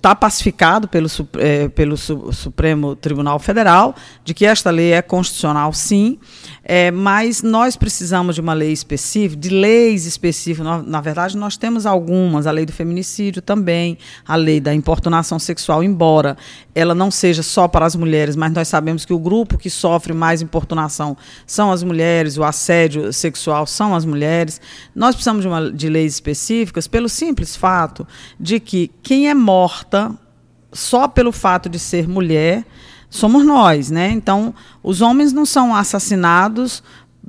tá 0.01 0.15
pacificado 0.15 0.87
pelo, 0.87 1.07
é, 1.37 1.69
pelo 1.69 1.97
Supremo 1.97 2.95
Tribunal 2.95 3.39
Federal 3.39 3.95
de 4.23 4.33
que 4.33 4.45
esta 4.45 4.69
lei 4.69 4.93
é 4.93 5.01
constitucional, 5.01 5.73
sim, 5.73 6.19
é, 6.63 6.91
mas 6.91 7.41
nós 7.41 7.75
precisamos 7.75 8.35
de 8.35 8.41
uma 8.41 8.53
lei 8.53 8.71
específica, 8.71 9.39
de 9.39 9.49
leis 9.49 10.05
específicas. 10.05 10.65
Na, 10.65 10.81
na 10.81 11.01
verdade, 11.01 11.37
nós 11.37 11.57
temos 11.57 11.85
algumas, 11.85 12.45
a 12.47 12.51
lei 12.51 12.65
do 12.65 12.71
feminicídio 12.71 13.41
também, 13.41 13.97
a 14.27 14.35
lei 14.35 14.59
da 14.59 14.73
importunação 14.73 15.39
sexual, 15.39 15.83
embora 15.83 16.37
ela 16.73 16.95
não 16.95 17.11
seja 17.11 17.43
só 17.43 17.60
para 17.67 17.85
as 17.85 17.95
mulheres, 17.95 18.35
mas 18.35 18.51
nós 18.51 18.67
sabemos 18.67 19.05
que 19.05 19.13
o 19.13 19.19
grupo 19.19 19.57
que 19.57 19.69
sofre 19.69 20.13
mais 20.13 20.41
importunação 20.41 21.17
são 21.45 21.71
as 21.71 21.83
mulheres, 21.83 22.37
o 22.37 22.43
assédio 22.43 23.11
sexual 23.13 23.65
são 23.65 23.95
as 23.95 24.05
mulheres. 24.05 24.61
Nós 24.95 25.15
precisamos 25.15 25.41
de, 25.41 25.47
uma, 25.47 25.71
de 25.71 25.89
leis 25.89 26.13
específicas 26.13 26.87
pelo 26.87 27.09
simples 27.09 27.55
fato 27.55 28.07
de 28.39 28.59
que 28.59 28.91
quem 29.01 29.29
é 29.29 29.33
morta 29.33 30.11
só 30.73 31.07
pelo 31.07 31.31
fato 31.31 31.69
de 31.69 31.79
ser 31.79 32.07
mulher 32.07 32.65
somos 33.09 33.45
nós, 33.45 33.91
né? 33.91 34.09
Então, 34.09 34.55
os 34.81 35.01
homens 35.01 35.33
não 35.33 35.45
são 35.45 35.75
assassinados. 35.75 36.81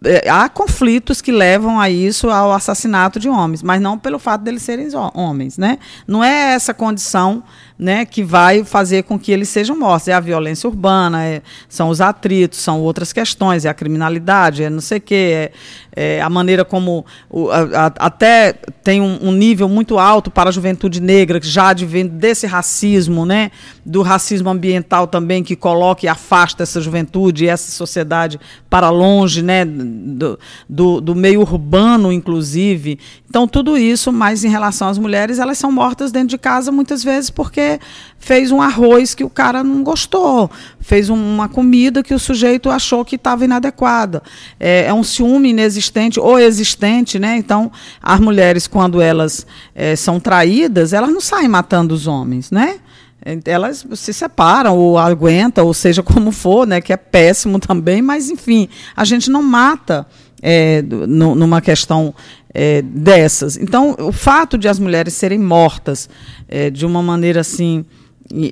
É, 0.05 0.29
há 0.31 0.49
conflitos 0.49 1.21
que 1.21 1.31
levam 1.31 1.79
a 1.79 1.91
isso, 1.91 2.31
ao 2.31 2.53
assassinato 2.53 3.21
de 3.21 3.29
homens, 3.29 3.63
mas 3.63 3.81
não 3.81 3.99
pelo 3.99 4.19
fato 4.19 4.43
deles 4.43 4.63
serem 4.63 4.89
homens, 5.15 5.59
né? 5.59 5.79
Não 6.07 6.23
é 6.23 6.55
essa 6.55 6.73
condição 6.73 7.43
né, 7.83 8.05
que 8.07 8.23
vai 8.23 8.63
fazer 8.63 9.03
com 9.03 9.19
que 9.19 9.33
eles 9.33 9.49
sejam 9.49 9.77
mortos. 9.77 10.07
É 10.07 10.13
a 10.13 10.21
violência 10.21 10.69
urbana, 10.69 11.25
é, 11.25 11.43
são 11.69 11.89
os 11.89 12.01
atritos, 12.01 12.61
são 12.61 12.81
outras 12.81 13.13
questões, 13.13 13.65
é 13.65 13.69
a 13.69 13.75
criminalidade, 13.75 14.63
é 14.63 14.71
não 14.71 14.81
sei 14.81 14.99
o 14.99 15.01
quê, 15.01 15.51
é, 15.95 16.17
é 16.19 16.23
a 16.23 16.31
maneira 16.31 16.65
como 16.65 17.05
o, 17.29 17.51
a, 17.51 17.87
a, 17.87 17.93
até 17.99 18.53
tem 18.85 19.01
um, 19.01 19.19
um, 19.21 19.33
nível 19.33 19.69
muito 19.69 19.99
alto 19.99 20.31
para 20.31 20.49
a 20.49 20.53
juventude 20.53 21.01
negra, 21.01 21.41
que 21.41 21.47
já 21.47 21.71
advém 21.71 22.07
desse 22.07 22.47
racismo, 22.47 23.27
né, 23.27 23.51
do 23.85 24.01
racismo 24.01 24.49
ambiental 24.49 25.09
também, 25.09 25.43
que 25.43 25.57
coloca 25.57 26.07
e 26.07 26.09
afasta 26.09 26.63
essa 26.63 26.81
juventude 26.81 27.45
e 27.45 27.49
essa 27.49 27.73
sociedade 27.73 28.39
para 28.71 28.91
longe 28.91 29.43
né, 29.43 29.65
do, 29.65 30.39
do, 30.69 31.01
do 31.01 31.15
meio 31.17 31.41
urbano, 31.41 32.13
inclusive. 32.13 32.99
Então, 33.33 33.49
tudo 33.49 33.79
isso, 33.79 34.13
mas 34.13 34.45
em 34.45 34.51
relação 34.51 34.89
às 34.89 34.99
mulheres, 34.99 35.39
elas 35.39 35.57
são 35.57 35.73
mortas 35.73 36.13
dentro 36.13 36.29
de 36.29 36.37
casa 36.37 36.71
muitas 36.71 37.03
vezes 37.03 37.31
porque 37.31 37.81
fez 38.19 38.53
um 38.53 38.61
arroz 38.61 39.15
que 39.15 39.25
o 39.25 39.31
cara 39.31 39.65
não 39.65 39.83
gostou, 39.83 40.51
fez 40.79 41.09
uma 41.09 41.49
comida 41.49 42.03
que 42.03 42.13
o 42.13 42.19
sujeito 42.19 42.69
achou 42.69 43.07
que 43.07 43.17
estava 43.17 43.43
inadequada. 43.47 44.23
É, 44.61 44.85
é, 44.85 44.93
um 44.93 45.03
ciúme 45.03 45.49
inexistente 45.49 46.21
ou 46.21 46.39
existente, 46.39 47.19
né? 47.19 47.39
Então, 47.39 47.73
as 48.03 48.21
mulheres, 48.21 48.67
quando 48.67 49.01
elas 49.01 49.47
é, 49.75 49.97
são 49.97 50.21
traídas, 50.21 50.93
elas 50.93 51.11
não 51.11 51.21
saem 51.23 51.49
matando 51.49 51.95
os 51.95 52.07
homens, 52.07 52.51
né? 52.51 52.81
elas 53.47 53.87
se 53.95 54.13
separam 54.13 54.77
ou 54.77 54.99
aguentam, 54.99 55.65
ou 55.65 55.73
seja 55.73 56.03
como 56.03 56.33
for, 56.33 56.67
né, 56.67 56.81
que 56.81 56.93
é 56.93 56.97
péssimo 56.97 57.61
também, 57.61 58.03
mas 58.03 58.29
enfim, 58.29 58.69
a 58.97 59.05
gente 59.05 59.31
não 59.31 59.45
mata 59.45 60.05
é, 60.43 60.83
numa 60.83 61.61
questão 61.61 62.13
é, 62.55 62.83
dessas. 62.83 63.57
Então, 63.57 63.97
o 63.99 64.13
fato 64.13 64.59
de 64.59 64.69
as 64.69 64.79
mulheres 64.79 65.15
serem 65.15 65.39
mortas 65.39 66.09
é, 66.49 66.71
de 66.71 66.85
uma 66.85 67.03
maneira 67.03 67.41
assim 67.41 67.85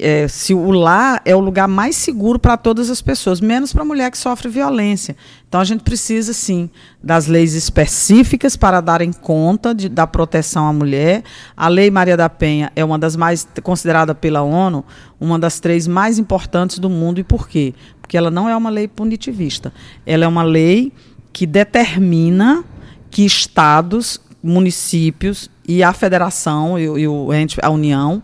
é, 0.01 0.29
se 0.29 0.53
o 0.53 0.71
lar 0.71 1.23
é 1.25 1.35
o 1.35 1.41
lugar 1.41 1.67
mais 1.67 1.97
seguro 1.97 2.39
para 2.39 2.57
todas 2.57 2.91
as 2.91 3.01
pessoas, 3.01 3.41
menos 3.41 3.73
para 3.73 3.83
a 3.83 3.85
mulher 3.85 4.11
que 4.11 4.19
sofre 4.19 4.49
violência. 4.49 5.17
Então 5.49 5.61
a 5.61 5.65
gente 5.65 5.83
precisa 5.83 6.33
sim 6.33 6.69
das 7.03 7.27
leis 7.27 7.55
específicas 7.55 8.57
para 8.57 8.81
darem 8.81 9.13
conta 9.13 9.75
de, 9.75 9.89
da 9.89 10.07
proteção 10.07 10.67
à 10.67 10.73
mulher. 10.73 11.23
A 11.57 11.69
Lei 11.69 11.91
Maria 11.91 12.17
da 12.17 12.29
Penha 12.29 12.71
é 12.77 12.85
uma 12.85 12.99
das 12.99 13.17
mais 13.17 13.47
considerada 13.63 14.15
pela 14.15 14.43
ONU 14.43 14.85
uma 15.19 15.39
das 15.39 15.61
três 15.61 15.87
mais 15.87 16.19
importantes 16.19 16.79
do 16.79 16.89
mundo 16.89 17.21
e 17.21 17.25
por 17.25 17.49
quê? 17.49 17.75
Porque 18.01 18.17
ela 18.17 18.31
não 18.31 18.49
é 18.49 18.57
uma 18.57 18.71
lei 18.71 18.89
punitivista. 18.89 19.73
Ela 20.05 20.25
é 20.25 20.29
uma 20.29 20.43
lei 20.43 20.93
que 21.33 21.47
determina 21.47 22.65
que 23.11 23.25
estados, 23.25 24.21
municípios 24.43 25.51
e 25.67 25.83
a 25.83 25.93
federação 25.93 26.79
e, 26.79 26.87
a 27.63 27.71
União 27.71 28.23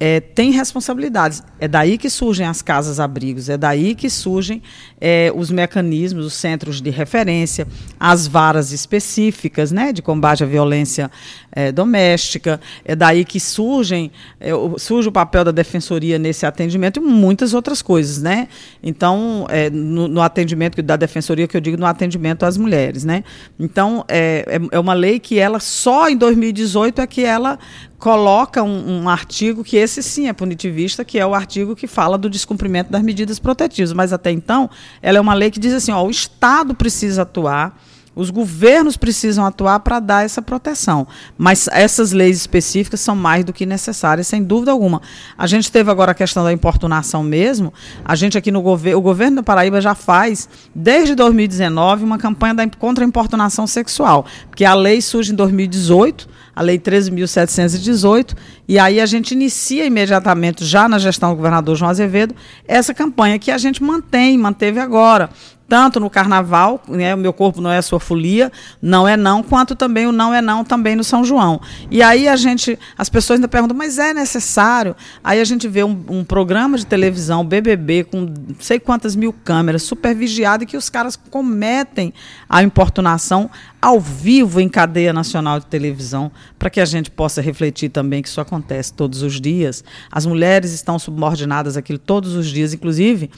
é, 0.00 0.20
tem 0.20 0.50
responsabilidades. 0.50 1.42
É 1.58 1.66
daí 1.66 1.98
que 1.98 2.08
surgem 2.08 2.46
as 2.46 2.62
casas-abrigos, 2.62 3.48
é 3.48 3.56
daí 3.56 3.94
que 3.94 4.08
surgem 4.08 4.62
é, 5.00 5.32
os 5.34 5.50
mecanismos, 5.50 6.24
os 6.24 6.34
centros 6.34 6.80
de 6.80 6.90
referência, 6.90 7.66
as 7.98 8.26
varas 8.26 8.72
específicas 8.72 9.72
né, 9.72 9.92
de 9.92 10.00
combate 10.00 10.44
à 10.44 10.46
violência 10.46 11.10
é, 11.50 11.72
doméstica, 11.72 12.60
é 12.84 12.94
daí 12.94 13.24
que 13.24 13.40
surgem, 13.40 14.12
é, 14.38 14.50
surge 14.76 15.08
o 15.08 15.12
papel 15.12 15.44
da 15.44 15.50
defensoria 15.50 16.18
nesse 16.18 16.46
atendimento 16.46 17.00
e 17.00 17.02
muitas 17.02 17.52
outras 17.52 17.82
coisas. 17.82 18.22
Né? 18.22 18.46
Então, 18.82 19.46
é, 19.48 19.68
no, 19.68 20.06
no, 20.06 20.20
atendimento 20.20 20.80
da 20.82 20.96
defensoria, 20.96 21.48
que 21.48 21.56
eu 21.56 21.60
digo 21.60 21.76
no 21.76 21.86
atendimento 21.86 22.44
às 22.44 22.56
mulheres. 22.56 23.04
Né? 23.04 23.24
Então, 23.58 24.04
é, 24.08 24.44
é, 24.46 24.76
é 24.76 24.78
uma 24.78 24.94
lei 24.94 25.18
que 25.18 25.38
ela 25.38 25.58
só 25.58 26.08
em 26.08 26.16
2018 26.16 27.00
é 27.00 27.06
que 27.06 27.24
ela 27.24 27.58
coloca 27.98 28.62
um, 28.62 29.02
um, 29.02 29.08
artigo 29.08 29.64
que 29.64 29.76
esse 29.76 30.02
sim 30.02 30.28
é 30.28 30.32
punitivista, 30.32 31.04
que 31.04 31.18
é 31.18 31.26
o 31.26 31.34
artigo 31.34 31.74
que 31.74 31.86
fala 31.86 32.16
do 32.16 32.30
descumprimento 32.30 32.90
das 32.90 33.02
medidas 33.02 33.38
protetivas. 33.38 33.92
Mas 33.92 34.12
até 34.12 34.30
então, 34.30 34.70
ela 35.02 35.18
é 35.18 35.20
uma 35.20 35.34
lei 35.34 35.50
que 35.50 35.58
diz 35.58 35.74
assim: 35.74 35.92
ó, 35.92 36.02
o 36.04 36.10
Estado 36.10 36.74
precisa 36.74 37.22
atuar. 37.22 37.78
Os 38.14 38.30
governos 38.30 38.96
precisam 38.96 39.46
atuar 39.46 39.78
para 39.78 40.00
dar 40.00 40.24
essa 40.24 40.42
proteção. 40.42 41.06
Mas 41.36 41.68
essas 41.70 42.10
leis 42.10 42.36
específicas 42.36 42.98
são 42.98 43.14
mais 43.14 43.44
do 43.44 43.52
que 43.52 43.64
necessárias, 43.64 44.26
sem 44.26 44.42
dúvida 44.42 44.72
alguma. 44.72 45.00
A 45.36 45.46
gente 45.46 45.70
teve 45.70 45.88
agora 45.88 46.10
a 46.10 46.14
questão 46.14 46.42
da 46.42 46.52
importunação 46.52 47.22
mesmo. 47.22 47.72
A 48.04 48.16
gente 48.16 48.36
aqui 48.36 48.50
no 48.50 48.60
governo, 48.60 48.98
o 48.98 49.02
governo 49.02 49.36
da 49.36 49.42
Paraíba 49.44 49.80
já 49.80 49.94
faz, 49.94 50.48
desde 50.74 51.14
2019, 51.14 52.02
uma 52.02 52.18
campanha 52.18 52.54
da, 52.54 52.68
contra 52.68 53.04
a 53.04 53.06
importunação 53.06 53.68
sexual. 53.68 54.26
Porque 54.50 54.64
a 54.64 54.74
lei 54.74 55.00
surge 55.00 55.30
em 55.30 55.36
2018 55.36 56.28
a 56.58 56.60
Lei 56.60 56.76
13.718, 56.76 58.34
e 58.66 58.80
aí 58.80 59.00
a 59.00 59.06
gente 59.06 59.30
inicia 59.30 59.86
imediatamente, 59.86 60.64
já 60.64 60.88
na 60.88 60.98
gestão 60.98 61.30
do 61.30 61.36
governador 61.36 61.76
João 61.76 61.88
Azevedo, 61.88 62.34
essa 62.66 62.92
campanha 62.92 63.38
que 63.38 63.52
a 63.52 63.58
gente 63.58 63.80
mantém, 63.80 64.36
manteve 64.36 64.80
agora 64.80 65.30
tanto 65.68 66.00
no 66.00 66.08
carnaval, 66.08 66.82
né, 66.88 67.14
o 67.14 67.18
meu 67.18 67.32
corpo 67.32 67.60
não 67.60 67.70
é 67.70 67.76
a 67.76 67.82
sua 67.82 68.00
folia, 68.00 68.50
não 68.80 69.06
é 69.06 69.18
não, 69.18 69.42
quanto 69.42 69.76
também 69.76 70.06
o 70.06 70.12
não 70.12 70.32
é 70.32 70.40
não 70.40 70.64
também 70.64 70.96
no 70.96 71.04
São 71.04 71.22
João. 71.22 71.60
E 71.90 72.02
aí 72.02 72.26
a 72.26 72.36
gente, 72.36 72.78
as 72.96 73.10
pessoas 73.10 73.36
ainda 73.36 73.48
perguntam, 73.48 73.76
mas 73.76 73.98
é 73.98 74.14
necessário? 74.14 74.96
Aí 75.22 75.40
a 75.40 75.44
gente 75.44 75.68
vê 75.68 75.84
um, 75.84 76.02
um 76.08 76.24
programa 76.24 76.78
de 76.78 76.86
televisão, 76.86 77.44
BBB, 77.44 78.04
com 78.04 78.20
não 78.22 78.56
sei 78.58 78.80
quantas 78.80 79.14
mil 79.14 79.30
câmeras, 79.30 79.82
super 79.82 80.14
vigiado, 80.14 80.64
e 80.64 80.66
que 80.66 80.76
os 80.76 80.88
caras 80.88 81.16
cometem 81.16 82.14
a 82.48 82.62
importunação 82.62 83.50
ao 83.80 84.00
vivo 84.00 84.60
em 84.60 84.68
cadeia 84.70 85.12
nacional 85.12 85.60
de 85.60 85.66
televisão, 85.66 86.32
para 86.58 86.70
que 86.70 86.80
a 86.80 86.84
gente 86.86 87.10
possa 87.10 87.42
refletir 87.42 87.90
também 87.90 88.22
que 88.22 88.28
isso 88.28 88.40
acontece 88.40 88.92
todos 88.94 89.20
os 89.20 89.38
dias. 89.38 89.84
As 90.10 90.24
mulheres 90.24 90.72
estão 90.72 90.98
subordinadas 90.98 91.76
àquilo 91.76 91.98
todos 91.98 92.34
os 92.34 92.46
dias, 92.46 92.72
inclusive 92.72 93.30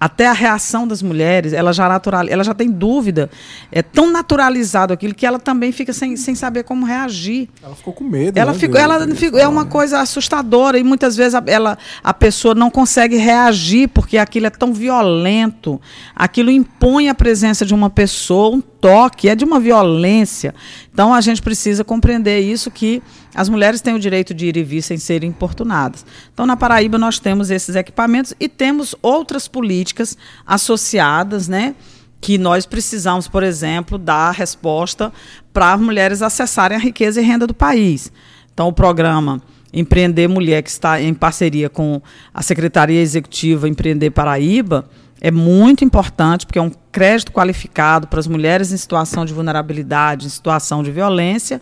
até 0.00 0.26
a 0.26 0.32
reação 0.32 0.86
das 0.86 1.02
mulheres, 1.02 1.52
ela 1.52 1.72
já 1.72 1.88
natural, 1.88 2.26
ela 2.28 2.44
já 2.44 2.54
tem 2.54 2.70
dúvida. 2.70 3.28
É 3.72 3.82
tão 3.82 4.12
naturalizado 4.12 4.92
aquilo 4.92 5.14
que 5.14 5.26
ela 5.26 5.38
também 5.38 5.72
fica 5.72 5.92
sem, 5.92 6.16
sem 6.16 6.34
saber 6.34 6.62
como 6.62 6.86
reagir. 6.86 7.48
Ela 7.62 7.74
ficou 7.74 7.92
com 7.92 8.04
medo. 8.04 8.38
Ela 8.38 8.52
né, 8.52 8.58
ficou, 8.58 8.80
ela 8.80 9.14
ficou, 9.14 9.40
é 9.40 9.48
uma 9.48 9.64
coisa 9.64 10.00
assustadora 10.00 10.78
e 10.78 10.84
muitas 10.84 11.16
vezes 11.16 11.34
a, 11.34 11.42
ela, 11.46 11.76
a 12.02 12.14
pessoa 12.14 12.54
não 12.54 12.70
consegue 12.70 13.16
reagir 13.16 13.88
porque 13.88 14.18
aquilo 14.18 14.46
é 14.46 14.50
tão 14.50 14.72
violento. 14.72 15.80
Aquilo 16.14 16.50
impõe 16.50 17.08
a 17.08 17.14
presença 17.14 17.66
de 17.66 17.74
uma 17.74 17.90
pessoa, 17.90 18.56
um 18.56 18.60
toque, 18.80 19.28
é 19.28 19.34
de 19.34 19.44
uma 19.44 19.60
violência. 19.60 20.54
Então 20.92 21.12
a 21.12 21.20
gente 21.20 21.42
precisa 21.42 21.84
compreender 21.84 22.40
isso 22.40 22.70
que 22.70 23.02
as 23.34 23.48
mulheres 23.48 23.80
têm 23.80 23.94
o 23.94 23.98
direito 24.00 24.34
de 24.34 24.46
ir 24.46 24.56
e 24.56 24.64
vir 24.64 24.82
sem 24.82 24.98
serem 24.98 25.30
importunadas. 25.30 26.04
Então, 26.32 26.46
na 26.46 26.56
Paraíba, 26.56 26.98
nós 26.98 27.18
temos 27.18 27.50
esses 27.50 27.76
equipamentos 27.76 28.34
e 28.40 28.48
temos 28.48 28.94
outras 29.00 29.46
políticas 29.46 30.16
associadas, 30.46 31.46
né? 31.46 31.74
Que 32.20 32.36
nós 32.36 32.66
precisamos, 32.66 33.28
por 33.28 33.44
exemplo, 33.44 33.96
dar 33.96 34.32
resposta 34.32 35.12
para 35.52 35.72
as 35.72 35.80
mulheres 35.80 36.20
acessarem 36.20 36.76
a 36.76 36.80
riqueza 36.80 37.20
e 37.20 37.24
renda 37.24 37.46
do 37.46 37.54
país. 37.54 38.10
Então, 38.52 38.66
o 38.66 38.72
programa 38.72 39.40
Empreender 39.72 40.26
Mulher, 40.26 40.62
que 40.62 40.70
está 40.70 41.00
em 41.00 41.14
parceria 41.14 41.68
com 41.68 42.02
a 42.32 42.42
Secretaria 42.42 43.00
Executiva 43.00 43.68
Empreender 43.68 44.10
Paraíba, 44.10 44.88
é 45.20 45.30
muito 45.30 45.84
importante, 45.84 46.46
porque 46.46 46.58
é 46.58 46.62
um 46.62 46.70
crédito 46.92 47.32
qualificado 47.32 48.06
para 48.06 48.20
as 48.20 48.26
mulheres 48.26 48.72
em 48.72 48.76
situação 48.76 49.24
de 49.24 49.32
vulnerabilidade, 49.32 50.26
em 50.26 50.30
situação 50.30 50.82
de 50.82 50.90
violência 50.90 51.60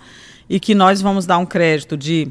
e 0.48 0.60
que 0.60 0.74
nós 0.74 1.00
vamos 1.00 1.26
dar 1.26 1.38
um 1.38 1.46
crédito 1.46 1.96
de 1.96 2.30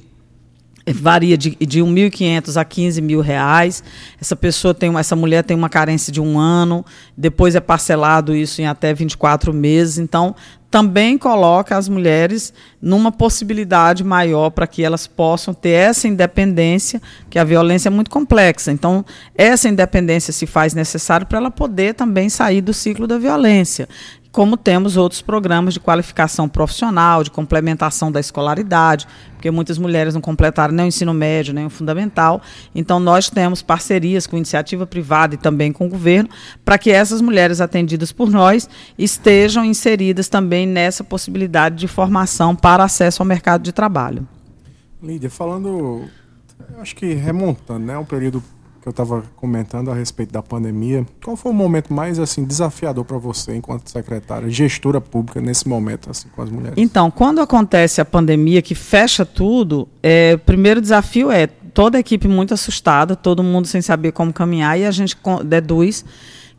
varia 0.94 1.36
de, 1.38 1.56
de 1.56 1.82
1.500 1.82 2.58
a 2.60 2.64
15 2.64 3.02
mil 3.02 3.22
reais. 3.22 3.84
Essa 4.22 4.36
pessoa 4.36 4.74
tem, 4.74 4.96
essa 4.98 5.16
mulher 5.16 5.44
tem 5.44 5.58
uma 5.58 5.70
carência 5.70 6.14
de 6.14 6.22
um 6.22 6.38
ano, 6.38 6.86
depois 7.18 7.56
é 7.56 7.60
parcelado 7.60 8.36
isso 8.36 8.62
em 8.62 8.68
até 8.68 8.94
24 8.94 9.52
meses. 9.54 9.98
Então, 9.98 10.36
também 10.76 11.18
coloca 11.18 11.78
as 11.78 11.88
mulheres 11.88 12.54
numa 12.82 13.10
possibilidade 13.10 14.04
maior 14.04 14.50
para 14.50 14.68
que 14.68 14.84
elas 14.84 15.08
possam 15.08 15.54
ter 15.54 15.70
essa 15.70 16.06
independência, 16.06 17.02
que 17.30 17.40
a 17.40 17.46
violência 17.46 17.88
é 17.88 17.90
muito 17.90 18.12
complexa. 18.12 18.74
Então, 18.74 19.06
essa 19.36 19.70
independência 19.70 20.34
se 20.34 20.46
faz 20.46 20.74
necessário 20.74 21.26
para 21.28 21.38
ela 21.38 21.50
poder 21.50 21.94
também 21.94 22.28
sair 22.28 22.60
do 22.60 22.74
ciclo 22.74 23.08
da 23.08 23.18
violência 23.18 23.88
como 24.36 24.58
temos 24.58 24.98
outros 24.98 25.22
programas 25.22 25.74
de 25.74 25.80
qualificação 25.80 26.50
profissional, 26.50 27.24
de 27.24 27.32
complementação 27.32 28.12
da 28.12 28.20
escolaridade, 28.20 29.08
porque 29.32 29.50
muitas 29.50 29.78
mulheres 29.78 30.14
não 30.14 30.20
completaram 30.20 30.74
nem 30.74 30.88
o 30.88 30.90
ensino 30.90 31.14
médio, 31.14 31.54
nem 31.54 31.66
o 31.66 31.70
fundamental. 31.70 32.42
Então, 32.76 33.00
nós 33.00 33.30
temos 33.30 33.62
parcerias 33.62 34.28
com 34.28 34.36
iniciativa 34.36 34.86
privada 34.86 35.36
e 35.36 35.38
também 35.38 35.72
com 35.72 35.86
o 35.86 35.90
governo, 35.90 36.30
para 36.66 36.78
que 36.78 36.92
essas 36.92 37.22
mulheres 37.22 37.62
atendidas 37.62 38.12
por 38.12 38.30
nós 38.30 38.68
estejam 38.98 39.64
inseridas 39.64 40.28
também 40.28 40.68
nessa 40.68 41.02
possibilidade 41.02 41.78
de 41.78 41.88
formação 41.88 42.54
para 42.54 42.84
acesso 42.84 43.22
ao 43.22 43.26
mercado 43.26 43.64
de 43.64 43.72
trabalho. 43.72 44.28
Lídia, 45.02 45.30
falando, 45.30 46.10
acho 46.80 46.94
que 46.94 47.14
remontando, 47.14 47.86
né, 47.86 47.98
um 47.98 48.04
período 48.04 48.44
que 48.86 48.90
eu 48.90 48.92
estava 48.92 49.24
comentando 49.36 49.90
a 49.90 49.96
respeito 49.96 50.32
da 50.32 50.44
pandemia. 50.44 51.08
Qual 51.24 51.36
foi 51.36 51.52
o 51.52 51.56
momento 51.56 51.92
mais 51.92 52.20
assim 52.20 52.46
desafiador 52.46 53.04
para 53.04 53.18
você 53.18 53.56
enquanto 53.56 53.90
secretária, 53.90 54.48
gestora 54.48 55.02
pública 55.02 55.42
nesse 55.42 55.68
momento 55.68 56.12
assim 56.12 56.28
com 56.36 56.44
as 56.44 56.52
mulheres? 56.52 56.76
Então, 56.78 57.10
quando 57.10 57.42
acontece 57.42 58.00
a 58.00 58.06
pandemia 58.06 58.62
que 58.62 58.76
fecha 58.76 59.26
tudo, 59.26 59.88
é, 60.04 60.34
o 60.36 60.40
primeiro 60.40 60.80
desafio 60.80 61.32
é 61.32 61.48
toda 61.48 61.98
a 61.98 62.00
equipe 62.00 62.28
muito 62.28 62.54
assustada, 62.54 63.16
todo 63.16 63.42
mundo 63.42 63.66
sem 63.66 63.82
saber 63.82 64.12
como 64.12 64.32
caminhar 64.32 64.80
e 64.80 64.86
a 64.86 64.92
gente 64.92 65.18
deduz 65.44 66.06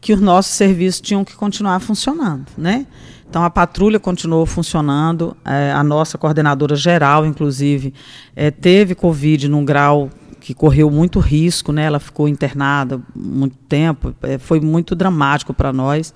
que 0.00 0.12
os 0.12 0.20
nossos 0.20 0.52
serviços 0.52 1.00
tinham 1.00 1.24
que 1.24 1.36
continuar 1.36 1.78
funcionando, 1.78 2.46
né? 2.58 2.88
Então 3.30 3.44
a 3.44 3.50
patrulha 3.50 4.00
continuou 4.00 4.46
funcionando, 4.46 5.36
é, 5.44 5.70
a 5.70 5.84
nossa 5.84 6.18
coordenadora 6.18 6.74
geral, 6.74 7.24
inclusive, 7.24 7.94
é, 8.34 8.50
teve 8.50 8.96
Covid 8.96 9.48
num 9.48 9.64
grau 9.64 10.10
que 10.47 10.55
correu 10.55 10.88
muito 10.88 11.18
risco, 11.18 11.72
né? 11.72 11.82
Ela 11.82 11.99
ficou 11.99 12.28
internada 12.28 13.01
muito 13.12 13.57
tempo, 13.68 14.14
é, 14.22 14.38
foi 14.38 14.61
muito 14.61 14.94
dramático 14.94 15.53
para 15.53 15.72
nós. 15.72 16.14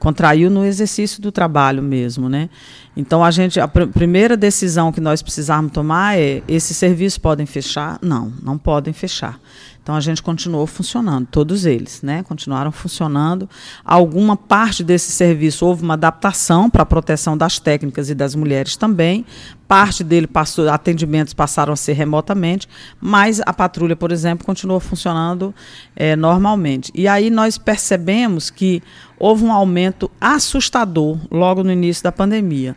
Contraiu 0.00 0.50
no 0.50 0.64
exercício 0.64 1.22
do 1.22 1.30
trabalho 1.30 1.80
mesmo, 1.80 2.28
né? 2.28 2.50
Então 2.96 3.22
a 3.22 3.30
gente 3.30 3.60
a 3.60 3.68
pr 3.68 3.86
primeira 3.86 4.36
decisão 4.36 4.90
que 4.90 5.00
nós 5.00 5.22
precisarmos 5.22 5.70
tomar 5.70 6.18
é: 6.18 6.42
esses 6.48 6.76
serviços 6.76 7.18
podem 7.18 7.46
fechar? 7.46 8.00
Não, 8.02 8.32
não 8.42 8.58
podem 8.58 8.92
fechar. 8.92 9.38
Então 9.80 9.94
a 9.94 10.00
gente 10.00 10.22
continuou 10.22 10.66
funcionando, 10.66 11.26
todos 11.30 11.64
eles, 11.64 12.02
né? 12.02 12.24
Continuaram 12.24 12.72
funcionando. 12.72 13.48
Alguma 13.84 14.36
parte 14.36 14.82
desse 14.82 15.12
serviço 15.12 15.64
houve 15.64 15.84
uma 15.84 15.94
adaptação 15.94 16.68
para 16.68 16.82
a 16.82 16.86
proteção 16.86 17.38
das 17.38 17.60
técnicas 17.60 18.10
e 18.10 18.14
das 18.14 18.34
mulheres 18.34 18.76
também. 18.76 19.24
Parte 19.68 20.02
dele 20.02 20.26
passou, 20.26 20.66
atendimentos 20.70 21.34
passaram 21.34 21.74
a 21.74 21.76
ser 21.76 21.92
remotamente, 21.92 22.66
mas 22.98 23.38
a 23.44 23.52
patrulha, 23.52 23.94
por 23.94 24.10
exemplo, 24.10 24.46
continuou 24.46 24.80
funcionando 24.80 25.54
é, 25.94 26.16
normalmente. 26.16 26.90
E 26.94 27.06
aí 27.06 27.28
nós 27.28 27.58
percebemos 27.58 28.48
que 28.48 28.82
houve 29.18 29.44
um 29.44 29.52
aumento 29.52 30.10
assustador 30.18 31.18
logo 31.30 31.62
no 31.62 31.70
início 31.70 32.02
da 32.02 32.10
pandemia. 32.10 32.74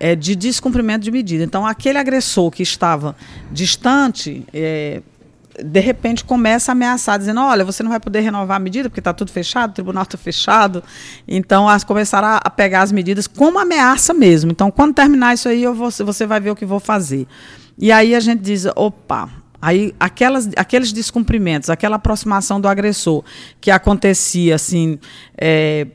É, 0.00 0.16
de 0.16 0.34
descumprimento 0.34 1.04
de 1.04 1.12
medida. 1.12 1.44
Então, 1.44 1.64
aquele 1.64 1.96
agressor 1.96 2.50
que 2.50 2.60
estava 2.60 3.14
distante, 3.52 4.44
é, 4.52 5.00
de 5.60 5.80
repente 5.80 6.24
começa 6.24 6.70
a 6.70 6.74
ameaçar, 6.74 7.18
dizendo: 7.18 7.40
olha, 7.40 7.64
você 7.64 7.82
não 7.82 7.90
vai 7.90 8.00
poder 8.00 8.20
renovar 8.20 8.56
a 8.56 8.60
medida 8.60 8.88
porque 8.88 9.00
está 9.00 9.12
tudo 9.12 9.30
fechado, 9.30 9.70
o 9.70 9.74
tribunal 9.74 10.02
está 10.04 10.16
fechado. 10.16 10.82
Então, 11.26 11.68
as 11.68 11.84
começaram 11.84 12.38
a, 12.42 12.50
pegar 12.50 12.82
as 12.82 12.92
medidas 12.92 13.26
como 13.26 13.58
ameaça 13.58 14.14
mesmo. 14.14 14.50
Então, 14.50 14.70
quando 14.70 14.94
terminar 14.94 15.34
isso 15.34 15.48
aí, 15.48 15.62
eu 15.62 15.74
vou, 15.74 15.90
você 15.90 16.26
vai 16.26 16.40
ver 16.40 16.50
o 16.50 16.56
que 16.56 16.64
vou 16.64 16.80
fazer. 16.80 17.26
E 17.78 17.92
aí 17.92 18.14
a 18.14 18.20
gente 18.20 18.40
diz: 18.40 18.66
opa. 18.76 19.28
Aí, 19.64 19.94
aquelas, 20.00 20.50
aqueles 20.56 20.92
descumprimentos, 20.92 21.70
aquela 21.70 21.94
aproximação 21.94 22.60
do 22.60 22.66
agressor 22.66 23.22
que 23.60 23.70
acontecia 23.70 24.56
assim, 24.56 24.98
é, 25.38 25.86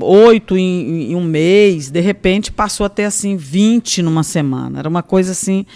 oito 0.00 0.56
em, 0.56 1.12
em 1.12 1.14
um 1.14 1.22
mês, 1.22 1.90
de 1.90 2.00
repente 2.00 2.50
passou 2.50 2.86
a 2.86 2.88
ter 2.88 3.04
assim 3.04 3.36
20 3.36 4.00
numa 4.00 4.22
semana. 4.22 4.78
Era 4.78 4.88
uma 4.88 5.02
coisa 5.02 5.32
assim 5.32 5.66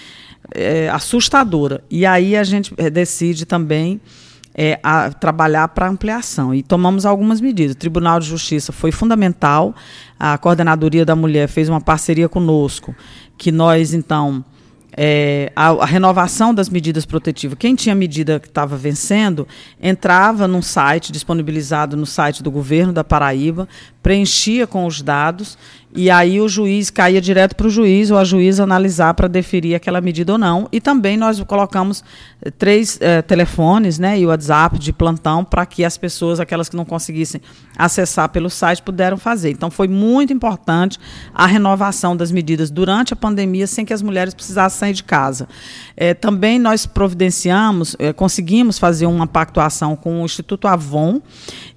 é, 0.54 0.88
assustadora. 0.88 1.82
E 1.90 2.06
aí 2.06 2.36
a 2.36 2.44
gente 2.44 2.72
é, 2.76 2.88
decide 2.88 3.44
também 3.44 4.00
é, 4.54 4.78
a, 4.82 5.10
trabalhar 5.10 5.68
para 5.68 5.88
ampliação. 5.88 6.54
E 6.54 6.62
tomamos 6.62 7.04
algumas 7.04 7.40
medidas. 7.40 7.74
O 7.74 7.78
Tribunal 7.78 8.20
de 8.20 8.26
Justiça 8.26 8.72
foi 8.72 8.92
fundamental. 8.92 9.74
A 10.18 10.38
Coordenadoria 10.38 11.04
da 11.04 11.16
Mulher 11.16 11.48
fez 11.48 11.68
uma 11.68 11.80
parceria 11.80 12.28
conosco, 12.28 12.94
que 13.36 13.50
nós, 13.50 13.92
então, 13.92 14.44
é, 14.96 15.52
a, 15.56 15.70
a, 15.70 15.84
renovação 15.84 16.54
das 16.54 16.68
medidas 16.68 17.04
protetivas. 17.04 17.58
Quem 17.58 17.74
tinha 17.74 17.94
medida 17.94 18.38
que 18.38 18.46
estava 18.46 18.76
vencendo 18.76 19.46
entrava 19.82 20.46
num 20.46 20.62
site 20.62 21.10
disponibilizado 21.10 21.96
no 21.96 22.06
site 22.06 22.42
do 22.42 22.50
governo 22.50 22.92
da 22.92 23.02
Paraíba, 23.02 23.68
preenchia 24.02 24.66
com 24.66 24.86
os 24.86 25.02
dados 25.02 25.58
e 25.96 26.10
aí 26.10 26.40
o 26.40 26.48
juiz 26.48 26.90
caía 26.90 27.20
direto 27.20 27.54
para 27.54 27.68
o 27.68 27.70
juiz 27.70 28.10
ou 28.10 28.18
a 28.18 28.24
juíza 28.24 28.64
analisar 28.64 29.14
para 29.14 29.28
deferir 29.28 29.76
aquela 29.76 30.00
medida 30.00 30.32
ou 30.32 30.38
não. 30.38 30.68
E 30.72 30.80
também 30.80 31.16
nós 31.16 31.40
colocamos 31.44 32.02
eh, 32.42 32.50
três 32.50 32.98
eh, 33.00 33.22
telefones 33.22 33.96
né, 33.96 34.18
e 34.18 34.26
o 34.26 34.28
WhatsApp 34.30 34.76
de 34.76 34.92
plantão 34.92 35.44
para 35.44 35.64
que 35.64 35.84
as 35.84 35.96
pessoas, 35.96 36.40
aquelas 36.40 36.68
que 36.68 36.74
não 36.74 36.84
conseguissem 36.84 37.40
acessar 37.78 38.28
pelo 38.30 38.50
site, 38.50 38.82
puderam 38.82 39.16
fazer. 39.16 39.50
Então 39.50 39.70
foi 39.70 39.86
muito 39.86 40.32
importante 40.32 40.98
a 41.32 41.46
renovação 41.46 42.16
das 42.16 42.32
medidas 42.32 42.72
durante 42.72 43.12
a 43.12 43.16
pandemia 43.16 43.68
sem 43.68 43.84
que 43.84 43.92
as 43.92 44.02
mulheres 44.02 44.34
precisassem 44.34 44.80
sair 44.80 44.94
de 44.94 45.04
casa. 45.04 45.48
Eh, 45.96 46.12
também 46.12 46.58
nós 46.58 46.86
providenciamos, 46.86 47.96
conseguimos 48.16 48.80
fazer 48.80 49.06
uma 49.06 49.28
pactuação 49.28 49.94
com 49.94 50.22
o 50.22 50.24
Instituto 50.24 50.66
Avon 50.66 51.22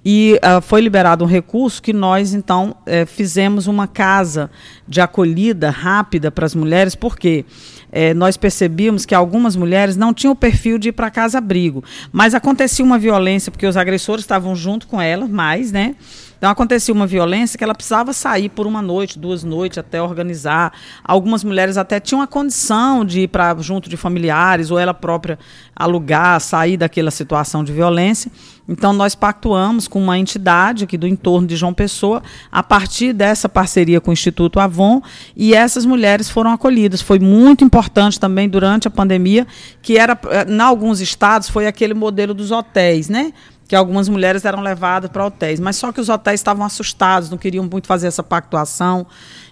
e 0.04 0.38
uh, 0.44 0.60
foi 0.62 0.80
liberado 0.80 1.24
um 1.24 1.26
recurso 1.26 1.82
que 1.82 1.92
nós, 1.92 2.32
então, 2.32 2.76
eh, 2.86 3.04
fizemos 3.04 3.66
uma 3.66 3.86
casa 3.86 4.50
de 4.86 5.00
acolhida 5.00 5.70
rápida 5.70 6.30
para 6.30 6.46
as 6.46 6.54
mulheres, 6.54 6.94
porque 6.94 7.44
eh, 7.90 8.14
nós 8.14 8.36
percebíamos 8.36 9.04
que 9.04 9.14
algumas 9.14 9.56
mulheres 9.56 9.96
não 9.96 10.14
tinham 10.14 10.32
o 10.32 10.36
perfil 10.36 10.78
de 10.78 10.90
ir 10.90 10.92
para 10.92 11.10
casa-abrigo. 11.10 11.82
Mas 12.12 12.32
acontecia 12.32 12.84
uma 12.84 12.98
violência, 12.98 13.50
porque 13.50 13.66
os 13.66 13.76
agressores 13.76 14.22
estavam 14.22 14.54
junto 14.54 14.86
com 14.86 15.00
elas, 15.00 15.28
mais, 15.28 15.72
né? 15.72 15.96
Então 16.38 16.48
acontecia 16.48 16.94
uma 16.94 17.06
violência 17.06 17.58
que 17.58 17.64
ela 17.64 17.74
precisava 17.74 18.12
sair 18.12 18.48
por 18.48 18.64
uma 18.64 18.80
noite, 18.80 19.18
duas 19.18 19.42
noites 19.42 19.76
até 19.76 20.00
organizar. 20.00 20.72
Algumas 21.02 21.42
mulheres 21.42 21.76
até 21.76 21.98
tinham 21.98 22.22
a 22.22 22.28
condição 22.28 23.04
de 23.04 23.22
ir 23.22 23.28
para 23.28 23.56
junto 23.58 23.90
de 23.90 23.96
familiares 23.96 24.70
ou 24.70 24.78
ela 24.78 24.94
própria 24.94 25.36
alugar, 25.74 26.40
sair 26.40 26.76
daquela 26.76 27.10
situação 27.10 27.64
de 27.64 27.72
violência. 27.72 28.30
Então 28.68 28.92
nós 28.92 29.14
pactuamos 29.14 29.88
com 29.88 30.02
uma 30.02 30.18
entidade 30.18 30.84
aqui 30.84 30.98
do 30.98 31.06
entorno 31.06 31.46
de 31.46 31.56
João 31.56 31.72
Pessoa 31.72 32.22
a 32.52 32.62
partir 32.62 33.14
dessa 33.14 33.48
parceria 33.48 34.00
com 34.00 34.10
o 34.10 34.12
Instituto 34.12 34.60
Avon 34.60 35.00
e 35.34 35.54
essas 35.54 35.86
mulheres 35.86 36.28
foram 36.28 36.52
acolhidas. 36.52 37.00
Foi 37.00 37.18
muito 37.18 37.64
importante 37.64 38.20
também 38.20 38.48
durante 38.48 38.86
a 38.86 38.90
pandemia, 38.90 39.46
que 39.80 39.96
era 39.96 40.18
eh, 40.30 40.46
em 40.46 40.60
alguns 40.60 41.00
estados 41.00 41.48
foi 41.48 41.66
aquele 41.66 41.94
modelo 41.94 42.34
dos 42.34 42.50
hotéis, 42.50 43.08
né? 43.08 43.32
que 43.68 43.76
algumas 43.76 44.08
mulheres 44.08 44.46
eram 44.46 44.62
levadas 44.62 45.10
para 45.10 45.26
hotéis, 45.26 45.60
mas 45.60 45.76
só 45.76 45.92
que 45.92 46.00
os 46.00 46.08
hotéis 46.08 46.40
estavam 46.40 46.64
assustados, 46.64 47.28
não 47.28 47.36
queriam 47.36 47.68
muito 47.70 47.86
fazer 47.86 48.06
essa 48.06 48.22
pactuação. 48.22 49.06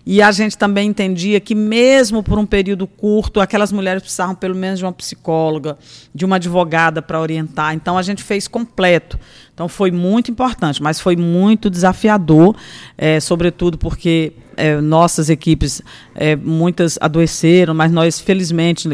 E 0.08 0.22
a 0.22 0.30
gente 0.30 0.56
também 0.56 0.88
entendia 0.88 1.40
que, 1.40 1.52
mesmo 1.52 2.22
por 2.22 2.38
um 2.38 2.46
período 2.46 2.86
curto, 2.86 3.40
aquelas 3.40 3.72
mulheres 3.72 4.00
precisavam 4.00 4.36
pelo 4.36 4.54
menos 4.54 4.78
de 4.78 4.84
uma 4.84 4.92
psicóloga, 4.92 5.76
de 6.14 6.24
uma 6.24 6.36
advogada 6.36 7.02
para 7.02 7.20
orientar. 7.20 7.74
Então, 7.74 7.98
a 7.98 8.02
gente 8.02 8.22
fez 8.22 8.46
completo. 8.46 9.18
Então, 9.52 9.68
foi 9.68 9.90
muito 9.90 10.30
importante, 10.30 10.80
mas 10.80 11.00
foi 11.00 11.16
muito 11.16 11.68
desafiador, 11.68 12.54
é, 12.96 13.18
sobretudo 13.18 13.76
porque 13.76 14.32
é, 14.56 14.80
nossas 14.80 15.28
equipes, 15.28 15.82
é, 16.14 16.36
muitas 16.36 16.98
adoeceram, 17.00 17.74
mas 17.74 17.90
nós, 17.90 18.20
felizmente, 18.20 18.88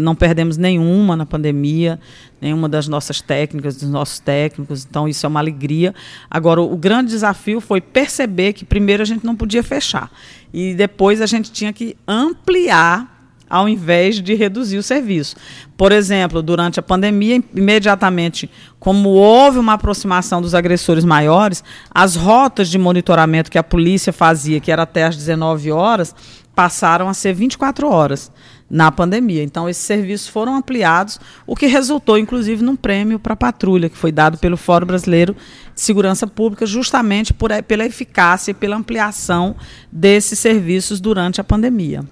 não 0.00 0.14
perdemos 0.14 0.56
nenhuma 0.56 1.16
na 1.16 1.26
pandemia, 1.26 1.98
nenhuma 2.40 2.68
das 2.68 2.88
nossas 2.88 3.20
técnicas, 3.20 3.76
dos 3.76 3.88
nossos 3.88 4.18
técnicos, 4.18 4.84
então 4.88 5.08
isso 5.08 5.24
é 5.24 5.28
uma 5.28 5.40
alegria. 5.40 5.94
Agora, 6.30 6.60
o 6.60 6.76
grande 6.76 7.10
desafio 7.10 7.60
foi 7.60 7.80
perceber 7.80 8.52
que, 8.52 8.64
primeiro, 8.64 9.02
a 9.02 9.06
gente 9.06 9.24
não 9.24 9.36
podia 9.36 9.62
fechar, 9.62 10.10
e 10.52 10.74
depois 10.74 11.20
a 11.20 11.26
gente 11.26 11.50
tinha 11.50 11.72
que 11.72 11.96
ampliar 12.06 13.10
ao 13.48 13.68
invés 13.68 14.18
de 14.22 14.34
reduzir 14.34 14.78
o 14.78 14.82
serviço. 14.82 15.36
Por 15.76 15.92
exemplo, 15.92 16.42
durante 16.42 16.80
a 16.80 16.82
pandemia, 16.82 17.42
imediatamente, 17.54 18.50
como 18.80 19.10
houve 19.10 19.58
uma 19.58 19.74
aproximação 19.74 20.40
dos 20.40 20.54
agressores 20.54 21.04
maiores, 21.04 21.62
as 21.90 22.16
rotas 22.16 22.68
de 22.68 22.78
monitoramento 22.78 23.50
que 23.50 23.58
a 23.58 23.62
polícia 23.62 24.10
fazia, 24.10 24.58
que 24.58 24.72
era 24.72 24.84
até 24.84 25.04
às 25.04 25.16
19 25.16 25.70
horas, 25.70 26.14
passaram 26.54 27.10
a 27.10 27.14
ser 27.14 27.34
24 27.34 27.86
horas 27.88 28.32
na 28.72 28.90
pandemia. 28.90 29.42
Então, 29.42 29.68
esses 29.68 29.84
serviços 29.84 30.26
foram 30.26 30.56
ampliados, 30.56 31.20
o 31.46 31.54
que 31.54 31.66
resultou, 31.66 32.16
inclusive, 32.16 32.64
num 32.64 32.74
prêmio 32.74 33.18
para 33.18 33.34
a 33.34 33.36
patrulha, 33.36 33.90
que 33.90 33.98
foi 33.98 34.10
dado 34.10 34.38
pelo 34.38 34.56
Fórum 34.56 34.86
Brasileiro 34.86 35.36
de 35.74 35.80
Segurança 35.82 36.26
Pública, 36.26 36.64
justamente 36.64 37.34
por, 37.34 37.50
pela 37.64 37.84
eficácia 37.84 38.52
e 38.52 38.54
pela 38.54 38.74
ampliação 38.74 39.54
desses 39.92 40.38
serviços 40.38 41.02
durante 41.02 41.38
a 41.38 41.44
pandemia. 41.44 42.02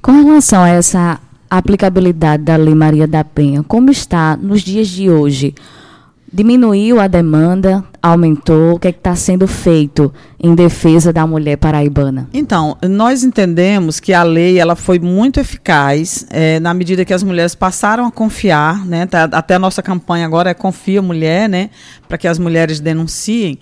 Com 0.00 0.12
relação 0.12 0.62
a 0.62 0.68
essa 0.70 1.20
aplicabilidade 1.50 2.42
da 2.42 2.56
Lei 2.56 2.74
Maria 2.74 3.06
da 3.06 3.22
Penha, 3.22 3.62
como 3.62 3.90
está 3.90 4.34
nos 4.34 4.62
dias 4.62 4.88
de 4.88 5.10
hoje? 5.10 5.54
Diminuiu 6.30 7.00
a 7.00 7.06
demanda, 7.06 7.82
aumentou? 8.02 8.74
O 8.74 8.78
que 8.78 8.88
é 8.88 8.90
está 8.90 9.16
sendo 9.16 9.46
feito 9.46 10.12
em 10.38 10.54
defesa 10.54 11.10
da 11.10 11.26
mulher 11.26 11.56
paraibana? 11.56 12.28
Então, 12.34 12.76
nós 12.82 13.24
entendemos 13.24 13.98
que 13.98 14.12
a 14.12 14.22
lei 14.22 14.58
ela 14.58 14.76
foi 14.76 14.98
muito 14.98 15.40
eficaz 15.40 16.26
é, 16.30 16.60
na 16.60 16.74
medida 16.74 17.04
que 17.04 17.14
as 17.14 17.22
mulheres 17.22 17.54
passaram 17.54 18.04
a 18.06 18.12
confiar, 18.12 18.84
né? 18.84 19.06
Tá, 19.06 19.24
até 19.24 19.54
a 19.54 19.58
nossa 19.58 19.82
campanha 19.82 20.26
agora 20.26 20.50
é 20.50 20.54
Confia 20.54 21.00
Mulher, 21.00 21.48
né? 21.48 21.70
Para 22.06 22.18
que 22.18 22.28
as 22.28 22.38
mulheres 22.38 22.78
denunciem. 22.78 23.58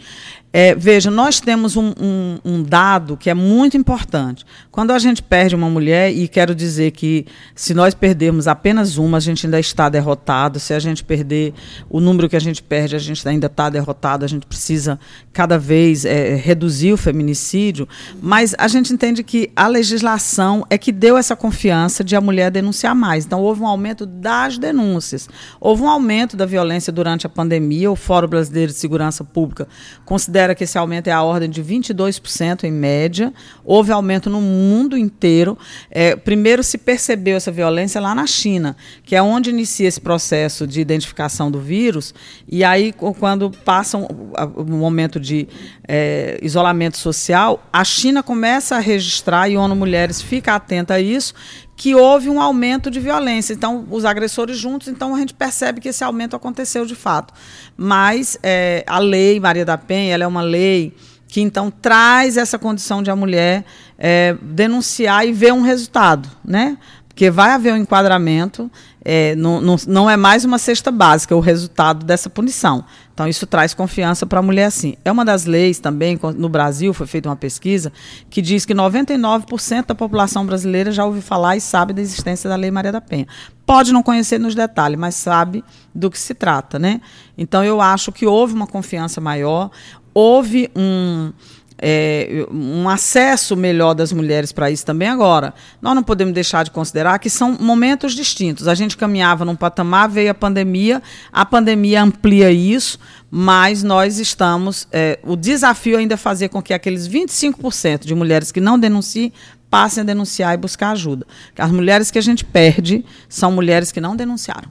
É, 0.59 0.75
veja, 0.75 1.11
nós 1.11 1.39
temos 1.39 1.77
um, 1.77 1.93
um, 2.01 2.39
um, 2.43 2.63
dado 2.63 3.15
que 3.15 3.29
é 3.29 3.35
muito 3.35 3.77
importante. 3.77 4.43
Quando 4.73 4.91
a 4.91 4.99
gente 4.99 5.23
perde 5.23 5.55
uma 5.55 5.69
mulher, 5.69 6.11
e 6.11 6.27
quero 6.27 6.55
dizer 6.55 6.93
que 6.93 7.27
se 7.55 7.75
nós 7.75 7.93
perdermos 7.93 8.49
apenas 8.49 8.97
uma, 8.97 9.19
a 9.19 9.21
gente 9.21 9.45
ainda 9.45 9.61
está 9.61 9.91
derrotado. 9.91 10.59
Se 10.59 10.73
a 10.73 10.79
gente 10.79 11.05
perder 11.05 11.53
o 11.91 12.01
número 12.01 12.27
que 12.27 12.37
a 12.37 12.41
gente 12.41 12.63
perde, 12.63 12.97
a 12.97 12.99
gente 12.99 13.29
ainda 13.29 13.49
está 13.49 13.69
derrotado. 13.69 14.25
A 14.25 14.29
gente 14.29 14.47
precisa 14.47 14.99
cada 15.31 15.59
vez 15.59 16.07
é, 16.07 16.37
reduzir 16.37 16.95
o 16.95 16.97
feminicídio. 16.97 17.87
Mas 18.23 18.55
a 18.57 18.67
gente 18.67 18.95
entende 18.95 19.23
que 19.23 19.51
a 19.55 19.69
legislação 19.69 20.65
é 20.71 20.79
que 20.79 20.91
deu 20.91 21.19
essa 21.19 21.37
confiança 21.37 22.03
de 22.03 22.17
a 22.17 22.21
mulher 22.23 22.51
denunciar 22.51 22.95
mais. 22.95 23.27
Então, 23.27 23.43
houve 23.43 23.61
um 23.61 23.67
aumento 23.67 24.07
das 24.07 24.57
denúncias. 24.57 25.29
Houve 25.61 25.83
um 25.83 25.91
aumento 25.91 26.35
da 26.35 26.47
violência 26.47 26.91
durante 26.91 27.27
a 27.27 27.29
pandemia. 27.29 27.91
O 27.91 27.97
Fórum 27.97 28.29
Brasileiro 28.29 28.73
de 28.73 28.79
Segurança 28.79 29.23
Pública 29.23 29.69
considera 30.07 30.46
considera 30.47 30.55
que 30.55 30.65
esse 30.65 30.79
aumento 30.79 31.09
é 31.09 31.13
a 31.13 31.23
ordem 31.23 31.51
de 31.51 31.63
22% 31.63 32.65
em 32.65 32.71
média. 32.71 33.33
Houve 33.65 33.91
aumento 33.91 34.31
no 34.31 34.41
mundo 34.41 34.97
inteiro. 34.97 35.59
É, 35.91 36.15
primeiro 36.15 36.63
se 36.63 36.79
percebeu 36.79 37.37
essa 37.37 37.51
violência 37.51 38.01
lá 38.01 38.15
na 38.15 38.27
China, 38.27 38.77
que 39.05 39.17
é 39.17 39.23
onde 39.23 39.51
inicia 39.51 39.89
esse 39.89 40.01
processo 40.01 40.67
de 40.67 40.81
identificação 40.81 41.51
do 41.51 41.59
vírus. 41.59 42.15
E 42.49 42.63
aí, 42.63 42.93
quando 42.93 43.51
passa 43.51 43.99
o 43.99 44.65
momento 44.65 45.19
de 45.19 45.49
é, 45.89 46.39
isolamento 46.43 46.99
social, 46.99 47.67
a 47.73 47.83
China 47.85 48.23
começa 48.23 48.77
a 48.77 48.81
registrar, 48.81 49.49
e 49.49 49.57
ONU 49.57 49.75
Mulheres 49.75 50.21
fica 50.21 50.55
atenta 50.55 50.95
a 50.95 51.01
isso, 51.01 51.35
que 51.77 51.95
houve 51.95 52.31
um 52.31 52.41
aumento 52.41 52.91
de 52.91 52.99
violência. 52.99 53.53
Então, 53.53 53.87
os 53.91 54.05
agressores 54.07 54.57
juntos, 54.57 54.89
então 54.89 55.15
a 55.15 55.19
gente 55.19 55.35
percebe 55.35 55.81
que 55.81 55.91
esse 55.91 56.03
aumento 56.03 56.35
aconteceu 56.35 56.87
de 56.87 56.95
fato. 56.95 57.35
Mas 57.77 58.39
é, 58.43 58.83
a 58.87 58.99
lei 58.99 59.39
Maria 59.39 59.65
da 59.65 59.77
Penha, 59.77 60.15
ela 60.15 60.25
é 60.25 60.27
uma 60.27 60.43
lei 60.43 60.95
que 61.29 61.41
então 61.41 61.71
traz 61.71 62.37
essa 62.37 62.59
condição 62.59 63.03
de 63.03 63.11
a 63.11 63.17
mulher 63.17 63.65
é, 63.99 64.37
denunciar 64.41 65.27
e 65.27 65.33
ver 65.33 65.53
um 65.53 65.61
resultado, 65.61 66.31
né? 66.43 66.79
Porque 67.17 67.31
vai 67.31 67.53
haver 67.53 67.73
um 67.73 67.79
enquadramento, 67.79 68.71
é, 69.03 69.35
não, 69.37 69.59
não, 69.59 69.77
não 69.89 70.11
é 70.11 70.19
mais 70.19 70.45
uma 70.45 70.59
cesta 70.59 70.91
básica 70.91 71.35
o 71.35 71.41
resultado 71.41 72.05
dessa 72.05 72.29
punição. 72.29 72.85
Então, 73.15 73.27
isso 73.27 73.47
traz 73.47 73.73
confiança 73.73 74.27
para 74.27 74.41
a 74.41 74.43
mulher 74.43 74.67
assim. 74.67 74.97
É 75.03 75.11
uma 75.11 75.25
das 75.25 75.47
leis 75.47 75.79
também, 75.79 76.21
no 76.37 76.51
Brasil 76.51 76.93
foi 76.93 77.07
feita 77.07 77.27
uma 77.27 77.35
pesquisa, 77.35 77.91
que 78.29 78.43
diz 78.43 78.67
que 78.67 78.75
99% 78.75 79.87
da 79.87 79.95
população 79.95 80.45
brasileira 80.45 80.93
já 80.93 81.07
ouviu 81.07 81.23
falar 81.23 81.57
e 81.57 81.61
sabe 81.63 81.95
da 81.95 82.03
existência 82.03 82.51
da 82.51 82.55
Lei 82.55 82.71
Maria 82.71 82.93
da 82.93 83.01
Penha. 83.01 83.27
Pode 83.65 83.95
não 83.95 84.03
conhecer 84.03 84.39
nos 84.39 84.55
detalhes, 84.55 84.99
mas 84.99 85.15
sabe 85.15 85.65
do 85.95 86.11
que 86.11 86.19
se 86.19 86.35
trata. 86.35 86.79
Né? 86.79 87.01
Então, 87.39 87.65
eu 87.65 87.81
acho 87.81 88.13
que 88.13 88.27
houve 88.27 88.53
uma 88.53 88.67
confiança 88.67 89.23
maior, 89.23 89.71
houve 90.13 90.71
um 90.77 91.33
é, 91.79 92.47
um 92.51 92.89
acesso 92.89 93.57
melhor 93.57 93.95
das 93.95 94.13
mulheres 94.13 94.53
para 94.53 94.71
isso 94.71 94.85
também 94.85 95.09
agora. 95.09 95.53
Nós 95.81 95.95
não 95.95 96.03
podemos 96.03 96.33
deixar 96.33 96.65
de 96.65 96.71
considerar 96.71 97.19
que 97.19 97.29
são 97.29 97.57
momentos 97.61 98.15
distintos. 98.15 98.67
A 98.69 98.75
gente 98.75 98.97
caminhava 98.97 99.45
num 99.45 99.57
patamar, 99.57 100.09
veio 100.09 100.31
a 100.31 100.35
pandemia, 100.35 101.03
a 101.33 101.45
pandemia 101.45 102.03
amplia 102.03 102.51
isso, 102.51 102.99
mas 103.31 103.83
nós 103.83 104.19
estamos. 104.19 104.89
É, 104.91 105.19
o 105.23 105.37
desafio 105.37 105.99
ainda 105.99 106.15
é 106.15 106.17
fazer 106.17 106.49
com 106.49 106.63
que 106.63 106.73
aqueles 106.73 107.09
25% 107.09 108.07
de 108.07 108.15
mulheres 108.15 108.51
que 108.51 108.61
não 108.61 108.79
denunciem 108.79 109.33
passem 109.69 110.03
a 110.03 110.05
denunciar 110.05 110.55
e 110.55 110.57
buscar 110.57 110.91
ajuda. 110.91 111.27
As 111.59 111.71
mulheres 111.71 112.11
que 112.11 112.19
a 112.19 112.23
gente 112.23 112.45
perde 112.45 113.05
são 113.29 113.53
mulheres 113.53 113.93
que 113.93 114.01
não 114.01 114.17
denunciaram. 114.17 114.71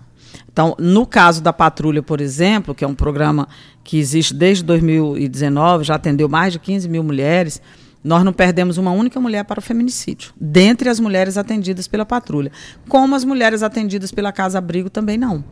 Então, 0.55 0.73
no 0.79 1.05
caso 1.05 1.43
da 1.43 1.51
Patrulha, 1.51 2.01
por 2.01 2.21
exemplo, 2.21 2.73
que 2.73 2.85
é 2.85 2.87
um 2.87 2.95
programa 2.95 3.45
que 3.83 3.97
existe 3.97 4.33
desde 4.33 4.63
2019, 4.63 5.83
já 5.83 5.95
atendeu 5.95 6.29
mais 6.29 6.53
de 6.53 6.59
15 6.59 6.87
mil 6.87 7.03
mulheres, 7.03 7.61
nós 8.01 8.23
não 8.23 8.31
perdemos 8.31 8.77
uma 8.77 8.91
única 8.91 9.19
mulher 9.19 9.43
para 9.43 9.59
o 9.59 9.61
feminicídio, 9.61 10.31
dentre 10.39 10.87
as 10.87 10.97
mulheres 10.97 11.37
atendidas 11.37 11.89
pela 11.89 12.05
patrulha. 12.05 12.53
Como 12.87 13.15
as 13.15 13.25
mulheres 13.25 13.63
atendidas 13.63 14.13
pela 14.13 14.31
Casa 14.31 14.59
Abrigo 14.59 14.89
também 14.89 15.17
não. 15.17 15.43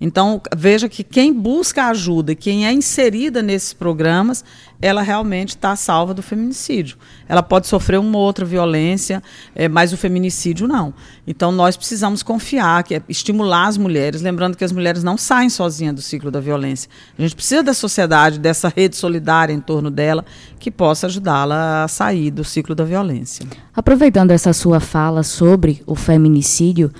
Então, 0.00 0.40
veja 0.56 0.88
que 0.88 1.04
quem 1.04 1.30
busca 1.32 1.84
ajuda 1.88 2.34
quem 2.34 2.66
é 2.66 2.72
inserida 2.72 3.42
nesses 3.42 3.74
programas, 3.74 4.42
ela 4.80 5.02
realmente 5.02 5.50
está 5.50 5.76
salva 5.76 6.14
do 6.14 6.22
feminicídio. 6.22 6.96
Ela 7.28 7.42
pode 7.42 7.66
sofrer 7.66 8.00
uma 8.00 8.16
outra 8.16 8.46
violência, 8.46 9.22
é, 9.54 9.68
mas 9.68 9.92
o 9.92 9.98
feminicídio 9.98 10.66
não. 10.66 10.94
Então, 11.26 11.52
nós 11.52 11.76
precisamos 11.76 12.22
confiar, 12.22 12.82
que 12.82 12.94
é 12.94 13.02
estimular 13.10 13.66
as 13.66 13.76
mulheres, 13.76 14.22
lembrando 14.22 14.56
que 14.56 14.64
as 14.64 14.72
mulheres 14.72 15.04
não 15.04 15.18
saem 15.18 15.50
sozinhas 15.50 15.94
do 15.94 16.00
ciclo 16.00 16.30
da 16.30 16.40
violência. 16.40 16.88
A 17.18 17.20
gente 17.20 17.36
precisa 17.36 17.62
da 17.62 17.74
sociedade, 17.74 18.38
dessa 18.38 18.72
rede 18.74 18.96
solidária 18.96 19.52
em 19.52 19.60
torno 19.60 19.90
dela, 19.90 20.24
que 20.58 20.70
possa 20.70 21.08
ajudá-la 21.08 21.84
a 21.84 21.88
sair 21.88 22.30
do 22.30 22.42
ciclo 22.42 22.74
da 22.74 22.84
violência. 22.84 23.46
Aproveitando 23.76 24.30
essa 24.30 24.54
sua 24.54 24.80
fala 24.80 25.22
sobre 25.22 25.82
o 25.86 25.94
feminicídio, 25.94 26.90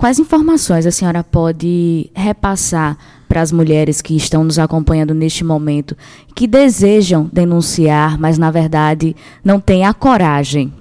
Quais 0.00 0.18
informações 0.18 0.86
a 0.86 0.90
senhora 0.90 1.22
pode 1.22 2.10
repassar 2.14 2.96
para 3.30 3.40
as 3.40 3.52
mulheres 3.52 4.02
que 4.02 4.16
estão 4.16 4.42
nos 4.42 4.58
acompanhando 4.58 5.14
neste 5.14 5.44
momento, 5.44 5.96
que 6.34 6.48
desejam 6.48 7.30
denunciar, 7.32 8.18
mas 8.18 8.36
na 8.36 8.50
verdade 8.50 9.14
não 9.44 9.60
têm 9.60 9.86
a 9.86 9.94
coragem? 9.94 10.72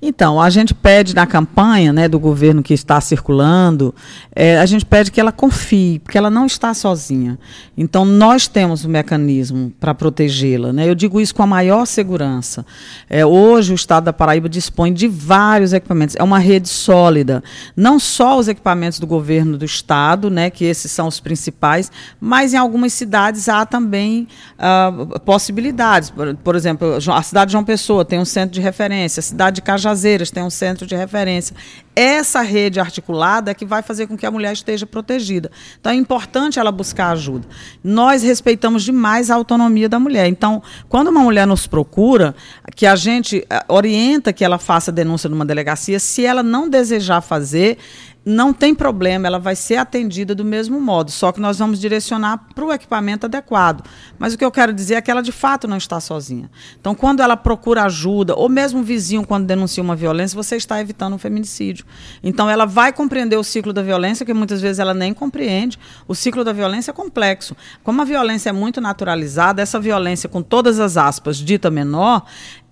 Então, 0.00 0.40
a 0.40 0.48
gente 0.48 0.72
pede 0.72 1.12
na 1.12 1.26
campanha 1.26 1.92
né, 1.92 2.08
do 2.08 2.20
governo 2.20 2.62
que 2.62 2.72
está 2.72 3.00
circulando, 3.00 3.92
é, 4.34 4.58
a 4.58 4.64
gente 4.64 4.86
pede 4.86 5.10
que 5.10 5.20
ela 5.20 5.32
confie, 5.32 5.98
porque 5.98 6.16
ela 6.16 6.30
não 6.30 6.46
está 6.46 6.72
sozinha. 6.72 7.36
Então, 7.76 8.04
nós 8.04 8.46
temos 8.46 8.84
um 8.84 8.88
mecanismo 8.88 9.72
para 9.80 9.92
protegê-la. 9.92 10.72
Né? 10.72 10.88
Eu 10.88 10.94
digo 10.94 11.20
isso 11.20 11.34
com 11.34 11.42
a 11.42 11.46
maior 11.48 11.84
segurança. 11.84 12.64
É, 13.10 13.26
hoje, 13.26 13.72
o 13.72 13.74
Estado 13.74 14.04
da 14.04 14.12
Paraíba 14.12 14.48
dispõe 14.48 14.92
de 14.92 15.08
vários 15.08 15.72
equipamentos. 15.72 16.14
É 16.16 16.22
uma 16.22 16.38
rede 16.38 16.68
sólida. 16.68 17.42
Não 17.76 17.98
só 17.98 18.38
os 18.38 18.46
equipamentos 18.46 19.00
do 19.00 19.06
governo 19.06 19.58
do 19.58 19.64
Estado, 19.64 20.30
né, 20.30 20.48
que 20.48 20.64
esses 20.64 20.92
são 20.92 21.08
os 21.08 21.18
principais, 21.18 21.87
mas 22.20 22.54
em 22.54 22.56
algumas 22.56 22.92
cidades 22.92 23.48
há 23.48 23.64
também 23.66 24.26
uh, 24.58 25.18
possibilidades. 25.20 26.10
Por, 26.10 26.34
por, 26.36 26.56
exemplo, 26.56 26.94
a 26.94 27.22
cidade 27.22 27.48
de 27.48 27.52
João 27.52 27.64
Pessoa 27.64 28.04
tem 28.04 28.18
um 28.18 28.24
centro 28.24 28.54
de 28.54 28.60
referência, 28.60 29.20
a 29.20 29.22
cidade 29.22 29.56
de 29.56 29.62
Cajazeiras 29.62 30.30
tem 30.30 30.42
um 30.42 30.50
centro 30.50 30.86
de 30.86 30.94
referência. 30.96 31.54
Essa 32.00 32.42
rede 32.42 32.78
articulada 32.78 33.50
é 33.50 33.54
que 33.54 33.66
vai 33.66 33.82
fazer 33.82 34.06
com 34.06 34.16
que 34.16 34.24
a 34.24 34.30
mulher 34.30 34.52
esteja 34.52 34.86
protegida. 34.86 35.50
Então 35.80 35.90
é 35.90 35.96
importante 35.96 36.56
ela 36.56 36.70
buscar 36.70 37.10
ajuda. 37.10 37.48
Nós 37.82 38.22
respeitamos 38.22 38.84
demais 38.84 39.32
a 39.32 39.34
autonomia 39.34 39.88
da 39.88 39.98
mulher. 39.98 40.28
Então, 40.28 40.62
quando 40.88 41.08
uma 41.08 41.22
mulher 41.22 41.44
nos 41.44 41.66
procura, 41.66 42.36
que 42.76 42.86
a 42.86 42.94
gente 42.94 43.44
eh, 43.50 43.64
orienta 43.66 44.32
que 44.32 44.44
ela 44.44 44.58
faça 44.58 44.92
denúncia 44.92 45.28
numa 45.28 45.44
delegacia, 45.44 45.98
se 45.98 46.24
ela 46.24 46.42
não 46.42 46.70
desejar 46.70 47.20
fazer, 47.20 47.78
não 48.24 48.52
tem 48.52 48.74
problema, 48.74 49.26
ela 49.26 49.38
vai 49.38 49.56
ser 49.56 49.76
atendida 49.76 50.34
do 50.34 50.44
mesmo 50.44 50.80
modo, 50.80 51.10
só 51.10 51.32
que 51.32 51.40
nós 51.40 51.58
vamos 51.58 51.80
direcionar 51.80 52.48
para 52.54 52.64
o 52.64 52.72
equipamento 52.72 53.26
adequado. 53.26 53.84
Mas 54.18 54.34
o 54.34 54.38
que 54.38 54.44
eu 54.44 54.50
quero 54.50 54.72
dizer 54.72 54.94
é 54.94 55.00
que 55.00 55.10
ela 55.10 55.22
de 55.22 55.32
fato 55.32 55.66
não 55.66 55.78
está 55.78 55.98
sozinha. 55.98 56.50
Então, 56.78 56.94
quando 56.94 57.20
ela 57.20 57.36
procura 57.36 57.84
ajuda, 57.84 58.34
ou 58.34 58.48
mesmo 58.48 58.80
o 58.80 58.82
vizinho, 58.82 59.26
quando 59.26 59.46
denuncia 59.46 59.82
uma 59.82 59.96
violência, 59.96 60.36
você 60.36 60.56
está 60.56 60.80
evitando 60.80 61.14
um 61.14 61.18
feminicídio. 61.18 61.86
Então, 62.22 62.50
ela 62.50 62.66
vai 62.66 62.92
compreender 62.92 63.36
o 63.36 63.44
ciclo 63.44 63.72
da 63.72 63.82
violência, 63.82 64.26
que 64.26 64.34
muitas 64.34 64.60
vezes 64.60 64.78
ela 64.78 64.92
nem 64.92 65.14
compreende. 65.14 65.78
O 66.06 66.14
ciclo 66.14 66.44
da 66.44 66.52
violência 66.52 66.90
é 66.90 66.94
complexo. 66.94 67.56
Como 67.82 68.02
a 68.02 68.04
violência 68.04 68.50
é 68.50 68.52
muito 68.52 68.80
naturalizada, 68.80 69.62
essa 69.62 69.80
violência, 69.80 70.28
com 70.28 70.42
todas 70.42 70.80
as 70.80 70.96
aspas, 70.96 71.38
dita 71.38 71.70
menor, 71.70 72.24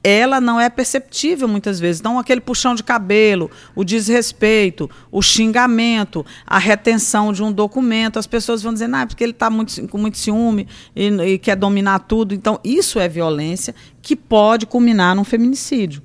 ela 0.08 0.40
não 0.40 0.60
é 0.60 0.70
perceptível 0.70 1.48
muitas 1.48 1.80
vezes. 1.80 1.98
Então, 1.98 2.16
aquele 2.16 2.40
puxão 2.40 2.76
de 2.76 2.84
cabelo, 2.84 3.50
o 3.74 3.82
desrespeito, 3.82 4.88
o 5.10 5.20
xingamento, 5.20 6.24
a 6.46 6.58
retenção 6.58 7.32
de 7.32 7.42
um 7.42 7.50
documento, 7.50 8.16
as 8.16 8.26
pessoas 8.26 8.62
vão 8.62 8.72
dizer, 8.72 8.86
não, 8.86 9.00
é 9.00 9.06
porque 9.06 9.24
ele 9.24 9.32
está 9.32 9.50
muito, 9.50 9.88
com 9.88 9.98
muito 9.98 10.16
ciúme 10.16 10.68
e, 10.94 11.08
e 11.08 11.38
quer 11.38 11.56
dominar 11.56 11.98
tudo. 11.98 12.36
Então, 12.36 12.60
isso 12.62 13.00
é 13.00 13.08
violência 13.08 13.74
que 14.00 14.14
pode 14.14 14.64
culminar 14.64 15.16
num 15.16 15.24
feminicídio 15.24 16.00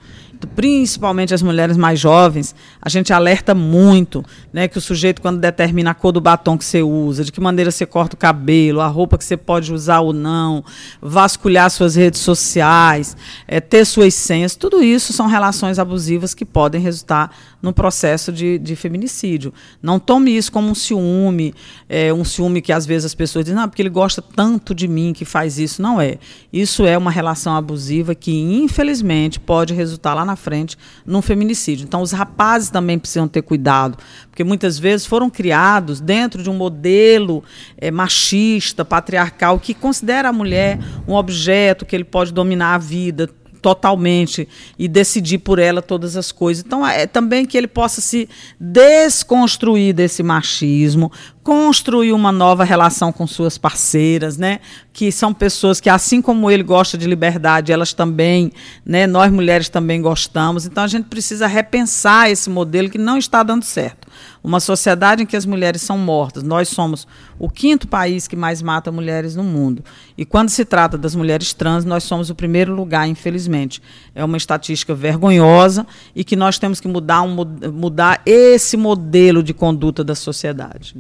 principalmente 0.47 1.33
as 1.33 1.41
mulheres 1.41 1.77
mais 1.77 1.99
jovens, 1.99 2.55
a 2.81 2.89
gente 2.89 3.13
alerta 3.13 3.53
muito, 3.53 4.23
né, 4.51 4.67
que 4.67 4.77
o 4.77 4.81
sujeito 4.81 5.21
quando 5.21 5.39
determina 5.39 5.91
a 5.91 5.93
cor 5.93 6.11
do 6.11 6.21
batom 6.21 6.57
que 6.57 6.65
você 6.65 6.81
usa, 6.81 7.23
de 7.23 7.31
que 7.31 7.39
maneira 7.39 7.71
você 7.71 7.85
corta 7.85 8.15
o 8.15 8.17
cabelo, 8.17 8.81
a 8.81 8.87
roupa 8.87 9.17
que 9.17 9.23
você 9.23 9.37
pode 9.37 9.73
usar 9.73 9.99
ou 10.01 10.13
não, 10.13 10.63
vasculhar 11.01 11.69
suas 11.69 11.95
redes 11.95 12.21
sociais, 12.21 13.15
é, 13.47 13.59
ter 13.59 13.85
suas 13.85 14.13
senhas, 14.13 14.55
tudo 14.55 14.83
isso 14.83 15.13
são 15.13 15.27
relações 15.27 15.79
abusivas 15.79 16.33
que 16.33 16.45
podem 16.45 16.81
resultar 16.81 17.31
no 17.61 17.71
processo 17.71 18.31
de, 18.31 18.57
de 18.57 18.75
feminicídio. 18.75 19.53
Não 19.81 19.99
tome 19.99 20.35
isso 20.35 20.51
como 20.51 20.69
um 20.69 20.75
ciúme, 20.75 21.53
é, 21.87 22.11
um 22.13 22.23
ciúme 22.23 22.61
que 22.61 22.73
às 22.73 22.85
vezes 22.85 23.05
as 23.05 23.15
pessoas 23.15 23.45
dizem, 23.45 23.59
não, 23.59 23.69
porque 23.69 23.81
ele 23.81 23.89
gosta 23.89 24.21
tanto 24.21 24.73
de 24.73 24.87
mim 24.87 25.13
que 25.13 25.25
faz 25.25 25.59
isso. 25.59 25.81
Não 25.81 26.01
é. 26.01 26.17
Isso 26.51 26.85
é 26.85 26.97
uma 26.97 27.11
relação 27.11 27.55
abusiva 27.55 28.15
que, 28.15 28.31
infelizmente, 28.31 29.39
pode 29.39 29.73
resultar 29.73 30.13
lá 30.13 30.25
na 30.25 30.30
frente 30.36 30.77
num 31.05 31.21
feminicídio. 31.21 31.84
Então, 31.84 32.01
os 32.01 32.11
rapazes 32.11 32.69
também 32.69 32.97
precisam 32.97 33.27
ter 33.27 33.41
cuidado, 33.41 33.97
porque 34.29 34.43
muitas 34.43 34.77
vezes 34.79 35.05
foram 35.05 35.29
criados 35.29 35.99
dentro 35.99 36.43
de 36.43 36.49
um 36.49 36.55
modelo 36.55 37.43
é, 37.77 37.91
machista, 37.91 38.84
patriarcal, 38.84 39.59
que 39.59 39.73
considera 39.73 40.29
a 40.29 40.34
mulher 40.34 40.79
um 41.07 41.13
objeto 41.13 41.86
que 41.86 41.95
ele 41.95 42.03
pode 42.03 42.34
dominar 42.34 42.75
a 42.75 42.77
vida, 42.77 43.29
totalmente 43.61 44.47
e 44.77 44.88
decidir 44.88 45.38
por 45.38 45.59
ela 45.59 45.82
todas 45.82 46.17
as 46.17 46.32
coisas. 46.32 46.63
Então, 46.65 46.86
é 46.86 47.05
também 47.05 47.45
que 47.45 47.57
ele 47.57 47.67
possa 47.67 48.01
se 48.01 48.27
desconstruir 48.59 49.93
desse 49.93 50.23
machismo, 50.23 51.11
construir 51.43 52.13
uma 52.13 52.31
nova 52.31 52.63
relação 52.63 53.11
com 53.11 53.25
suas 53.25 53.57
parceiras, 53.57 54.37
né? 54.37 54.59
Que 54.93 55.11
são 55.11 55.33
pessoas 55.33 55.79
que, 55.79 55.89
assim 55.89 56.21
como 56.21 56.51
ele 56.51 56.63
gosta 56.63 56.97
de 56.97 57.07
liberdade, 57.07 57.71
elas 57.71 57.93
também, 57.93 58.51
né? 58.85 59.07
Nós 59.07 59.31
mulheres 59.31 59.69
também 59.69 60.01
gostamos. 60.01 60.65
Então, 60.65 60.83
a 60.83 60.87
gente 60.87 61.05
precisa 61.05 61.47
repensar 61.47 62.29
esse 62.29 62.49
modelo 62.49 62.89
que 62.89 62.97
não 62.97 63.17
está 63.17 63.43
dando 63.43 63.63
certo 63.63 64.07
uma 64.43 64.59
sociedade 64.59 65.23
em 65.23 65.25
que 65.25 65.35
as 65.35 65.45
mulheres 65.45 65.81
são 65.81 65.97
mortas. 65.97 66.43
Nós 66.43 66.67
somos 66.69 67.07
o 67.37 67.49
quinto 67.49 67.87
país 67.87 68.27
que 68.27 68.35
mais 68.35 68.61
mata 68.61 68.91
mulheres 68.91 69.35
no 69.35 69.43
mundo. 69.43 69.83
E 70.17 70.25
quando 70.25 70.49
se 70.49 70.65
trata 70.65 70.97
das 70.97 71.15
mulheres 71.15 71.53
trans, 71.53 71.85
nós 71.85 72.03
somos 72.03 72.29
o 72.29 72.35
primeiro 72.35 72.73
lugar, 72.73 73.07
infelizmente. 73.07 73.81
É 74.15 74.23
uma 74.23 74.37
estatística 74.37 74.95
vergonhosa 74.95 75.85
e 76.15 76.23
que 76.23 76.35
nós 76.35 76.57
temos 76.57 76.79
que 76.79 76.87
mudar, 76.87 77.21
um, 77.21 77.35
mudar 77.71 78.21
esse 78.25 78.75
modelo 78.75 79.43
de 79.43 79.53
conduta 79.53 80.03
da 80.03 80.15
sociedade. 80.15 80.95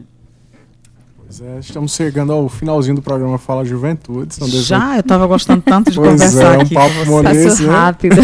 Pois 1.31 1.39
é, 1.39 1.59
estamos 1.59 1.95
chegando 1.95 2.33
ao 2.33 2.49
finalzinho 2.49 2.95
do 2.95 3.01
programa 3.01 3.37
Fala 3.37 3.63
Juventude. 3.63 4.35
São 4.35 4.49
Já? 4.49 4.95
Eu 4.95 4.99
estava 4.99 5.25
gostando 5.25 5.61
tanto 5.61 5.89
de 5.89 5.95
pois 5.95 6.11
conversar 6.11 6.55
é, 6.55 6.57
um 6.57 6.61
aqui. 6.61 6.73
Papo 6.73 7.05
monesse, 7.05 7.63
né? 7.63 7.69
rápido. 7.69 8.17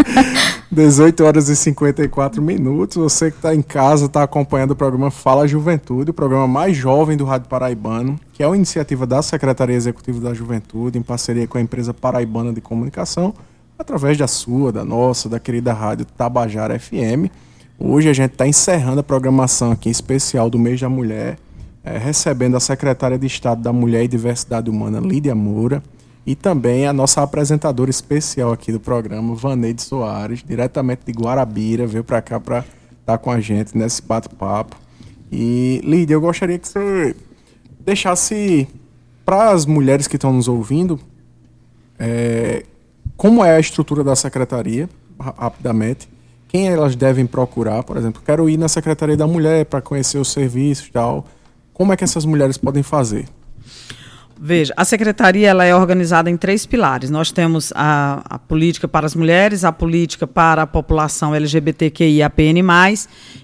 18 0.72 1.22
horas 1.22 1.50
e 1.50 1.56
54 1.56 2.40
minutos. 2.40 2.96
Você 2.96 3.30
que 3.30 3.36
está 3.36 3.54
em 3.54 3.60
casa 3.60 4.06
está 4.06 4.22
acompanhando 4.22 4.70
o 4.70 4.76
programa 4.76 5.10
Fala 5.10 5.46
Juventude, 5.46 6.12
o 6.12 6.14
programa 6.14 6.48
mais 6.48 6.74
jovem 6.74 7.14
do 7.14 7.26
Rádio 7.26 7.46
Paraibano, 7.46 8.18
que 8.32 8.42
é 8.42 8.46
uma 8.46 8.56
iniciativa 8.56 9.06
da 9.06 9.20
Secretaria 9.20 9.76
Executiva 9.76 10.18
da 10.18 10.32
Juventude, 10.32 10.98
em 10.98 11.02
parceria 11.02 11.46
com 11.46 11.58
a 11.58 11.60
empresa 11.60 11.92
Paraibana 11.92 12.54
de 12.54 12.62
Comunicação, 12.62 13.34
através 13.78 14.16
da 14.16 14.26
sua, 14.26 14.72
da 14.72 14.82
nossa, 14.82 15.28
da 15.28 15.38
querida 15.38 15.74
rádio 15.74 16.06
Tabajara 16.16 16.80
FM. 16.80 17.28
Hoje 17.78 18.08
a 18.08 18.14
gente 18.14 18.32
está 18.32 18.46
encerrando 18.46 19.00
a 19.00 19.02
programação 19.02 19.70
aqui 19.72 19.90
especial 19.90 20.48
do 20.48 20.58
mês 20.58 20.80
da 20.80 20.88
mulher, 20.88 21.36
é, 21.84 21.96
recebendo 21.98 22.56
a 22.56 22.60
secretária 22.60 23.18
de 23.18 23.26
Estado 23.26 23.62
da 23.62 23.72
Mulher 23.72 24.04
e 24.04 24.08
Diversidade 24.08 24.70
Humana, 24.70 25.00
Lídia 25.00 25.34
Moura, 25.34 25.82
e 26.26 26.34
também 26.34 26.86
a 26.86 26.92
nossa 26.92 27.22
apresentadora 27.22 27.90
especial 27.90 28.52
aqui 28.52 28.70
do 28.70 28.78
programa, 28.78 29.34
Vaneide 29.34 29.82
Soares, 29.82 30.42
diretamente 30.46 31.02
de 31.06 31.12
Guarabira, 31.12 31.86
veio 31.86 32.04
para 32.04 32.20
cá 32.20 32.38
para 32.38 32.58
estar 32.58 32.68
tá 33.06 33.18
com 33.18 33.30
a 33.30 33.40
gente 33.40 33.76
nesse 33.76 34.02
bate-papo. 34.02 34.76
E, 35.32 35.80
Lídia, 35.82 36.14
eu 36.14 36.20
gostaria 36.20 36.58
que 36.58 36.68
você 36.68 37.16
deixasse 37.80 38.68
para 39.24 39.50
as 39.50 39.64
mulheres 39.64 40.06
que 40.06 40.16
estão 40.16 40.32
nos 40.32 40.48
ouvindo 40.48 41.00
é, 41.98 42.64
como 43.16 43.44
é 43.44 43.56
a 43.56 43.60
estrutura 43.60 44.02
da 44.02 44.16
secretaria, 44.16 44.88
rapidamente, 45.18 46.08
quem 46.48 46.66
elas 46.66 46.96
devem 46.96 47.26
procurar, 47.26 47.82
por 47.84 47.96
exemplo, 47.96 48.22
quero 48.24 48.48
ir 48.48 48.56
na 48.56 48.66
Secretaria 48.66 49.16
da 49.16 49.26
Mulher 49.26 49.66
para 49.66 49.80
conhecer 49.80 50.18
os 50.18 50.32
serviços 50.32 50.88
e 50.88 50.90
tal. 50.90 51.26
Como 51.80 51.94
é 51.94 51.96
que 51.96 52.04
essas 52.04 52.26
mulheres 52.26 52.58
podem 52.58 52.82
fazer? 52.82 53.24
Veja, 54.38 54.74
a 54.76 54.84
secretaria 54.84 55.48
ela 55.48 55.64
é 55.64 55.74
organizada 55.74 56.28
em 56.28 56.36
três 56.36 56.66
pilares. 56.66 57.08
Nós 57.08 57.32
temos 57.32 57.72
a, 57.74 58.20
a 58.22 58.38
política 58.38 58.86
para 58.86 59.06
as 59.06 59.14
mulheres, 59.14 59.64
a 59.64 59.72
política 59.72 60.26
para 60.26 60.60
a 60.60 60.66
população 60.66 61.34
LGBTQI, 61.34 62.22
APN+, 62.22 62.62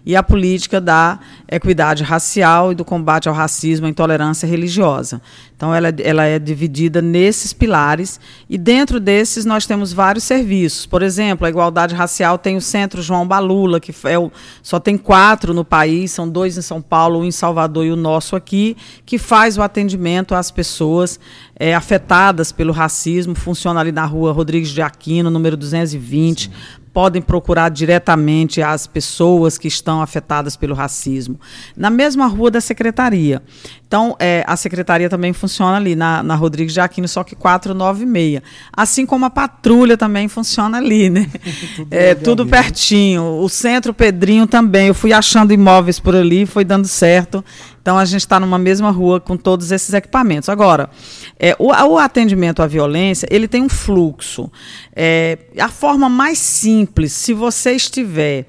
e 0.05 0.14
a 0.14 0.22
política 0.22 0.82
da 0.82 1.18
equidade 1.51 2.03
racial 2.03 2.72
e 2.72 2.74
do 2.74 2.84
combate 2.84 3.26
ao 3.26 3.34
racismo 3.34 3.87
e 3.87 3.91
intolerância 3.91 4.47
religiosa. 4.47 5.22
Então, 5.57 5.74
ela, 5.74 5.88
ela 6.02 6.24
é 6.24 6.38
dividida 6.38 7.00
nesses 7.00 7.52
pilares 7.52 8.20
e 8.48 8.59
dentro 8.59 9.00
desses 9.00 9.44
nós 9.44 9.66
temos 9.66 9.92
vários 9.92 10.24
serviços. 10.24 10.86
Por 10.86 11.02
exemplo, 11.02 11.46
a 11.46 11.50
igualdade 11.50 11.94
racial 11.94 12.36
tem 12.36 12.57
o 12.57 12.61
Centro 12.61 13.00
João 13.00 13.26
Balula, 13.26 13.80
que 13.80 13.94
é 14.04 14.18
o, 14.18 14.30
só 14.62 14.78
tem 14.78 14.98
quatro 14.98 15.54
no 15.54 15.64
país, 15.64 16.11
são 16.11 16.28
dois 16.28 16.59
em 16.59 16.62
São 16.62 16.82
Paulo, 16.82 17.20
um 17.20 17.24
em 17.24 17.30
Salvador 17.30 17.86
e 17.86 17.90
o 17.90 17.96
nosso 17.96 18.36
aqui, 18.36 18.76
que 19.04 19.18
faz 19.18 19.57
o 19.57 19.62
atendimento 19.62 20.34
às 20.34 20.50
pessoas 20.50 20.66
pessoas 20.76 21.18
é, 21.59 21.74
afetadas 21.74 22.52
pelo 22.52 22.72
racismo, 22.72 23.34
funciona 23.34 23.80
ali 23.80 23.92
na 23.92 24.04
rua 24.04 24.32
Rodrigues 24.32 24.70
de 24.70 24.82
Aquino, 24.82 25.30
número 25.30 25.57
220. 25.57 26.44
Sim. 26.44 26.50
Podem 26.97 27.20
procurar 27.20 27.68
diretamente 27.68 28.62
as 28.62 28.86
pessoas 28.86 29.59
que 29.59 29.68
estão 29.68 30.01
afetadas 30.01 30.57
pelo 30.57 30.74
racismo. 30.74 31.38
Na 31.76 31.90
mesma 31.90 32.26
rua 32.26 32.51
da 32.51 32.59
secretaria. 32.59 33.42
Então, 33.86 34.16
é, 34.18 34.42
a 34.47 34.57
secretaria 34.57 35.07
também 35.11 35.34
funciona 35.34 35.76
ali 35.76 35.94
na, 35.94 36.22
na 36.22 36.34
Rodrigues 36.34 36.72
de 36.72 36.80
Aquino, 36.80 37.07
só 37.07 37.22
que 37.22 37.36
496. 37.36 38.40
Assim 38.74 39.05
como 39.05 39.26
a 39.26 39.30
patrulha 39.30 39.99
também 39.99 40.26
funciona 40.26 40.78
ali, 40.78 41.11
né? 41.11 41.30
tudo 41.76 41.88
é, 41.90 42.14
tudo 42.14 42.47
pertinho. 42.47 43.42
O 43.42 43.49
Centro 43.51 43.92
Pedrinho 43.92 44.47
também. 44.47 44.88
Eu 44.88 44.94
fui 44.94 45.12
achando 45.12 45.53
imóveis 45.53 46.01
por 46.01 46.16
ali, 46.16 46.47
foi 46.47 46.64
dando 46.64 46.88
certo. 46.88 47.44
Então 47.87 47.97
a 47.97 48.05
gente 48.05 48.22
está 48.22 48.41
numa 48.41 48.59
mesma 48.59 48.91
rua 48.91 49.20
com 49.20 49.37
todos 49.37 49.70
esses 49.70 49.95
equipamentos. 49.95 50.49
Agora, 50.49 50.91
é, 51.39 51.55
o, 51.57 51.68
o, 51.68 51.99
atendimento 51.99 52.61
à 52.61 52.66
violência 52.66 53.28
ele 53.30 53.47
tem 53.47 53.62
um 53.62 53.68
fluxo. 53.68 54.51
É, 54.93 55.39
a 55.57 55.68
forma 55.68 56.09
mais 56.09 56.37
simples, 56.37 57.12
se 57.12 57.32
você 57.32 57.74
estiver 57.74 58.47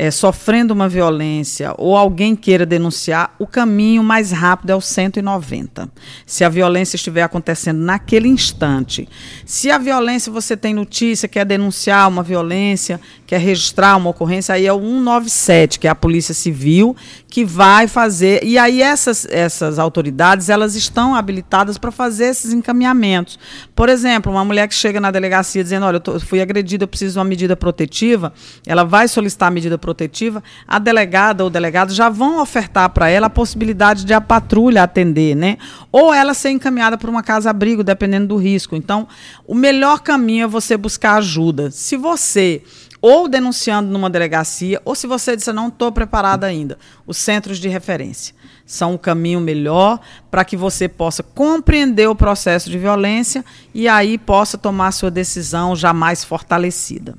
é, 0.00 0.12
sofrendo 0.12 0.72
uma 0.72 0.88
violência 0.88 1.74
ou 1.76 1.96
alguém 1.96 2.36
queira 2.36 2.64
denunciar, 2.64 3.34
o 3.36 3.48
caminho 3.48 4.00
mais 4.00 4.30
rápido 4.30 4.70
é 4.70 4.76
o 4.76 4.80
190. 4.80 5.90
Se 6.24 6.44
a 6.44 6.48
violência 6.48 6.94
estiver 6.94 7.24
acontecendo 7.24 7.80
naquele 7.80 8.28
instante. 8.28 9.08
Se 9.44 9.72
a 9.72 9.76
violência 9.76 10.30
você 10.30 10.56
tem 10.56 10.72
notícia, 10.72 11.26
quer 11.26 11.44
denunciar 11.44 12.08
uma 12.08 12.22
violência, 12.22 13.00
quer 13.26 13.40
registrar 13.40 13.96
uma 13.96 14.10
ocorrência, 14.10 14.54
aí 14.54 14.68
é 14.68 14.72
o 14.72 14.78
197, 14.78 15.80
que 15.80 15.88
é 15.88 15.90
a 15.90 15.96
Polícia 15.96 16.32
Civil, 16.32 16.94
que 17.26 17.44
vai 17.44 17.88
fazer. 17.88 18.44
E 18.44 18.56
aí 18.56 18.80
essas, 18.80 19.26
essas 19.28 19.80
autoridades 19.80 20.48
elas 20.48 20.76
estão 20.76 21.12
habilitadas 21.12 21.76
para 21.76 21.90
fazer 21.90 22.26
esses 22.26 22.52
encaminhamentos. 22.52 23.36
Por 23.74 23.88
exemplo, 23.88 24.30
uma 24.30 24.44
mulher 24.44 24.68
que 24.68 24.76
chega 24.76 25.00
na 25.00 25.10
delegacia 25.10 25.64
dizendo: 25.64 25.86
Olha, 25.86 25.96
eu 25.96 26.00
tô, 26.00 26.20
fui 26.20 26.40
agredida, 26.40 26.84
eu 26.84 26.88
preciso 26.88 27.14
de 27.14 27.18
uma 27.18 27.24
medida 27.24 27.56
protetiva, 27.56 28.32
ela 28.64 28.84
vai 28.84 29.08
solicitar 29.08 29.48
a 29.48 29.50
medida 29.50 29.76
protetiva 29.76 29.87
protetiva, 29.88 30.44
a 30.66 30.78
delegada 30.78 31.42
ou 31.42 31.48
delegado 31.48 31.94
já 31.94 32.10
vão 32.10 32.42
ofertar 32.42 32.90
para 32.90 33.08
ela 33.08 33.28
a 33.28 33.30
possibilidade 33.30 34.04
de 34.04 34.12
a 34.12 34.20
patrulha 34.20 34.82
atender, 34.82 35.34
né? 35.34 35.56
Ou 35.90 36.12
ela 36.12 36.34
ser 36.34 36.50
encaminhada 36.50 36.98
para 36.98 37.10
uma 37.10 37.22
casa-abrigo, 37.22 37.82
dependendo 37.82 38.26
do 38.26 38.36
risco. 38.36 38.76
Então, 38.76 39.08
o 39.46 39.54
melhor 39.54 40.00
caminho 40.00 40.44
é 40.44 40.46
você 40.46 40.76
buscar 40.76 41.14
ajuda. 41.14 41.70
Se 41.70 41.96
você 41.96 42.62
ou 43.00 43.28
denunciando 43.28 43.90
numa 43.90 44.10
delegacia, 44.10 44.82
ou 44.84 44.94
se 44.94 45.06
você 45.06 45.34
disser 45.34 45.54
não 45.54 45.68
estou 45.68 45.90
preparada 45.90 46.46
ainda, 46.46 46.76
os 47.06 47.16
centros 47.16 47.58
de 47.58 47.68
referência 47.68 48.34
são 48.66 48.92
o 48.92 48.98
caminho 48.98 49.40
melhor 49.40 50.00
para 50.30 50.44
que 50.44 50.56
você 50.56 50.86
possa 50.86 51.22
compreender 51.22 52.08
o 52.08 52.14
processo 52.14 52.68
de 52.68 52.76
violência 52.76 53.42
e 53.72 53.88
aí 53.88 54.18
possa 54.18 54.58
tomar 54.58 54.92
sua 54.92 55.10
decisão 55.10 55.74
já 55.74 55.94
mais 55.94 56.22
fortalecida. 56.24 57.16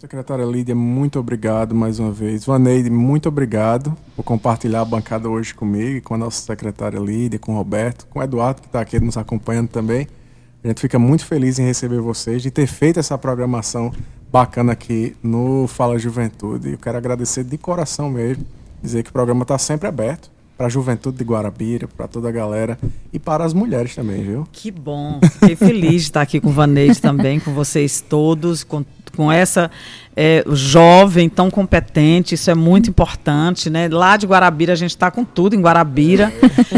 Secretária 0.00 0.46
Lídia, 0.46 0.74
muito 0.74 1.20
obrigado 1.20 1.74
mais 1.74 1.98
uma 1.98 2.10
vez. 2.10 2.46
Vaneide, 2.46 2.88
muito 2.88 3.28
obrigado 3.28 3.94
por 4.16 4.22
compartilhar 4.22 4.80
a 4.80 4.84
bancada 4.86 5.28
hoje 5.28 5.54
comigo, 5.54 6.02
com 6.02 6.14
a 6.14 6.16
nossa 6.16 6.40
secretária 6.40 6.98
Lídia, 6.98 7.38
com 7.38 7.52
o 7.52 7.54
Roberto, 7.54 8.06
com 8.06 8.18
o 8.18 8.22
Eduardo, 8.22 8.62
que 8.62 8.66
está 8.66 8.80
aqui 8.80 8.98
nos 8.98 9.18
acompanhando 9.18 9.68
também. 9.68 10.08
A 10.64 10.68
gente 10.68 10.80
fica 10.80 10.98
muito 10.98 11.26
feliz 11.26 11.58
em 11.58 11.66
receber 11.66 12.00
vocês, 12.00 12.40
de 12.40 12.50
ter 12.50 12.66
feito 12.66 12.98
essa 12.98 13.18
programação 13.18 13.92
bacana 14.32 14.72
aqui 14.72 15.14
no 15.22 15.66
Fala 15.66 15.98
Juventude. 15.98 16.70
Eu 16.70 16.78
quero 16.78 16.96
agradecer 16.96 17.44
de 17.44 17.58
coração 17.58 18.08
mesmo, 18.08 18.46
dizer 18.82 19.02
que 19.02 19.10
o 19.10 19.12
programa 19.12 19.42
está 19.42 19.58
sempre 19.58 19.86
aberto 19.86 20.30
para 20.60 20.66
a 20.66 20.70
juventude 20.70 21.16
de 21.16 21.24
Guarabira, 21.24 21.88
para 21.88 22.06
toda 22.06 22.28
a 22.28 22.30
galera 22.30 22.78
e 23.10 23.18
para 23.18 23.42
as 23.42 23.54
mulheres 23.54 23.94
também, 23.94 24.22
viu? 24.22 24.46
Que 24.52 24.70
bom. 24.70 25.18
Fiquei 25.32 25.56
feliz 25.56 25.92
de 25.92 25.96
estar 26.08 26.20
aqui 26.20 26.38
com 26.38 26.50
o 26.50 26.52
Vaneide 26.52 27.00
também, 27.00 27.40
com 27.40 27.54
vocês 27.54 28.04
todos, 28.06 28.62
com, 28.62 28.84
com 29.16 29.32
essa 29.32 29.70
é, 30.14 30.44
jovem 30.52 31.30
tão 31.30 31.50
competente, 31.50 32.34
isso 32.34 32.50
é 32.50 32.54
muito 32.54 32.90
importante, 32.90 33.70
né? 33.70 33.88
Lá 33.88 34.18
de 34.18 34.26
Guarabira 34.26 34.74
a 34.74 34.76
gente 34.76 34.90
está 34.90 35.10
com 35.10 35.24
tudo 35.24 35.56
em 35.56 35.62
Guarabira. 35.62 36.30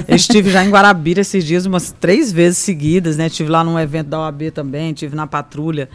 Eu 0.06 0.14
estive 0.14 0.48
já 0.48 0.64
em 0.64 0.70
Guarabira 0.70 1.20
esses 1.20 1.44
dias 1.44 1.66
umas 1.66 1.90
três 1.90 2.30
vezes 2.30 2.58
seguidas, 2.58 3.16
né? 3.16 3.26
Estive 3.26 3.50
lá 3.50 3.64
num 3.64 3.76
evento 3.76 4.06
da 4.06 4.20
OAB 4.20 4.52
também, 4.54 4.92
estive 4.92 5.16
na 5.16 5.26
patrulha 5.26 5.88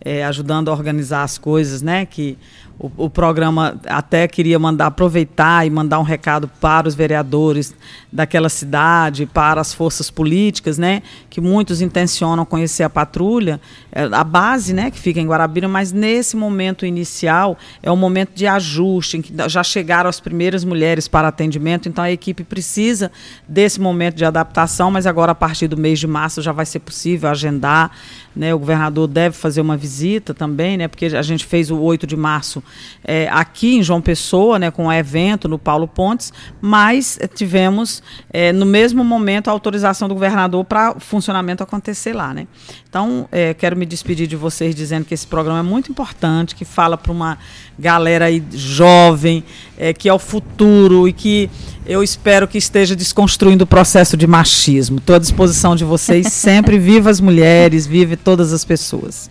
é, 0.00 0.24
ajudando 0.24 0.68
a 0.68 0.72
organizar 0.72 1.22
as 1.22 1.38
coisas, 1.38 1.80
né? 1.80 2.04
Que 2.06 2.36
o, 2.78 2.90
o, 3.04 3.10
programa 3.10 3.80
até 3.86 4.26
queria 4.26 4.58
mandar 4.58 4.86
aproveitar 4.86 5.64
e 5.64 5.70
mandar 5.70 6.00
um 6.00 6.02
recado 6.02 6.48
para 6.60 6.88
os 6.88 6.94
vereadores 6.94 7.72
daquela 8.12 8.48
cidade, 8.48 9.26
para 9.26 9.60
as 9.60 9.72
forças 9.72 10.10
políticas, 10.10 10.76
né? 10.76 11.02
Que 11.30 11.40
muitos 11.40 11.80
intencionam 11.80 12.44
conhecer 12.44 12.82
a 12.82 12.90
patrulha, 12.90 13.60
é, 13.92 14.02
a 14.02 14.24
base, 14.24 14.72
né? 14.72 14.90
Que 14.90 14.98
fica 14.98 15.20
em 15.20 15.26
Guarabira, 15.26 15.68
mas 15.68 15.92
nesse 15.92 16.36
momento 16.36 16.84
inicial 16.84 17.56
é 17.80 17.90
um 17.92 17.96
momento 17.96 18.32
de 18.34 18.46
ajuste, 18.46 19.18
em 19.18 19.22
que 19.22 19.32
já 19.48 19.62
chegaram 19.62 20.10
as 20.10 20.18
primeiras 20.18 20.64
mulheres 20.64 21.06
para 21.06 21.28
atendimento, 21.28 21.88
então 21.88 22.02
a 22.02 22.10
equipe 22.10 22.42
precisa 22.42 23.10
desse 23.48 23.80
momento 23.80 24.16
de 24.16 24.24
adaptação, 24.24 24.90
mas 24.90 25.06
agora 25.06 25.30
a 25.30 25.34
partir 25.34 25.68
do 25.68 25.76
mês 25.76 26.00
de 26.00 26.08
março 26.08 26.42
já 26.42 26.50
vai 26.50 26.66
ser 26.66 26.80
possível 26.80 27.30
agendar, 27.30 27.92
né? 28.34 28.52
O 28.52 28.58
governador 28.58 29.06
deve 29.06 29.36
fazer 29.36 29.60
uma 29.60 29.76
visita 29.76 30.34
também, 30.34 30.76
né? 30.76 30.88
Porque 30.88 31.06
a 31.06 31.22
gente 31.22 31.46
fez 31.46 31.70
o 31.70 31.78
8 31.78 32.04
de 32.04 32.16
março 32.16 32.63
é, 33.04 33.28
aqui 33.30 33.76
em 33.76 33.82
João 33.82 34.00
Pessoa, 34.00 34.58
né, 34.58 34.70
com 34.70 34.86
o 34.86 34.92
evento 34.92 35.48
no 35.48 35.58
Paulo 35.58 35.86
Pontes, 35.86 36.32
mas 36.60 37.18
tivemos 37.34 38.02
é, 38.32 38.52
no 38.52 38.66
mesmo 38.66 39.04
momento 39.04 39.48
a 39.48 39.52
autorização 39.52 40.08
do 40.08 40.14
governador 40.14 40.64
para 40.64 40.96
o 40.96 41.00
funcionamento 41.00 41.62
acontecer 41.62 42.12
lá. 42.12 42.32
Né? 42.32 42.46
Então, 42.88 43.28
é, 43.30 43.54
quero 43.54 43.76
me 43.76 43.84
despedir 43.84 44.26
de 44.26 44.36
vocês 44.36 44.74
dizendo 44.74 45.04
que 45.04 45.14
esse 45.14 45.26
programa 45.26 45.60
é 45.60 45.62
muito 45.62 45.90
importante, 45.90 46.54
que 46.54 46.64
fala 46.64 46.96
para 46.96 47.12
uma 47.12 47.38
galera 47.78 48.26
aí 48.26 48.42
jovem, 48.52 49.44
é, 49.76 49.92
que 49.92 50.08
é 50.08 50.14
o 50.14 50.18
futuro 50.18 51.08
e 51.08 51.12
que 51.12 51.50
eu 51.86 52.02
espero 52.02 52.48
que 52.48 52.56
esteja 52.56 52.96
desconstruindo 52.96 53.64
o 53.64 53.66
processo 53.66 54.16
de 54.16 54.26
machismo. 54.26 54.98
Estou 54.98 55.16
à 55.16 55.18
disposição 55.18 55.76
de 55.76 55.84
vocês 55.84 56.28
sempre. 56.32 56.78
Viva 56.78 57.10
as 57.10 57.20
mulheres, 57.20 57.86
vive 57.86 58.16
todas 58.16 58.52
as 58.52 58.64
pessoas. 58.64 59.30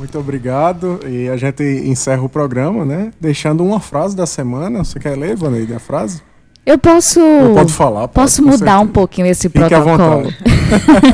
Muito 0.00 0.18
obrigado. 0.18 0.98
E 1.06 1.28
a 1.28 1.36
gente 1.36 1.62
encerra 1.62 2.22
o 2.22 2.28
programa, 2.28 2.86
né? 2.86 3.10
Deixando 3.20 3.62
uma 3.62 3.78
frase 3.78 4.16
da 4.16 4.24
semana. 4.24 4.82
Você 4.82 4.98
quer 4.98 5.14
ler, 5.14 5.36
Vaneide, 5.36 5.74
a 5.74 5.78
frase? 5.78 6.22
Eu 6.64 6.78
posso. 6.78 7.20
Eu 7.20 7.52
posso 7.52 7.74
falar. 7.74 8.08
Posso 8.08 8.42
mudar 8.42 8.56
certeza. 8.56 8.78
um 8.78 8.86
pouquinho 8.86 9.26
esse 9.26 9.50
Fique 9.50 9.58
protocolo. 9.58 10.32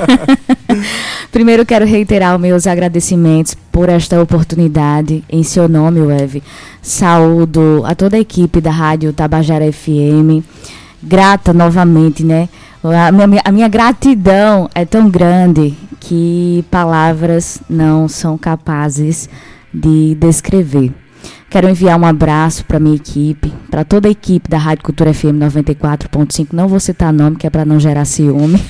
Primeiro 1.32 1.66
quero 1.66 1.84
reiterar 1.84 2.38
meus 2.38 2.64
agradecimentos 2.64 3.56
por 3.72 3.88
esta 3.88 4.22
oportunidade. 4.22 5.24
Em 5.28 5.42
seu 5.42 5.68
nome, 5.68 6.00
Weve. 6.00 6.40
Saúdo 6.80 7.82
a 7.84 7.92
toda 7.92 8.16
a 8.16 8.20
equipe 8.20 8.60
da 8.60 8.70
Rádio 8.70 9.12
Tabajara 9.12 9.64
FM. 9.72 10.46
Grata 11.02 11.52
novamente, 11.52 12.22
né? 12.22 12.48
A 12.90 13.10
minha, 13.10 13.42
a 13.44 13.52
minha 13.52 13.68
gratidão 13.68 14.68
é 14.74 14.84
tão 14.84 15.08
grande 15.08 15.74
que 16.00 16.64
palavras 16.70 17.60
não 17.68 18.08
são 18.08 18.38
capazes 18.38 19.28
de 19.72 20.14
descrever. 20.14 20.92
Quero 21.48 21.68
enviar 21.68 21.98
um 21.98 22.04
abraço 22.04 22.64
para 22.64 22.80
minha 22.80 22.96
equipe, 22.96 23.52
para 23.70 23.84
toda 23.84 24.08
a 24.08 24.10
equipe 24.10 24.48
da 24.48 24.58
Rádio 24.58 24.84
Cultura 24.84 25.14
FM 25.14 25.38
94.5. 25.40 26.48
Não 26.52 26.68
vou 26.68 26.80
citar 26.80 27.12
nome, 27.12 27.36
que 27.36 27.46
é 27.46 27.50
para 27.50 27.64
não 27.64 27.78
gerar 27.78 28.04
ciúme. 28.04 28.62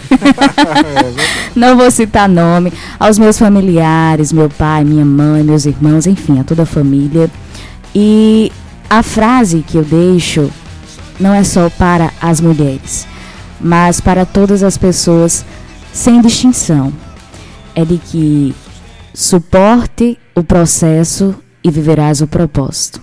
não 1.56 1.76
vou 1.76 1.90
citar 1.90 2.28
nome. 2.28 2.72
Aos 3.00 3.18
meus 3.18 3.38
familiares, 3.38 4.32
meu 4.32 4.48
pai, 4.48 4.84
minha 4.84 5.04
mãe, 5.04 5.42
meus 5.42 5.64
irmãos, 5.64 6.06
enfim, 6.06 6.38
a 6.38 6.44
toda 6.44 6.62
a 6.62 6.66
família. 6.66 7.30
E 7.94 8.52
a 8.88 9.02
frase 9.02 9.64
que 9.66 9.78
eu 9.78 9.82
deixo 9.82 10.50
não 11.18 11.34
é 11.34 11.42
só 11.42 11.70
para 11.70 12.12
as 12.20 12.40
mulheres, 12.40 13.06
mas 13.66 14.00
para 14.00 14.24
todas 14.24 14.62
as 14.62 14.78
pessoas 14.78 15.44
sem 15.92 16.20
distinção. 16.20 16.92
É 17.74 17.84
de 17.84 17.98
que 17.98 18.54
suporte 19.12 20.18
o 20.34 20.42
processo 20.42 21.34
e 21.62 21.70
viverás 21.70 22.20
o 22.20 22.26
propósito. 22.26 23.00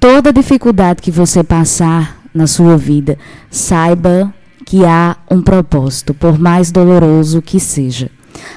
Toda 0.00 0.32
dificuldade 0.32 1.02
que 1.02 1.10
você 1.10 1.44
passar 1.44 2.24
na 2.34 2.46
sua 2.46 2.76
vida, 2.76 3.16
saiba 3.50 4.34
que 4.66 4.84
há 4.84 5.16
um 5.30 5.40
propósito, 5.40 6.12
por 6.12 6.38
mais 6.38 6.72
doloroso 6.72 7.40
que 7.40 7.60
seja. 7.60 8.10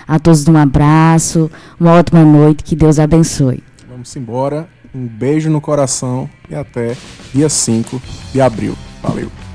A 0.08 0.18
todos 0.18 0.48
um 0.48 0.58
abraço, 0.58 1.52
uma 1.80 1.92
ótima 1.92 2.24
noite, 2.24 2.64
que 2.64 2.76
Deus 2.76 2.98
abençoe. 2.98 3.64
Vamos 3.88 4.16
embora, 4.16 4.68
um 4.96 5.06
beijo 5.06 5.50
no 5.50 5.62
coração 5.62 6.28
e 6.50 6.56
até 6.56 6.98
dia 7.34 7.50
5 7.50 8.02
de 8.34 8.42
abril. 8.42 8.76
Valeu! 9.04 9.47